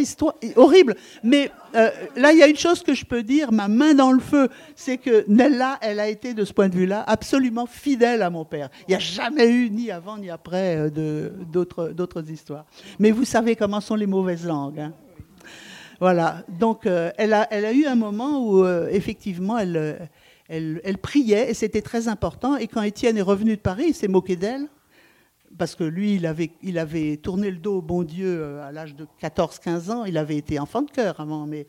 horribles. 0.56 0.96
Mais 1.22 1.52
euh, 1.76 1.90
là, 2.16 2.32
il 2.32 2.40
y 2.40 2.44
a 2.44 2.48
une 2.48 2.56
chose 2.56 2.82
que 2.82 2.94
je 2.94 3.04
peux 3.04 3.24
dire, 3.24 3.52
ma 3.52 3.68
main 3.68 3.94
dans 3.94 4.14
le 4.14 4.22
feu, 4.22 4.48
c'est 4.76 4.98
que 4.98 5.26
Nella, 5.28 5.78
elle 5.82 6.00
a 6.00 6.08
été 6.08 6.34
de 6.34 6.46
ce 6.46 6.54
point 6.54 6.70
de 6.70 6.76
vue-là 6.76 7.04
absolument 7.08 7.66
fidèle 7.66 8.22
à 8.22 8.30
mon 8.30 8.46
père. 8.46 8.70
Il 8.88 8.92
n'y 8.92 8.96
a 8.96 9.00
jamais 9.00 9.50
eu, 9.50 9.70
ni 9.70 9.92
avant 9.92 10.18
ni 10.18 10.30
après, 10.30 10.78
euh, 10.78 11.30
d'autres 11.50 12.32
histoires. 12.32 12.66
Mais 13.00 13.12
vous 13.12 13.26
savez 13.26 13.58
comment 13.58 13.82
sont 13.82 13.96
les 13.96 14.08
mauvaises 14.08 14.46
langues. 14.46 14.80
Hein. 14.80 14.94
Voilà. 16.00 16.44
Donc, 16.48 16.86
euh, 16.86 17.12
elle, 17.18 17.34
a, 17.34 17.74
eu 17.74 17.86
un 17.86 17.96
moment 17.96 18.48
où, 18.48 18.66
effectivement, 18.66 19.58
elle, 19.58 20.10
elle 20.48 20.98
priait, 21.02 21.50
et 21.50 21.54
c'était 21.54 21.82
très 21.82 22.08
important. 22.08 22.56
Et 22.56 22.68
quand 22.68 22.82
Étienne 22.82 23.18
est 23.18 23.22
revenu 23.22 23.58
de 23.58 23.62
Paris, 23.62 23.88
il 23.90 23.94
s'est 23.94 24.08
moqué 24.08 24.38
d'elle 24.38 24.68
parce 25.58 25.76
que 25.76 25.84
lui, 25.84 26.16
il 26.16 26.26
avait, 26.26 26.52
il 26.62 26.78
avait 26.78 27.18
tourné 27.18 27.52
le 27.52 27.58
dos 27.58 27.78
au 27.78 27.82
bon 27.82 28.04
Dieu 28.04 28.42
euh, 28.42 28.68
à 28.68 28.72
l'âge 28.72 28.96
de 28.96 29.08
14-15 29.22 29.92
ans. 29.92 30.06
Il 30.06 30.18
avait 30.18 30.38
été 30.38 30.60
enfant 30.60 30.82
de 30.82 30.92
cœur 30.92 31.20
avant, 31.20 31.46
mais 31.46 31.68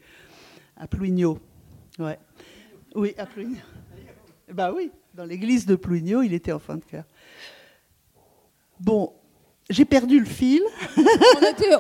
à 0.77 0.87
Plouigneau. 0.87 1.39
Ouais. 1.99 2.19
Oui, 2.95 3.15
à 3.19 3.27
Plouigneau. 3.27 3.61
Bah 4.53 4.73
oui, 4.75 4.91
dans 5.15 5.25
l'église 5.25 5.67
de 5.67 5.77
Plouigneau, 5.77 6.23
il 6.23 6.33
était 6.33 6.53
enfant 6.53 6.77
de 6.77 6.85
cœur. 6.85 7.05
Bon, 8.79 9.13
j'ai 9.69 9.85
perdu 9.85 10.21
le 10.21 10.27
fil. 10.27 10.63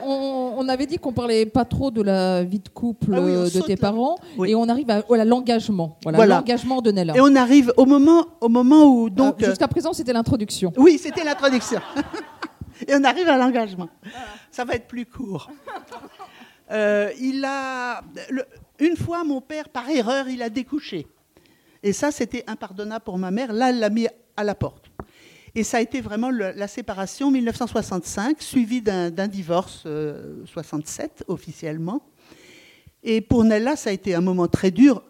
on, 0.03 0.68
avait 0.68 0.87
dit 0.87 0.99
qu'on 0.99 1.12
parlait 1.12 1.46
pas 1.46 1.64
trop 1.64 1.90
de 1.90 2.03
la 2.03 2.42
vie 2.42 2.59
de 2.59 2.68
couple 2.68 3.12
ah 3.14 3.18
euh, 3.18 3.51
de 3.51 3.61
tes 3.61 3.77
parents, 3.77 4.16
et 4.44 4.55
on 4.55 4.68
arrive 4.68 4.90
à 4.90 5.03
l'engagement, 5.25 5.99
voilà, 6.03 6.27
l'engagement 6.27 6.83
de 6.83 6.90
Nella. 6.90 7.16
Et 7.16 7.20
on 7.20 7.35
arrive 7.37 7.72
au 7.77 7.87
moment, 7.87 8.27
au 8.40 8.49
moment 8.49 8.87
où 8.87 9.11
donc. 9.11 9.42
Euh, 9.42 9.46
jusqu'à 9.46 9.68
présent, 9.68 9.92
c'était 9.92 10.12
l'introduction. 10.12 10.72
Oui, 10.77 10.99
c'était 10.99 11.25
l'introduction. 11.25 11.81
et 12.88 12.94
on 12.94 13.05
arrive 13.05 13.29
à 13.29 13.37
l'engagement. 13.37 13.88
Ça 14.51 14.64
va 14.64 14.75
être 14.75 14.88
plus 14.88 15.07
court. 15.07 15.51
Euh, 16.72 17.11
il 17.20 17.44
a, 17.44 18.03
une 18.81 18.96
fois, 18.96 19.22
mon 19.22 19.40
père, 19.40 19.68
par 19.68 19.88
erreur, 19.88 20.29
il 20.29 20.42
a 20.42 20.51
découché. 20.51 21.07
Et 21.83 21.92
ça, 21.92 22.11
c'était 22.11 22.42
impardonnable 22.49 23.05
pour 23.05 23.18
ma 23.18 23.31
mère. 23.31 23.53
Là, 23.53 23.70
elle 23.70 23.79
l'a 23.79 23.90
mis 23.90 24.09
à 24.37 24.42
la 24.42 24.57
porte. 24.57 24.90
Et 25.57 25.64
ça 25.64 25.79
a 25.79 25.81
été 25.81 26.03
vraiment 26.03 26.31
la 26.31 26.69
séparation 26.69 27.31
1965, 27.31 28.42
suivie 28.42 28.83
d'un 28.83 29.27
divorce 29.27 29.87
67 30.45 31.25
euh, 31.27 31.33
officiellement. 31.33 32.03
Et 33.03 33.23
pour 33.23 33.42
Nella, 33.42 33.75
ça 33.75 33.88
a 33.88 33.95
été 33.95 34.14
un 34.14 34.21
moment 34.21 34.49
très 34.49 34.71
dur. 34.71 35.03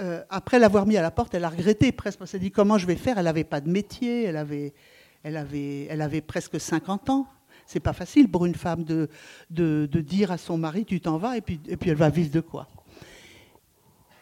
Euh, 0.00 0.20
après 0.30 0.58
l'avoir 0.58 0.84
mis 0.84 0.96
à 0.96 1.02
la 1.02 1.12
porte, 1.12 1.32
elle 1.34 1.44
a 1.44 1.48
regretté 1.48 1.92
presque. 1.92 2.18
Elle 2.20 2.26
s'est 2.26 2.40
dit 2.40 2.50
comment 2.50 2.76
je 2.76 2.88
vais 2.88 2.96
faire? 2.96 3.18
Elle 3.18 3.26
n'avait 3.26 3.44
pas 3.44 3.60
de 3.60 3.70
métier, 3.70 4.24
elle 4.24 4.36
avait, 4.36 4.74
elle 5.22 5.36
avait, 5.36 5.84
elle 5.88 6.02
avait 6.02 6.22
presque 6.22 6.58
50 6.58 7.10
ans. 7.10 7.28
C'est 7.64 7.78
pas 7.78 7.92
facile 7.92 8.28
pour 8.28 8.46
une 8.46 8.56
femme 8.56 8.82
de, 8.82 9.08
de, 9.50 9.86
dire 10.00 10.32
à 10.32 10.38
son 10.38 10.58
mari 10.58 10.84
tu 10.84 11.00
t'en 11.00 11.18
vas 11.18 11.36
et 11.36 11.40
puis, 11.40 11.60
et 11.68 11.76
puis 11.76 11.90
elle 11.90 11.96
va 11.96 12.10
vivre 12.10 12.32
de 12.32 12.40
quoi. 12.40 12.66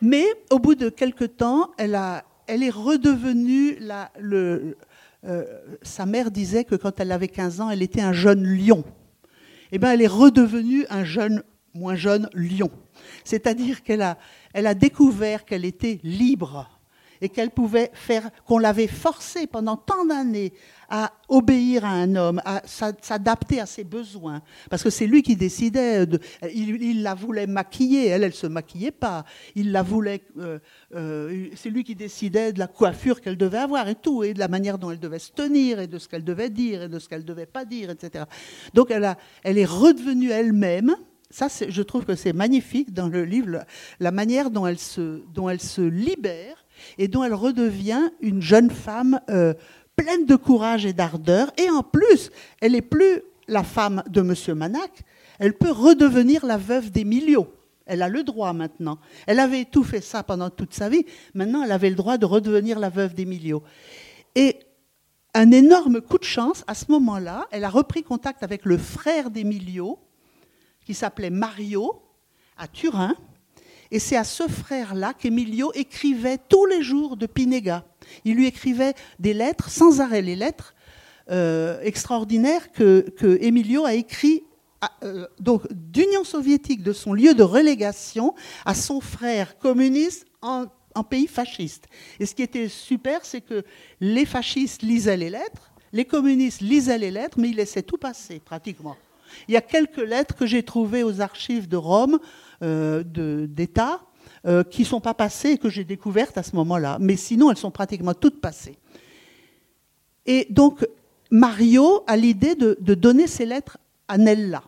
Mais 0.02 0.26
au 0.50 0.58
bout 0.58 0.74
de 0.74 0.90
quelques 0.90 1.38
temps, 1.38 1.70
elle, 1.78 1.94
a, 1.94 2.24
elle 2.46 2.62
est 2.62 2.68
redevenue 2.68 3.78
la, 3.80 4.12
le, 4.20 4.76
euh, 5.24 5.44
sa 5.82 6.04
mère 6.04 6.30
disait 6.30 6.64
que 6.64 6.74
quand 6.74 6.98
elle 6.98 7.12
avait 7.12 7.28
15 7.28 7.60
ans, 7.60 7.70
elle 7.70 7.82
était 7.82 8.00
un 8.00 8.12
jeune 8.12 8.44
lion. 8.44 8.84
Eh 9.70 9.78
bien, 9.78 9.92
elle 9.92 10.02
est 10.02 10.08
redevenue 10.08 10.84
un 10.90 11.04
jeune, 11.04 11.42
moins 11.74 11.94
jeune 11.94 12.28
lion. 12.34 12.70
C'est-à-dire 13.24 13.82
qu'elle 13.82 14.02
a, 14.02 14.74
découvert 14.74 15.44
qu'elle 15.44 15.64
était 15.64 16.00
libre 16.02 16.68
et 17.22 17.28
qu'elle 17.28 17.50
pouvait 17.50 17.90
faire, 17.94 18.28
qu'on 18.44 18.58
l'avait 18.58 18.88
forcée 18.88 19.46
pendant 19.46 19.76
tant 19.76 20.04
d'années 20.04 20.52
à 20.90 21.12
obéir 21.28 21.86
à 21.86 21.90
un 21.90 22.16
homme, 22.16 22.42
à 22.44 22.60
s'adapter 22.66 23.60
à 23.60 23.64
ses 23.64 23.84
besoins. 23.84 24.42
Parce 24.68 24.82
que 24.82 24.90
c'est 24.90 25.06
lui 25.06 25.22
qui 25.22 25.36
décidait. 25.36 26.04
Il, 26.52 27.02
la 27.02 27.14
voulait 27.14 27.46
maquiller, 27.46 28.08
elle, 28.08 28.24
elle 28.24 28.34
se 28.34 28.46
maquillait 28.46 28.90
pas. 28.90 29.24
Il 29.54 29.72
la 29.72 29.82
voulait. 29.82 30.22
Euh, 30.38 30.58
euh, 30.94 31.48
c'est 31.54 31.70
lui 31.70 31.84
qui 31.84 31.94
décidait 31.94 32.52
de 32.52 32.58
la 32.58 32.66
coiffure 32.66 33.20
qu'elle 33.22 33.38
devait 33.38 33.58
avoir 33.58 33.88
et 33.88 33.94
tout, 33.94 34.24
et 34.24 34.34
de 34.34 34.38
la 34.40 34.48
manière 34.48 34.76
dont 34.76 34.90
elle 34.90 35.00
devait 35.00 35.20
se 35.20 35.32
tenir, 35.32 35.80
et 35.80 35.86
de 35.86 35.98
ce 35.98 36.08
qu'elle 36.08 36.24
devait 36.24 36.50
dire, 36.50 36.82
et 36.82 36.88
de 36.88 36.98
ce 36.98 37.08
qu'elle 37.08 37.24
devait 37.24 37.46
pas 37.46 37.64
dire, 37.64 37.88
etc. 37.88 38.24
Donc 38.74 38.90
elle, 38.90 39.16
elle 39.44 39.58
est 39.58 39.64
redevenue 39.64 40.30
elle-même. 40.30 40.94
Ça, 41.30 41.46
je 41.48 41.82
trouve 41.82 42.04
que 42.04 42.16
c'est 42.16 42.34
magnifique 42.34 42.92
dans 42.92 43.08
le 43.08 43.24
livre, 43.24 43.64
la 44.00 44.10
manière 44.10 44.50
dont 44.50 44.66
elle 44.66 44.78
se, 44.78 45.22
dont 45.32 45.48
elle 45.48 45.60
se 45.60 45.80
libère 45.80 46.61
et 46.98 47.08
dont 47.08 47.24
elle 47.24 47.34
redevient 47.34 48.10
une 48.20 48.42
jeune 48.42 48.70
femme 48.70 49.20
euh, 49.30 49.54
pleine 49.96 50.26
de 50.26 50.36
courage 50.36 50.86
et 50.86 50.92
d'ardeur. 50.92 51.52
Et 51.58 51.68
en 51.70 51.82
plus, 51.82 52.30
elle 52.60 52.72
n'est 52.72 52.82
plus 52.82 53.22
la 53.48 53.62
femme 53.62 54.02
de 54.08 54.20
M. 54.20 54.56
Manac, 54.56 55.02
elle 55.38 55.54
peut 55.54 55.70
redevenir 55.70 56.46
la 56.46 56.56
veuve 56.56 56.90
d'Emilio. 56.90 57.52
Elle 57.84 58.02
a 58.02 58.08
le 58.08 58.22
droit 58.22 58.52
maintenant. 58.52 58.98
Elle 59.26 59.40
avait 59.40 59.66
fait 59.84 60.00
ça 60.00 60.22
pendant 60.22 60.50
toute 60.50 60.72
sa 60.72 60.88
vie. 60.88 61.04
Maintenant, 61.34 61.62
elle 61.62 61.72
avait 61.72 61.90
le 61.90 61.96
droit 61.96 62.16
de 62.16 62.26
redevenir 62.26 62.78
la 62.78 62.88
veuve 62.88 63.14
d'Emilio. 63.14 63.62
Et 64.34 64.60
un 65.34 65.50
énorme 65.50 66.00
coup 66.00 66.18
de 66.18 66.24
chance, 66.24 66.62
à 66.66 66.74
ce 66.74 66.90
moment-là, 66.90 67.46
elle 67.50 67.64
a 67.64 67.70
repris 67.70 68.02
contact 68.02 68.42
avec 68.42 68.64
le 68.64 68.78
frère 68.78 69.30
d'Emilio, 69.30 69.98
qui 70.84 70.94
s'appelait 70.94 71.30
Mario, 71.30 72.02
à 72.56 72.68
Turin. 72.68 73.16
Et 73.92 73.98
c'est 73.98 74.16
à 74.16 74.24
ce 74.24 74.48
frère-là 74.48 75.12
qu'Emilio 75.12 75.70
écrivait 75.74 76.38
tous 76.48 76.64
les 76.64 76.82
jours 76.82 77.18
de 77.18 77.26
Pinega. 77.26 77.84
Il 78.24 78.36
lui 78.36 78.46
écrivait 78.46 78.94
des 79.18 79.34
lettres, 79.34 79.68
sans 79.68 80.00
arrêt, 80.00 80.22
les 80.22 80.34
lettres 80.34 80.74
euh, 81.30 81.78
extraordinaires 81.82 82.72
que, 82.72 83.04
Emilio 83.40 83.84
a 83.84 83.94
écrites 83.94 84.44
donc 85.38 85.62
d'Union 85.70 86.24
soviétique, 86.24 86.82
de 86.82 86.92
son 86.92 87.12
lieu 87.12 87.34
de 87.34 87.44
relégation, 87.44 88.34
à 88.64 88.74
son 88.74 89.00
frère 89.00 89.58
communiste 89.58 90.26
en 90.40 91.04
pays 91.08 91.28
fasciste. 91.28 91.84
Et 92.18 92.26
ce 92.26 92.34
qui 92.34 92.42
était 92.42 92.68
super, 92.68 93.24
c'est 93.24 93.42
que 93.42 93.62
les 94.00 94.24
fascistes 94.24 94.82
lisaient 94.82 95.18
les 95.18 95.30
lettres, 95.30 95.70
les 95.92 96.06
communistes 96.06 96.62
lisaient 96.62 96.98
les 96.98 97.10
lettres, 97.10 97.38
mais 97.38 97.50
ils 97.50 97.56
laissaient 97.56 97.82
tout 97.82 97.98
passer 97.98 98.40
pratiquement. 98.40 98.96
Il 99.48 99.54
y 99.54 99.56
a 99.56 99.60
quelques 99.60 99.96
lettres 99.96 100.34
que 100.34 100.46
j'ai 100.46 100.62
trouvées 100.62 101.02
aux 101.02 101.20
archives 101.20 101.68
de 101.68 101.76
Rome, 101.76 102.18
euh, 102.62 103.02
d'État, 103.46 104.00
euh, 104.46 104.64
qui 104.64 104.82
ne 104.82 104.86
sont 104.86 105.00
pas 105.00 105.14
passées 105.14 105.50
et 105.50 105.58
que 105.58 105.68
j'ai 105.68 105.84
découvertes 105.84 106.36
à 106.36 106.42
ce 106.42 106.56
moment-là. 106.56 106.98
Mais 107.00 107.16
sinon, 107.16 107.50
elles 107.50 107.56
sont 107.56 107.70
pratiquement 107.70 108.14
toutes 108.14 108.40
passées. 108.40 108.76
Et 110.26 110.46
donc, 110.50 110.86
Mario 111.30 112.04
a 112.06 112.16
l'idée 112.16 112.54
de, 112.54 112.94
donner 112.94 113.26
ces 113.26 113.46
lettres 113.46 113.78
à 114.08 114.18
Nella. 114.18 114.62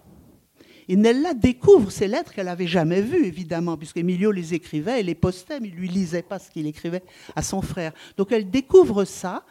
Et 0.89 0.97
Nella 0.97 1.35
découvre 1.35 1.91
ces 1.91 2.09
lettres 2.09 2.33
qu'elle 2.33 2.47
n'avait 2.47 2.67
jamais 2.67 3.01
vues, 3.01 3.27
évidemment, 3.27 3.77
puisqu'Emilio 3.77 4.31
les 4.31 4.55
écrivait 4.55 5.01
et 5.01 5.03
les 5.03 5.15
postait, 5.15 5.61
mais 5.61 5.69
il 5.69 5.75
ne 5.75 5.81
lui 5.81 5.89
lisait 5.89 6.23
pas 6.23 6.39
ce 6.39 6.51
qu'il 6.51 6.67
écrivait 6.67 7.03
à 7.37 7.43
son 7.43 7.61
frère. 7.63 7.93
Donc 8.17 8.33
elle 8.33 8.51
découvre 8.51 9.05
ça, 9.05 9.45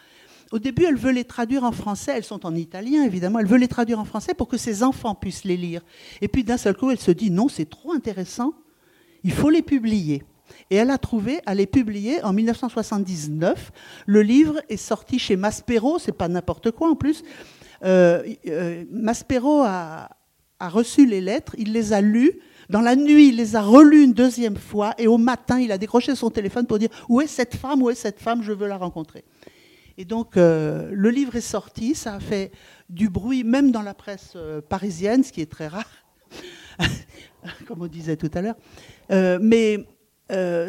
au 0.53 0.59
début, 0.59 0.85
elle 0.85 0.97
veut 0.97 1.11
les 1.11 1.23
traduire 1.23 1.63
en 1.63 1.71
français. 1.71 2.13
Elles 2.15 2.23
sont 2.23 2.45
en 2.45 2.53
italien, 2.53 3.03
évidemment. 3.03 3.39
Elle 3.39 3.47
veut 3.47 3.57
les 3.57 3.67
traduire 3.67 3.99
en 3.99 4.05
français 4.05 4.35
pour 4.35 4.47
que 4.47 4.55
ses 4.55 4.83
enfants 4.83 5.15
puissent 5.15 5.45
les 5.45 5.57
lire. 5.57 5.81
Et 6.21 6.27
puis 6.27 6.43
d'un 6.43 6.57
seul 6.57 6.77
coup, 6.77 6.91
elle 6.91 6.99
se 6.99 7.09
dit 7.09 7.31
non, 7.31 7.47
c'est 7.47 7.67
trop 7.67 7.91
intéressant. 7.91 8.53
Il 9.23 9.31
faut 9.31 9.49
les 9.49 9.63
publier. 9.63 10.21
Et 10.69 10.75
elle 10.75 10.91
a 10.91 10.99
trouvé 10.99 11.39
à 11.47 11.55
les 11.55 11.65
publier 11.65 12.23
en 12.23 12.33
1979. 12.33 13.71
Le 14.05 14.21
livre 14.21 14.61
est 14.69 14.77
sorti 14.77 15.17
chez 15.17 15.35
Maspero, 15.37 15.97
c'est 15.97 16.11
pas 16.11 16.27
n'importe 16.27 16.69
quoi 16.69 16.91
en 16.91 16.95
plus. 16.95 17.23
Euh, 17.83 18.21
euh, 18.47 18.85
Maspero 18.91 19.63
a, 19.63 20.09
a 20.59 20.69
reçu 20.69 21.07
les 21.07 21.19
lettres, 21.19 21.55
il 21.57 21.73
les 21.73 21.93
a 21.93 22.01
lues. 22.01 22.39
Dans 22.69 22.81
la 22.81 22.95
nuit, 22.95 23.29
il 23.29 23.37
les 23.37 23.55
a 23.55 23.61
relues 23.63 24.03
une 24.03 24.13
deuxième 24.13 24.57
fois 24.57 24.93
et 24.99 25.07
au 25.07 25.17
matin, 25.17 25.59
il 25.59 25.71
a 25.71 25.79
décroché 25.79 26.13
son 26.13 26.29
téléphone 26.29 26.67
pour 26.67 26.77
dire 26.77 26.89
Où 27.09 27.21
est 27.21 27.27
cette 27.27 27.55
femme? 27.55 27.81
Où 27.81 27.89
est 27.89 27.95
cette 27.95 28.19
femme? 28.19 28.43
Je 28.43 28.51
veux 28.53 28.67
la 28.67 28.77
rencontrer. 28.77 29.23
Et 29.97 30.05
donc, 30.05 30.37
euh, 30.37 30.89
le 30.91 31.09
livre 31.09 31.35
est 31.35 31.41
sorti, 31.41 31.93
ça 31.93 32.15
a 32.15 32.19
fait 32.19 32.51
du 32.89 33.09
bruit, 33.09 33.43
même 33.43 33.71
dans 33.71 33.81
la 33.81 33.93
presse 33.93 34.33
euh, 34.35 34.59
parisienne, 34.61 35.23
ce 35.23 35.31
qui 35.31 35.41
est 35.41 35.51
très 35.51 35.67
rare, 35.67 35.89
comme 37.67 37.81
on 37.81 37.87
disait 37.87 38.17
tout 38.17 38.31
à 38.33 38.41
l'heure. 38.41 38.55
Euh, 39.11 39.37
mais 39.41 39.85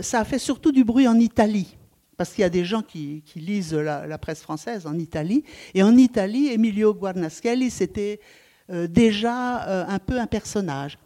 ça 0.03 0.21
a 0.21 0.25
fait 0.25 0.39
surtout 0.39 0.73
du 0.73 0.85
bruit 0.85 1.09
en 1.09 1.19
Italie, 1.19 1.79
parce 2.19 2.35
qu'il 2.35 2.43
y 2.43 2.45
a 2.45 2.51
des 2.51 2.67
gens 2.67 2.83
qui, 2.83 3.23
lisent 3.35 3.73
la, 3.73 4.19
presse 4.19 4.43
française 4.43 4.87
en 4.87 4.99
Italie. 4.99 5.43
Et 5.73 5.83
en 5.83 5.97
Italie, 5.97 6.49
Emilio 6.49 6.93
Guarnaschelli, 6.93 7.71
c'était 7.71 8.21
déjà 8.69 9.87
un 9.89 9.99
peu 9.99 10.21
un 10.21 10.27
personnage. 10.27 10.99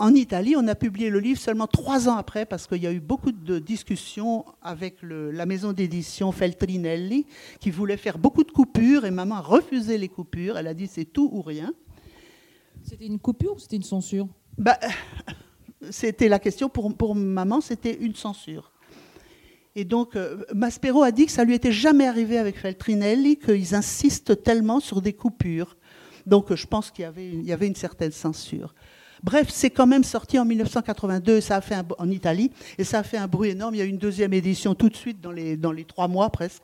En 0.00 0.14
Italie, 0.14 0.56
on 0.56 0.66
a 0.66 0.74
publié 0.74 1.10
le 1.10 1.20
livre 1.20 1.38
seulement 1.38 1.66
trois 1.66 2.08
ans 2.08 2.16
après, 2.16 2.46
parce 2.46 2.66
qu'il 2.66 2.82
y 2.82 2.86
a 2.86 2.92
eu 2.92 3.00
beaucoup 3.00 3.32
de 3.32 3.58
discussions 3.58 4.46
avec 4.62 4.96
la 5.02 5.44
maison 5.44 5.74
d'édition 5.74 6.32
Feltrinelli, 6.32 7.26
qui 7.60 7.70
voulait 7.70 7.98
faire 7.98 8.16
beaucoup 8.16 8.42
de 8.42 8.50
coupures, 8.50 9.04
et 9.04 9.10
maman 9.10 9.36
a 9.36 9.40
refusé 9.42 9.98
les 9.98 10.08
coupures. 10.08 10.56
Elle 10.56 10.68
a 10.68 10.74
dit 10.74 10.86
c'est 10.86 11.04
tout 11.04 11.28
ou 11.30 11.42
rien. 11.42 11.74
C'était 12.82 13.04
une 13.04 13.18
coupure 13.18 13.56
ou 13.56 13.58
c'était 13.58 13.76
une 13.76 13.82
censure? 13.82 14.26
Bah, 14.56 14.78
C'était 15.90 16.28
la 16.28 16.38
question. 16.38 16.70
Pour, 16.70 16.94
pour 16.96 17.14
maman, 17.14 17.60
c'était 17.60 17.96
une 18.00 18.14
censure. 18.14 18.72
Et 19.76 19.84
donc, 19.84 20.16
euh, 20.16 20.44
Maspero 20.54 21.02
a 21.02 21.12
dit 21.12 21.26
que 21.26 21.32
ça 21.32 21.44
lui 21.44 21.54
était 21.54 21.72
jamais 21.72 22.06
arrivé 22.06 22.38
avec 22.38 22.58
Feltrinelli, 22.58 23.36
qu'ils 23.36 23.74
insistent 23.74 24.42
tellement 24.42 24.80
sur 24.80 25.02
des 25.02 25.12
coupures. 25.12 25.76
Donc, 26.26 26.54
je 26.54 26.66
pense 26.66 26.90
qu'il 26.90 27.10
y, 27.18 27.46
y 27.46 27.52
avait 27.52 27.66
une 27.66 27.74
certaine 27.74 28.12
censure. 28.12 28.74
Bref, 29.22 29.48
c'est 29.50 29.70
quand 29.70 29.86
même 29.86 30.04
sorti 30.04 30.38
en 30.38 30.44
1982, 30.44 31.40
ça 31.40 31.56
a 31.56 31.60
fait 31.60 31.76
en 31.98 32.10
Italie, 32.10 32.50
et 32.78 32.84
ça 32.84 33.00
a 33.00 33.02
fait 33.02 33.18
un 33.18 33.28
bruit 33.28 33.50
énorme. 33.50 33.74
Il 33.74 33.78
y 33.78 33.82
a 33.82 33.84
eu 33.84 33.88
une 33.88 33.98
deuxième 33.98 34.32
édition 34.32 34.74
tout 34.74 34.88
de 34.88 34.96
suite, 34.96 35.20
dans 35.20 35.32
les, 35.32 35.56
dans 35.56 35.72
les 35.72 35.84
trois 35.84 36.08
mois 36.08 36.30
presque. 36.30 36.62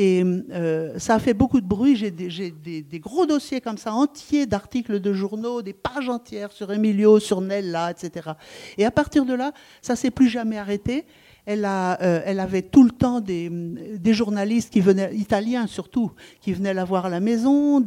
Et 0.00 0.22
euh, 0.52 0.96
ça 0.98 1.16
a 1.16 1.18
fait 1.18 1.34
beaucoup 1.34 1.60
de 1.60 1.66
bruit. 1.66 1.96
J'ai 1.96 2.12
des, 2.12 2.82
des, 2.82 2.98
gros 3.00 3.26
dossiers 3.26 3.60
comme 3.60 3.78
ça, 3.78 3.92
entiers 3.92 4.46
d'articles 4.46 5.00
de 5.00 5.12
journaux, 5.12 5.60
des 5.60 5.72
pages 5.72 6.08
entières 6.08 6.52
sur 6.52 6.70
Emilio, 6.72 7.18
sur 7.18 7.40
Nella, 7.40 7.90
etc. 7.90 8.30
Et 8.76 8.84
à 8.84 8.92
partir 8.92 9.24
de 9.24 9.34
là, 9.34 9.52
ça 9.82 9.96
s'est 9.96 10.12
plus 10.12 10.28
jamais 10.28 10.56
arrêté. 10.56 11.04
Euh, 11.50 12.20
elle, 12.26 12.40
avait 12.40 12.60
tout 12.60 12.84
le 12.84 12.90
temps 12.90 13.20
des, 13.20 13.50
journalistes 14.12 14.70
qui 14.70 14.80
venaient, 14.80 15.14
italiens 15.14 15.66
surtout, 15.66 16.12
qui 16.42 16.52
venaient 16.52 16.74
la 16.74 16.84
voir 16.84 17.06
à 17.06 17.08
la 17.08 17.20
maison. 17.20 17.82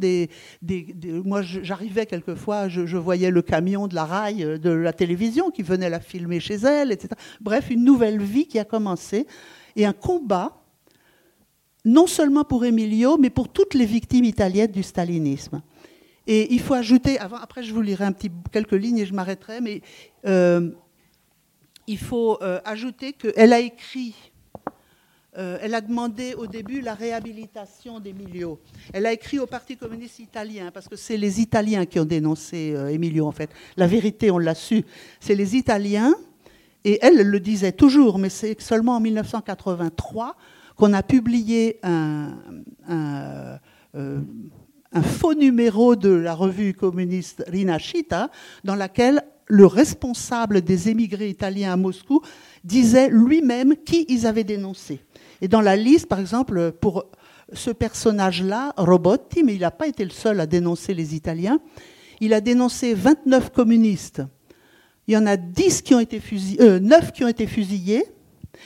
Moi, 1.24 1.42
j'arrivais 1.42 2.06
quelquefois, 2.06 2.68
je, 2.68 2.96
voyais 2.96 3.30
le 3.30 3.40
camion 3.40 3.86
de 3.86 3.94
la 3.94 4.04
rail 4.04 4.42
euh, 4.44 4.58
de 4.58 4.70
la 4.70 4.92
télévision 4.92 5.50
qui 5.50 5.62
venait 5.62 5.90
la 5.90 6.00
filmer 6.00 6.40
chez 6.40 6.56
elle, 6.56 6.90
etc. 6.90 7.10
Bref, 7.40 7.70
une 7.70 7.84
nouvelle 7.84 8.20
vie 8.20 8.46
qui 8.46 8.58
a 8.58 8.64
commencé 8.64 9.26
et 9.76 9.86
un 9.86 9.92
combat, 9.92 10.60
non 11.84 12.08
seulement 12.08 12.44
pour 12.44 12.64
Emilio, 12.64 13.16
mais 13.16 13.30
pour 13.30 13.48
toutes 13.48 13.74
les 13.74 13.86
victimes 13.86 14.24
italiennes 14.24 14.72
du 14.72 14.82
stalinisme. 14.82 15.62
Et 16.26 16.52
il 16.52 16.60
faut 16.60 16.74
ajouter, 16.74 17.18
après 17.18 17.62
je 17.62 17.72
vous 17.72 17.80
lirai 17.80 18.06
quelques 18.52 18.72
lignes 18.72 18.98
et 18.98 19.06
je 19.06 19.14
m'arrêterai, 19.14 19.60
mais 19.60 19.82
euh, 20.26 20.70
il 21.86 21.98
faut 21.98 22.38
euh, 22.42 22.60
ajouter 22.64 23.12
qu'elle 23.12 23.52
a 23.52 23.60
écrit, 23.60 24.14
euh, 25.36 25.58
elle 25.60 25.74
a 25.74 25.80
demandé 25.80 26.34
au 26.34 26.46
début 26.46 26.80
la 26.80 26.94
réhabilitation 26.94 28.00
d'Emilio. 28.00 28.60
Elle 28.92 29.06
a 29.06 29.12
écrit 29.12 29.38
au 29.38 29.46
Parti 29.46 29.76
communiste 29.76 30.18
italien, 30.18 30.70
parce 30.72 30.88
que 30.88 30.96
c'est 30.96 31.16
les 31.16 31.40
Italiens 31.40 31.86
qui 31.86 31.98
ont 31.98 32.04
dénoncé 32.04 32.74
euh, 32.74 32.88
Emilio, 32.88 33.26
en 33.26 33.32
fait. 33.32 33.50
La 33.76 33.86
vérité, 33.86 34.30
on 34.30 34.38
l'a 34.38 34.54
su, 34.54 34.84
c'est 35.20 35.34
les 35.34 35.56
Italiens, 35.56 36.14
et 36.84 36.98
elle, 37.02 37.22
le 37.22 37.40
disait 37.40 37.72
toujours, 37.72 38.18
mais 38.18 38.28
c'est 38.28 38.60
seulement 38.60 38.96
en 38.96 39.00
1983 39.00 40.36
qu'on 40.76 40.92
a 40.94 41.02
publié 41.02 41.78
un, 41.84 42.38
un 44.92 45.02
faux 45.02 45.34
numéro 45.34 45.94
de 45.96 46.08
la 46.08 46.34
revue 46.34 46.74
communiste 46.74 47.44
Rinascita, 47.46 48.30
dans 48.64 48.74
laquelle 48.74 49.22
le 49.52 49.66
responsable 49.66 50.62
des 50.62 50.88
émigrés 50.88 51.28
italiens 51.28 51.74
à 51.74 51.76
Moscou 51.76 52.22
disait 52.64 53.10
lui-même 53.10 53.76
qui 53.76 54.06
ils 54.08 54.26
avaient 54.26 54.44
dénoncé. 54.44 55.00
Et 55.42 55.48
dans 55.48 55.60
la 55.60 55.76
liste, 55.76 56.06
par 56.06 56.20
exemple, 56.20 56.72
pour 56.80 57.04
ce 57.52 57.70
personnage-là, 57.70 58.72
Robotti, 58.78 59.42
mais 59.42 59.54
il 59.54 59.60
n'a 59.60 59.70
pas 59.70 59.88
été 59.88 60.04
le 60.04 60.10
seul 60.10 60.40
à 60.40 60.46
dénoncer 60.46 60.94
les 60.94 61.14
Italiens, 61.14 61.60
il 62.20 62.32
a 62.32 62.40
dénoncé 62.40 62.94
29 62.94 63.50
communistes. 63.50 64.22
Il 65.06 65.12
y 65.12 65.18
en 65.18 65.26
a 65.26 65.36
10 65.36 65.82
qui 65.82 65.94
ont 65.94 66.00
été 66.00 66.18
fusillés, 66.18 66.80
9 66.80 67.04
euh, 67.04 67.10
qui 67.10 67.22
ont 67.22 67.28
été 67.28 67.46
fusillés, 67.46 68.06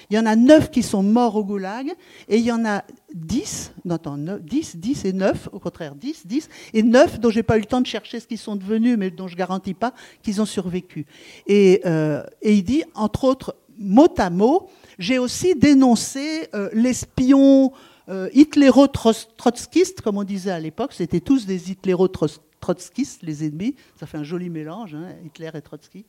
il 0.08 0.16
y 0.16 0.20
en 0.20 0.26
a 0.26 0.36
9 0.36 0.70
qui 0.70 0.84
sont 0.84 1.02
morts 1.02 1.34
au 1.34 1.42
goulag, 1.42 1.88
et 2.28 2.36
il 2.36 2.44
y 2.44 2.52
en 2.52 2.64
a 2.64 2.84
10, 3.16 3.72
non, 3.86 3.98
10, 4.40 4.76
10 4.76 5.04
et 5.06 5.12
9, 5.12 5.48
au 5.52 5.58
contraire, 5.58 5.94
10, 5.94 6.26
10, 6.26 6.48
et 6.74 6.82
9 6.82 7.18
dont 7.18 7.30
j'ai 7.30 7.42
pas 7.42 7.56
eu 7.56 7.60
le 7.60 7.66
temps 7.66 7.80
de 7.80 7.86
chercher 7.86 8.20
ce 8.20 8.26
qu'ils 8.26 8.38
sont 8.38 8.56
devenus, 8.56 8.96
mais 8.98 9.10
dont 9.10 9.26
je 9.26 9.36
garantis 9.36 9.74
pas 9.74 9.94
qu'ils 10.22 10.40
ont 10.42 10.46
survécu. 10.46 11.06
Et, 11.46 11.80
euh, 11.86 12.22
et, 12.42 12.54
il 12.54 12.62
dit, 12.62 12.84
entre 12.94 13.24
autres, 13.24 13.56
mot 13.78 14.12
à 14.18 14.28
mot, 14.30 14.68
j'ai 14.98 15.18
aussi 15.18 15.54
dénoncé 15.54 16.48
euh, 16.54 16.68
l'espion 16.74 17.72
euh, 18.08 18.28
hitléro-trotskiste, 18.34 20.02
comme 20.02 20.18
on 20.18 20.24
disait 20.24 20.50
à 20.50 20.60
l'époque, 20.60 20.92
c'était 20.92 21.20
tous 21.20 21.46
des 21.46 21.70
hitléro-trotskistes, 21.70 23.22
les 23.22 23.44
ennemis, 23.46 23.76
ça 23.98 24.06
fait 24.06 24.18
un 24.18 24.24
joli 24.24 24.50
mélange, 24.50 24.94
hein, 24.94 25.08
Hitler 25.24 25.50
et 25.54 25.62
Trotsky. 25.62 26.04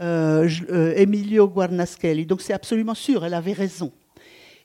Euh, 0.00 0.48
Emilio 0.96 1.46
Guarnaschelli. 1.46 2.24
Donc 2.24 2.40
c'est 2.40 2.54
absolument 2.54 2.94
sûr, 2.94 3.24
elle 3.26 3.34
avait 3.34 3.52
raison. 3.52 3.92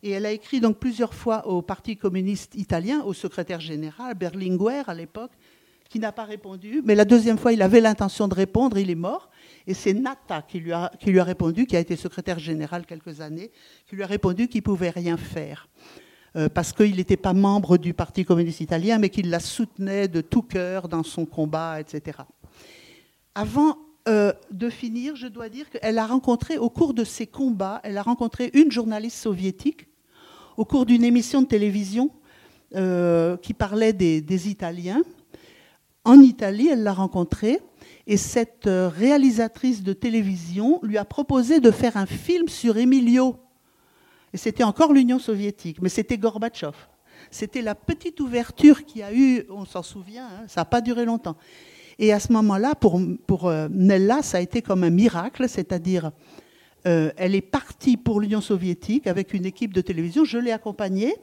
Et 0.04 0.12
elle 0.12 0.26
a 0.26 0.32
écrit 0.32 0.60
donc 0.60 0.78
plusieurs 0.78 1.14
fois 1.14 1.48
au 1.48 1.62
Parti 1.62 1.98
communiste 1.98 2.56
italien, 2.56 3.02
au 3.04 3.14
secrétaire 3.14 3.60
général, 3.60 4.16
Berlinguer 4.16 4.84
à 4.88 4.94
l'époque, 4.94 5.32
qui 5.90 6.00
n'a 6.00 6.12
pas 6.12 6.26
répondu. 6.26 6.82
Mais 6.84 6.96
la 6.96 7.06
deuxième 7.06 7.38
fois, 7.38 7.54
il 7.54 7.62
avait 7.62 7.82
l'intention 7.82 8.28
de 8.28 8.34
répondre, 8.34 8.78
il 8.78 8.90
est 8.90 8.96
mort. 8.96 9.30
Et 9.66 9.74
c'est 9.74 9.94
Natta 9.94 10.42
qui 10.42 10.60
lui, 10.60 10.74
a, 10.74 10.92
qui 11.00 11.12
lui 11.12 11.20
a 11.20 11.24
répondu, 11.24 11.66
qui 11.66 11.76
a 11.76 11.80
été 11.80 11.96
secrétaire 11.96 12.40
général 12.40 12.86
quelques 12.86 13.22
années, 13.22 13.52
qui 13.88 13.96
lui 13.96 14.04
a 14.04 14.08
répondu 14.08 14.48
qu'il 14.48 14.64
pouvait 14.64 14.90
rien 14.90 15.18
faire. 15.18 15.68
Euh, 16.36 16.50
parce 16.50 16.74
qu'il 16.74 16.98
n'était 16.98 17.18
pas 17.18 17.34
membre 17.34 17.78
du 17.78 17.94
Parti 17.94 18.26
communiste 18.26 18.62
italien, 18.62 18.98
mais 18.98 19.10
qu'il 19.10 19.30
la 19.30 19.40
soutenait 19.40 20.08
de 20.08 20.22
tout 20.22 20.42
cœur 20.42 20.88
dans 20.88 21.04
son 21.04 21.26
combat, 21.26 21.80
etc. 21.80 22.20
Avant 23.34 23.78
euh, 24.08 24.32
de 24.52 24.70
finir, 24.70 25.16
je 25.16 25.28
dois 25.28 25.50
dire 25.50 25.70
qu'elle 25.70 25.98
a 25.98 26.08
rencontré, 26.08 26.58
au 26.58 26.70
cours 26.70 26.94
de 26.94 27.04
ses 27.04 27.28
combats, 27.28 27.82
elle 27.84 27.98
a 27.98 28.02
rencontré 28.02 28.50
une 28.54 28.72
journaliste 28.72 29.18
soviétique, 29.18 29.88
au 30.56 30.64
cours 30.64 30.86
d'une 30.86 31.04
émission 31.04 31.42
de 31.42 31.48
télévision 31.48 32.12
euh, 32.76 33.36
qui 33.38 33.54
parlait 33.54 33.92
des, 33.92 34.50
Italiens. 34.50 35.02
En 36.06 36.22
Italie, 36.22 36.70
elle 36.70 36.84
l'a 36.84 36.94
rencontrée, 36.94 37.60
et 38.08 38.16
cette 38.16 38.68
euh, 38.68 38.88
réalisatrice 38.88 39.84
de 39.84 39.92
télévision 39.92 40.80
lui 40.84 40.98
a 40.98 41.04
proposé 41.04 41.60
de 41.60 41.72
faire 41.72 41.98
un 41.98 42.06
film 42.06 42.48
sur 42.48 42.78
Emilio. 42.78 43.36
Et 44.32 44.38
c'était 44.38 44.64
encore 44.64 44.94
l'Union 44.94 45.20
soviétique, 45.20 45.82
mais 45.82 45.90
c'était 45.90 46.18
Gorbatchev. 46.18 46.78
C'était 47.30 47.62
la 47.62 47.76
petite 47.76 48.22
ouverture 48.22 48.86
qui 48.86 49.04
a 49.04 49.14
eu, 49.14 49.46
on 49.50 49.66
s'en 49.66 49.84
souvient, 49.84 50.28
hein, 50.28 50.46
ça 50.48 50.62
n'a 50.62 50.66
pas 50.66 50.80
duré 50.80 51.04
longtemps. 51.04 51.36
Et 52.00 52.14
à 52.14 52.20
ce 52.20 52.32
moment-là, 52.34 52.76
pour, 52.76 53.48
euh, 53.48 53.68
Nella, 53.72 54.22
ça 54.22 54.38
a 54.38 54.42
été 54.42 54.62
comme 54.62 54.84
un 54.84 54.90
miracle, 54.90 55.50
c'est-à-dire, 55.50 56.12
euh, 56.86 57.12
elle 57.18 57.34
est 57.34 57.42
partie 57.42 57.98
pour 57.98 58.20
l'Union 58.20 58.42
soviétique 58.42 59.08
avec 59.08 59.34
une 59.34 59.46
équipe 59.46 59.74
de 59.74 59.82
télévision. 59.82 60.24
Je 60.24 60.38
l'ai 60.38 60.52
accompagnée, 60.52 61.16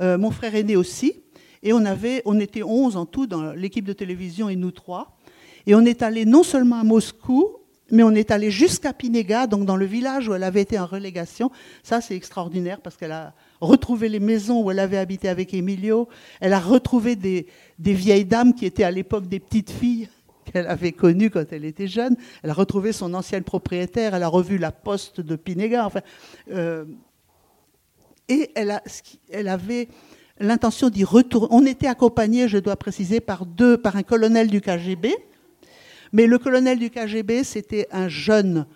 euh, 0.00 0.16
mon 0.16 0.30
frère 0.30 0.54
aîné 0.54 0.74
aussi, 0.74 1.20
et 1.62 1.72
on, 1.72 1.84
avait, 1.84 2.22
on 2.24 2.40
était 2.40 2.62
11 2.62 2.96
en 2.96 3.04
tout 3.06 3.26
dans 3.26 3.52
l'équipe 3.52 3.84
de 3.84 3.92
télévision 3.92 4.48
et 4.48 4.56
nous 4.56 4.70
trois. 4.70 5.18
Et 5.66 5.74
on 5.74 5.84
est 5.84 6.02
allé 6.02 6.24
non 6.24 6.42
seulement 6.42 6.80
à 6.80 6.84
Moscou, 6.84 7.56
mais 7.90 8.02
on 8.02 8.12
est 8.12 8.30
allé 8.30 8.50
jusqu'à 8.50 8.92
Pinega, 8.92 9.46
donc 9.46 9.64
dans 9.64 9.76
le 9.76 9.86
village 9.86 10.28
où 10.28 10.34
elle 10.34 10.44
avait 10.44 10.62
été 10.62 10.78
en 10.78 10.86
relégation. 10.86 11.50
Ça, 11.82 12.00
c'est 12.00 12.16
extraordinaire 12.16 12.80
parce 12.80 12.96
qu'elle 12.96 13.12
a 13.12 13.34
retrouvé 13.60 14.08
les 14.08 14.20
maisons 14.20 14.62
où 14.62 14.70
elle 14.70 14.78
avait 14.78 14.96
habité 14.96 15.28
avec 15.28 15.54
Emilio. 15.54 16.08
Elle 16.40 16.52
a 16.52 16.60
retrouvé 16.60 17.16
des, 17.16 17.46
vieilles 17.78 18.24
dames 18.24 18.54
qui 18.54 18.66
étaient 18.66 18.84
à 18.84 18.90
l'époque 18.90 19.26
des 19.26 19.40
petites 19.40 19.70
filles 19.70 20.08
qu'elle 20.52 20.66
avait 20.66 20.92
connues 20.92 21.30
quand 21.30 21.52
elle 21.52 21.64
était 21.64 21.88
jeune. 21.88 22.16
Elle 22.42 22.50
a 22.50 22.54
retrouvé 22.54 22.92
son 22.92 23.14
ancienne 23.14 23.44
propriétaire. 23.44 24.14
Elle 24.14 24.22
a 24.22 24.28
revu 24.28 24.58
la 24.58 24.72
poste 24.72 25.20
de 25.20 25.36
Pinega. 25.36 25.86
Enfin, 25.86 26.00
euh, 26.52 26.84
et 28.28 28.50
elle, 28.54 28.70
a, 28.70 28.82
elle 29.30 29.48
avait 29.48 29.88
l'intention 30.38 30.90
d'y 30.90 31.04
retourner. 31.04 31.48
On 31.50 31.64
était 31.64 31.86
accompagnés, 31.86 32.48
je 32.48 32.58
dois 32.58 32.76
préciser, 32.76 33.20
par 33.20 33.46
deux, 33.46 33.76
par 33.76 33.96
un 33.96 34.02
colonel 34.02 34.48
du 34.48 34.60
KGB 34.60 35.14
mais 36.12 36.26
le 36.26 36.38
colonel 36.38 36.78
du 36.78 36.90
KGB, 36.90 37.44
c'était 37.44 37.88
un 37.90 38.08
jeune 38.08 38.66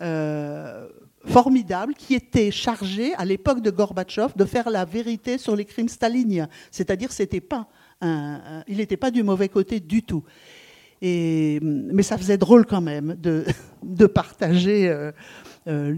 euh, 0.00 0.88
formidable 1.26 1.94
qui 1.94 2.14
était 2.14 2.50
chargé, 2.50 3.14
à 3.14 3.24
l'époque 3.24 3.60
de 3.60 3.70
Gorbatchev, 3.70 4.32
de 4.36 4.44
faire 4.44 4.70
la 4.70 4.84
vérité 4.84 5.38
sur 5.38 5.56
les 5.56 5.64
crimes 5.64 5.88
staliniens. 5.88 6.48
C'est-à-dire, 6.70 7.12
c'était 7.12 7.40
pas 7.40 7.68
il 8.68 8.76
n'était 8.76 8.96
pas 8.96 9.10
du 9.10 9.22
mauvais 9.22 9.48
côté 9.48 9.80
du 9.80 10.02
tout. 10.02 10.24
Mais 11.02 12.02
ça 12.02 12.16
faisait 12.16 12.38
drôle 12.38 12.64
quand 12.64 12.80
même 12.80 13.14
de, 13.14 14.06
partager 14.06 14.88
euh, 14.88 15.12
euh, 15.66 15.94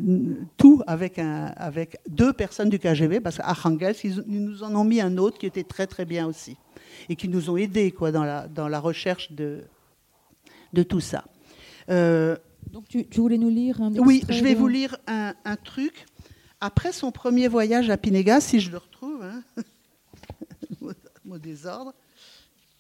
tout 0.56 0.82
avec, 0.86 1.18
un, 1.18 1.52
deux 2.08 2.32
personnes 2.32 2.68
du 2.68 2.78
KGB, 2.78 3.20
parce 3.20 3.36
qu'à 3.36 3.54
Hangels, 3.64 3.94
ils, 4.02 4.24
nous 4.26 4.62
en 4.64 4.74
ont 4.74 4.84
mis 4.84 5.00
un 5.00 5.16
autre 5.16 5.38
qui 5.38 5.46
était 5.46 5.64
très 5.64 5.86
très 5.86 6.04
bien 6.04 6.26
aussi, 6.26 6.56
et 7.08 7.14
qui 7.14 7.28
nous 7.28 7.50
ont 7.50 7.56
aidés 7.56 7.92
quoi, 7.92 8.10
dans, 8.10 8.24
la, 8.24 8.80
recherche 8.80 9.30
de, 9.32 9.62
de 10.72 10.82
tout 10.82 11.00
ça. 11.00 11.24
Euh, 11.88 12.36
Donc 12.72 12.88
tu, 12.88 13.06
voulais 13.16 13.38
nous 13.38 13.50
lire 13.50 13.80
un 13.80 13.92
Oui, 13.94 14.22
je 14.28 14.42
vais 14.42 14.54
vous 14.54 14.68
lire 14.68 14.96
un, 15.06 15.34
truc. 15.64 16.06
Après 16.60 16.92
son 16.92 17.12
premier 17.12 17.48
voyage 17.48 17.90
à 17.90 17.96
Pinéga, 17.96 18.40
si 18.40 18.60
je 18.60 18.70
le 18.70 18.78
retrouve, 18.78 19.22
hein, 19.22 19.42
mot 21.24 21.38
désordre. 21.38 21.92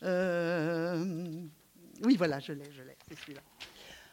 Euh, 0.02 1.04
oui, 2.04 2.16
voilà, 2.16 2.38
je 2.38 2.52
l'ai, 2.52 2.70
je 2.76 2.82
l'ai, 2.82 2.96
c'est 3.08 3.18
celui-là. 3.18 3.40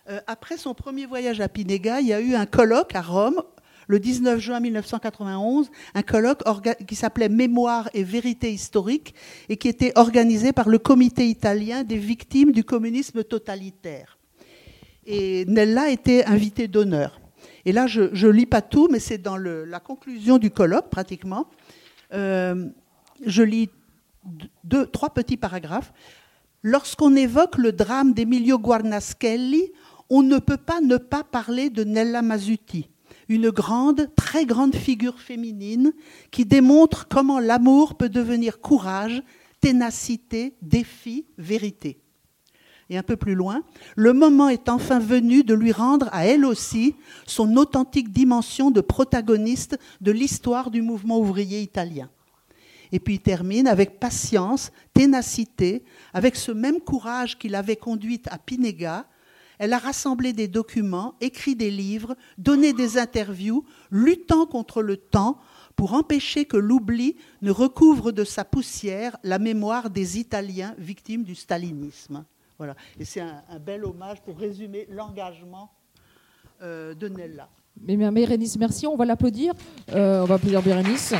Euh, 0.09 0.19
après 0.28 0.57
son 0.57 0.74
premier 0.74 1.05
voyage 1.05 1.39
à 1.39 1.47
Pinéga, 1.47 2.01
il 2.01 2.07
y 2.07 2.13
a 2.13 2.19
eu 2.19 2.36
un 2.36 2.45
colloque 2.45 2.95
à 2.95 3.01
Rome 3.01 3.41
le 3.88 3.99
19 3.99 4.39
juin 4.39 4.59
1991, 4.59 5.69
un 5.93 6.01
colloque 6.03 6.41
qui 6.88 6.95
s'appelait 6.95 7.30
Mémoire 7.30 7.89
et 7.93 8.03
vérité 8.03 8.51
historique 8.51 9.13
et 9.49 9.57
qui 9.57 9.67
était 9.67 9.91
organisé 9.95 10.53
par 10.53 10.69
le 10.69 10.80
comité 10.80 11.28
italien 11.28 11.84
des 11.84 11.97
victimes 11.97 12.51
du 12.51 12.63
communisme 12.63 13.24
totalitaire. 13.24 14.17
Et 15.06 15.45
Nella 15.45 15.89
était 15.89 16.26
invitée 16.26 16.68
d'honneur. 16.68 17.20
Et 17.66 17.72
là, 17.72 17.88
je 17.88 18.01
ne 18.01 18.32
lis 18.32 18.45
pas 18.45 18.62
tout, 18.62 18.88
mais 18.91 18.99
c'est 18.99 19.18
dans 19.18 19.38
la 19.38 19.80
conclusion 19.80 20.38
du 20.38 20.51
colloque, 20.51 20.89
pratiquement. 20.89 21.47
Euh, 22.14 22.68
je 23.26 23.43
lis 23.43 23.70
trois 24.91 25.10
petits 25.10 25.38
paragraphes. 25.38 25.93
Lorsqu'on 26.62 27.16
évoque 27.16 27.58
le 27.58 27.72
drame 27.72 28.14
d'Emilio 28.14 28.58
Guarnaschelli, 28.58 29.72
on 30.10 30.24
ne 30.24 30.38
peut 30.38 30.58
pas 30.58 30.82
ne 30.82 30.97
pas 30.97 31.24
parler 31.24 31.70
de 31.70 31.84
Nella 31.84 32.22
Masuti, 32.22 32.89
une 33.28 33.49
grande, 33.49 34.10
très 34.16 34.45
grande 34.45 34.76
figure 34.76 35.20
féminine 35.20 35.91
qui 36.32 36.45
démontre 36.45 37.08
comment 37.08 37.39
l'amour 37.39 37.95
peut 37.95 38.10
devenir 38.10 38.62
courage, 38.62 39.24
ténacité, 39.60 40.56
défi, 40.62 41.26
vérité. 41.38 42.03
Et 42.94 42.98
un 42.98 43.02
peu 43.02 43.16
plus 43.16 43.34
loin, 43.34 43.64
le 43.96 44.14
moment 44.14 44.50
est 44.50 44.70
enfin 44.70 45.00
venu 45.00 45.44
de 45.44 45.56
lui 45.56 45.72
rendre 45.72 46.10
à 46.12 46.28
elle 46.28 46.46
aussi 46.46 46.94
son 47.26 47.58
authentique 47.58 48.14
dimension 48.14 48.70
de 48.70 48.82
protagoniste 48.82 49.80
de 50.00 50.12
l'histoire 50.12 50.70
du 50.70 50.84
mouvement 50.84 51.18
ouvrier 51.18 51.60
italien. 51.60 52.08
Et 52.91 53.00
puis 53.00 53.16
il 53.16 53.20
termine 53.20 53.68
avec 53.68 54.00
patience, 54.00 54.72
ténacité, 54.94 55.84
avec 56.14 56.36
ce 56.36 56.52
même 56.52 56.80
courage 56.82 57.39
qui 57.39 57.50
l'avait 57.50 57.78
conduite 57.78 58.28
à 58.30 58.38
Pinega, 58.38 59.08
elle 59.58 59.74
a 59.74 59.80
rassemblé 59.80 60.32
des 60.32 60.48
documents, 60.48 61.16
écrit 61.20 61.56
des 61.56 61.72
livres, 61.72 62.16
donné 62.38 62.74
des 62.74 63.00
interviews, 63.00 63.66
luttant 63.89 64.46
contre 64.46 64.84
le 64.84 64.98
temps 64.98 65.39
pour 65.76 65.96
empêcher 65.96 66.46
que 66.46 66.58
l'oubli 66.58 67.16
ne 67.41 67.50
recouvre 67.50 68.12
de 68.12 68.24
sa 68.24 68.46
poussière 68.46 69.18
la 69.24 69.39
mémoire 69.39 69.89
des 69.89 70.20
Italiens 70.20 70.76
victimes 70.78 71.24
du 71.24 71.34
stalinisme. 71.34 72.24
Voilà. 72.64 72.76
Et 72.97 73.03
c'est 73.03 73.20
un, 73.20 73.43
bel 73.59 73.84
hommage 73.84 74.22
pour 74.22 74.39
résumer 74.39 74.88
l'engagement 74.89 75.70
euh, 76.61 76.93
de 76.93 77.09
Nella. 77.09 77.49
Mais, 77.82 77.97
Bérénice, 77.97 78.57
merci. 78.57 78.88
On 78.88 78.95
va 78.95 79.03
l'applaudir. 79.03 79.53
Euh, 79.91 80.22
on 80.22 80.26
va 80.26 80.36
applaudir 80.36 80.61
Bérénice. 80.61 81.14